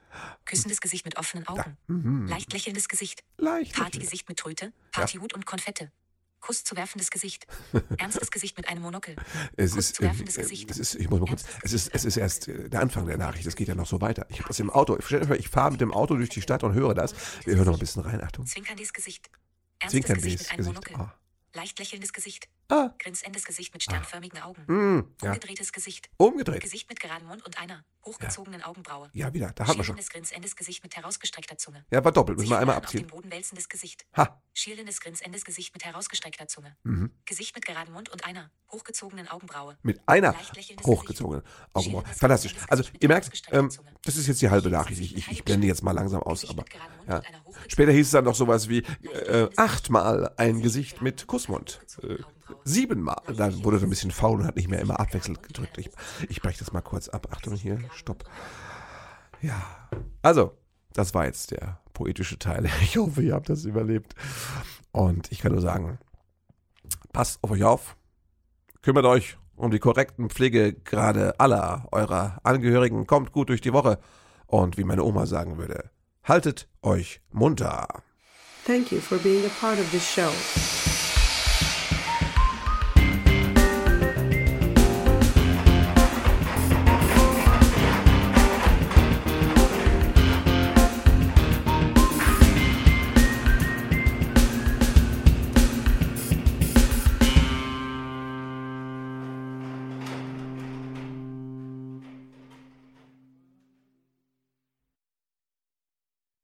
Küssendes 0.44 0.80
Gesicht 0.80 1.04
mit 1.04 1.16
offenen 1.16 1.46
Augen. 1.48 1.76
Mhm. 1.88 2.26
Leicht 2.28 2.52
lächelndes 2.52 2.88
Gesicht. 2.88 3.24
Leicht. 3.38 3.74
Partygesicht 3.74 4.28
mit 4.28 4.38
Tröte, 4.38 4.72
Partyhut 4.92 5.32
und 5.34 5.46
Konfette. 5.46 5.90
Kuss 6.44 6.62
zu 6.62 6.76
werfendes 6.76 7.10
Gesicht. 7.10 7.46
Ernstes 7.96 8.30
Gesicht 8.30 8.58
mit 8.58 8.68
einem 8.68 8.82
Monokel. 8.82 9.16
Es 9.56 9.70
Kuss 9.70 9.86
ist, 9.86 9.96
zu 9.96 10.02
äh, 10.02 10.06
werfendes 10.06 10.36
äh, 10.36 10.42
Gesicht. 10.42 10.68
das 10.68 10.78
ist, 10.78 10.94
ich 10.94 11.08
muss 11.08 11.18
mal 11.18 11.26
kurz, 11.26 11.44
es 11.62 11.72
ist, 11.72 11.88
es 11.94 12.04
ist 12.04 12.18
erst 12.18 12.48
der 12.48 12.80
Anfang 12.80 13.06
der 13.06 13.16
Nachricht, 13.16 13.46
es 13.46 13.56
geht 13.56 13.68
ja 13.68 13.74
noch 13.74 13.86
so 13.86 14.02
weiter. 14.02 14.26
Ich 14.28 14.40
habe 14.40 14.48
das 14.48 14.60
im 14.60 14.68
Auto, 14.68 14.98
vor, 15.00 15.36
ich 15.36 15.48
fahre 15.48 15.70
mit 15.70 15.80
dem 15.80 15.90
Auto 15.90 16.14
durch 16.16 16.28
die 16.28 16.42
Stadt 16.42 16.62
und 16.62 16.74
höre 16.74 16.92
das. 16.92 17.14
Wir 17.46 17.56
hören 17.56 17.64
noch 17.64 17.72
ein 17.72 17.78
bisschen 17.78 18.02
rein, 18.02 18.22
Achtung. 18.22 18.44
Zwinkerndes 18.44 18.92
Gesicht. 18.92 19.30
Ernstes 19.78 19.90
Zwinkerndes 19.92 20.24
Gesicht 20.24 20.40
mit 20.42 20.50
einem 20.50 20.58
Gesicht. 20.58 20.90
Monokel. 20.90 20.96
Ah. 20.96 21.14
Leicht 21.54 21.78
lächelndes 21.78 22.12
Gesicht. 22.12 22.48
Ah. 22.68 22.90
Grinsendes 22.98 23.44
Gesicht 23.44 23.72
mit 23.74 23.82
sternförmigen 23.82 24.40
Augen. 24.40 24.64
Mm, 24.66 25.14
ja. 25.22 25.30
Umgedrehtes 25.30 25.72
Gesicht. 25.72 26.08
Umgedreht. 26.16 26.62
Gesicht 26.62 26.88
mit 26.88 27.00
geradem 27.00 27.28
Mund 27.28 27.44
und 27.44 27.58
einer 27.58 27.84
hochgezogenen 28.04 28.62
Augenbraue. 28.62 29.08
Ja, 29.12 29.32
wieder, 29.32 29.52
da 29.54 29.66
hat 29.66 29.76
man 29.76 29.84
schon. 29.84 29.96
Grinsendes 29.96 30.56
Gesicht 30.56 30.82
mit 30.82 30.96
herausgestreckter 30.96 31.56
Zunge. 31.56 31.84
Ja, 31.90 32.04
war 32.04 32.12
doppelt, 32.12 32.38
müssen 32.38 32.50
wir 32.50 32.58
einmal 32.58 32.76
auf 32.76 32.82
dem 32.82 32.86
abziehen. 32.86 33.06
Boden 33.06 33.30
wälzendes 33.30 33.68
Gesicht. 33.68 34.06
Ha. 34.16 34.40
Schielendes, 34.52 35.00
grinsendes 35.00 35.44
Gesicht 35.44 35.74
mit 35.74 35.84
herausgestreckter 35.84 36.46
Zunge. 36.48 36.76
Mhm. 36.82 37.10
Gesicht 37.24 37.54
mit 37.54 37.66
geradem 37.66 37.94
Mund 37.94 38.10
und 38.10 38.24
einer 38.24 38.50
hochgezogenen 38.70 39.28
Augenbraue. 39.28 39.78
Mit 39.82 40.00
einer 40.06 40.32
Leicht 40.32 40.56
lächelndes 40.56 40.86
hochgezogenen 40.86 41.42
Augenbraue. 41.72 42.04
Fantastisch. 42.14 42.54
Also, 42.68 42.84
Gesicht 42.84 43.00
ihr 43.00 43.08
merkt, 43.08 43.30
ähm, 43.52 43.70
das 44.02 44.16
ist 44.16 44.26
jetzt 44.26 44.42
die 44.42 44.50
halbe 44.50 44.70
Nachricht. 44.70 45.00
Ich, 45.00 45.14
Gesicht 45.14 45.28
ich, 45.28 45.38
ich 45.38 45.44
blende 45.44 45.66
jetzt 45.66 45.82
mal 45.82 45.92
langsam 45.92 46.22
aus, 46.22 46.42
Gesicht 46.42 46.50
aber. 46.50 46.64
Ja. 47.08 47.22
hochgezogenen 47.44 47.44
Später 47.68 47.92
hieß 47.92 48.06
es 48.06 48.12
dann 48.12 48.24
noch 48.24 48.34
sowas 48.34 48.68
wie 48.68 48.78
äh, 49.02 49.48
achtmal 49.56 50.32
ein 50.36 50.60
Gesicht 50.60 51.02
mit 51.02 51.26
Kussmund. 51.26 51.80
Äh, 52.02 52.18
siebenmal. 52.64 53.22
Dann 53.36 53.64
wurde 53.64 53.78
er 53.78 53.82
ein 53.82 53.90
bisschen 53.90 54.10
faul 54.10 54.40
und 54.40 54.46
hat 54.46 54.56
nicht 54.56 54.68
mehr 54.68 54.80
immer 54.80 55.00
abwechselnd 55.00 55.42
gedrückt. 55.42 55.78
Ich, 55.78 55.90
ich 56.28 56.40
breche 56.40 56.58
das 56.58 56.72
mal 56.72 56.80
kurz 56.80 57.08
ab. 57.08 57.28
Achtung 57.30 57.54
hier, 57.54 57.78
stopp. 57.94 58.24
Ja, 59.42 59.62
also, 60.22 60.56
das 60.92 61.12
war 61.14 61.26
jetzt 61.26 61.50
der 61.50 61.80
poetische 61.92 62.38
Teil. 62.38 62.68
Ich 62.82 62.96
hoffe, 62.96 63.22
ihr 63.22 63.34
habt 63.34 63.48
das 63.48 63.64
überlebt. 63.64 64.14
Und 64.92 65.30
ich 65.32 65.40
kann 65.40 65.52
nur 65.52 65.60
sagen, 65.60 65.98
passt 67.12 67.42
auf 67.42 67.50
euch 67.50 67.64
auf, 67.64 67.96
kümmert 68.82 69.04
euch 69.06 69.36
um 69.56 69.70
die 69.70 69.78
korrekten 69.78 70.30
Pflegegrade 70.30 71.38
aller 71.38 71.86
eurer 71.92 72.38
Angehörigen, 72.42 73.06
kommt 73.06 73.32
gut 73.32 73.48
durch 73.48 73.60
die 73.60 73.72
Woche 73.72 73.98
und 74.46 74.76
wie 74.76 74.84
meine 74.84 75.04
Oma 75.04 75.26
sagen 75.26 75.58
würde, 75.58 75.90
haltet 76.24 76.68
euch 76.82 77.20
munter. 77.30 77.86
Thank 78.66 78.92
you 78.92 79.00
for 79.00 79.18
being 79.18 79.44
a 79.44 79.50
part 79.60 79.78
of 79.78 79.90
this 79.90 80.04
show. 80.04 80.30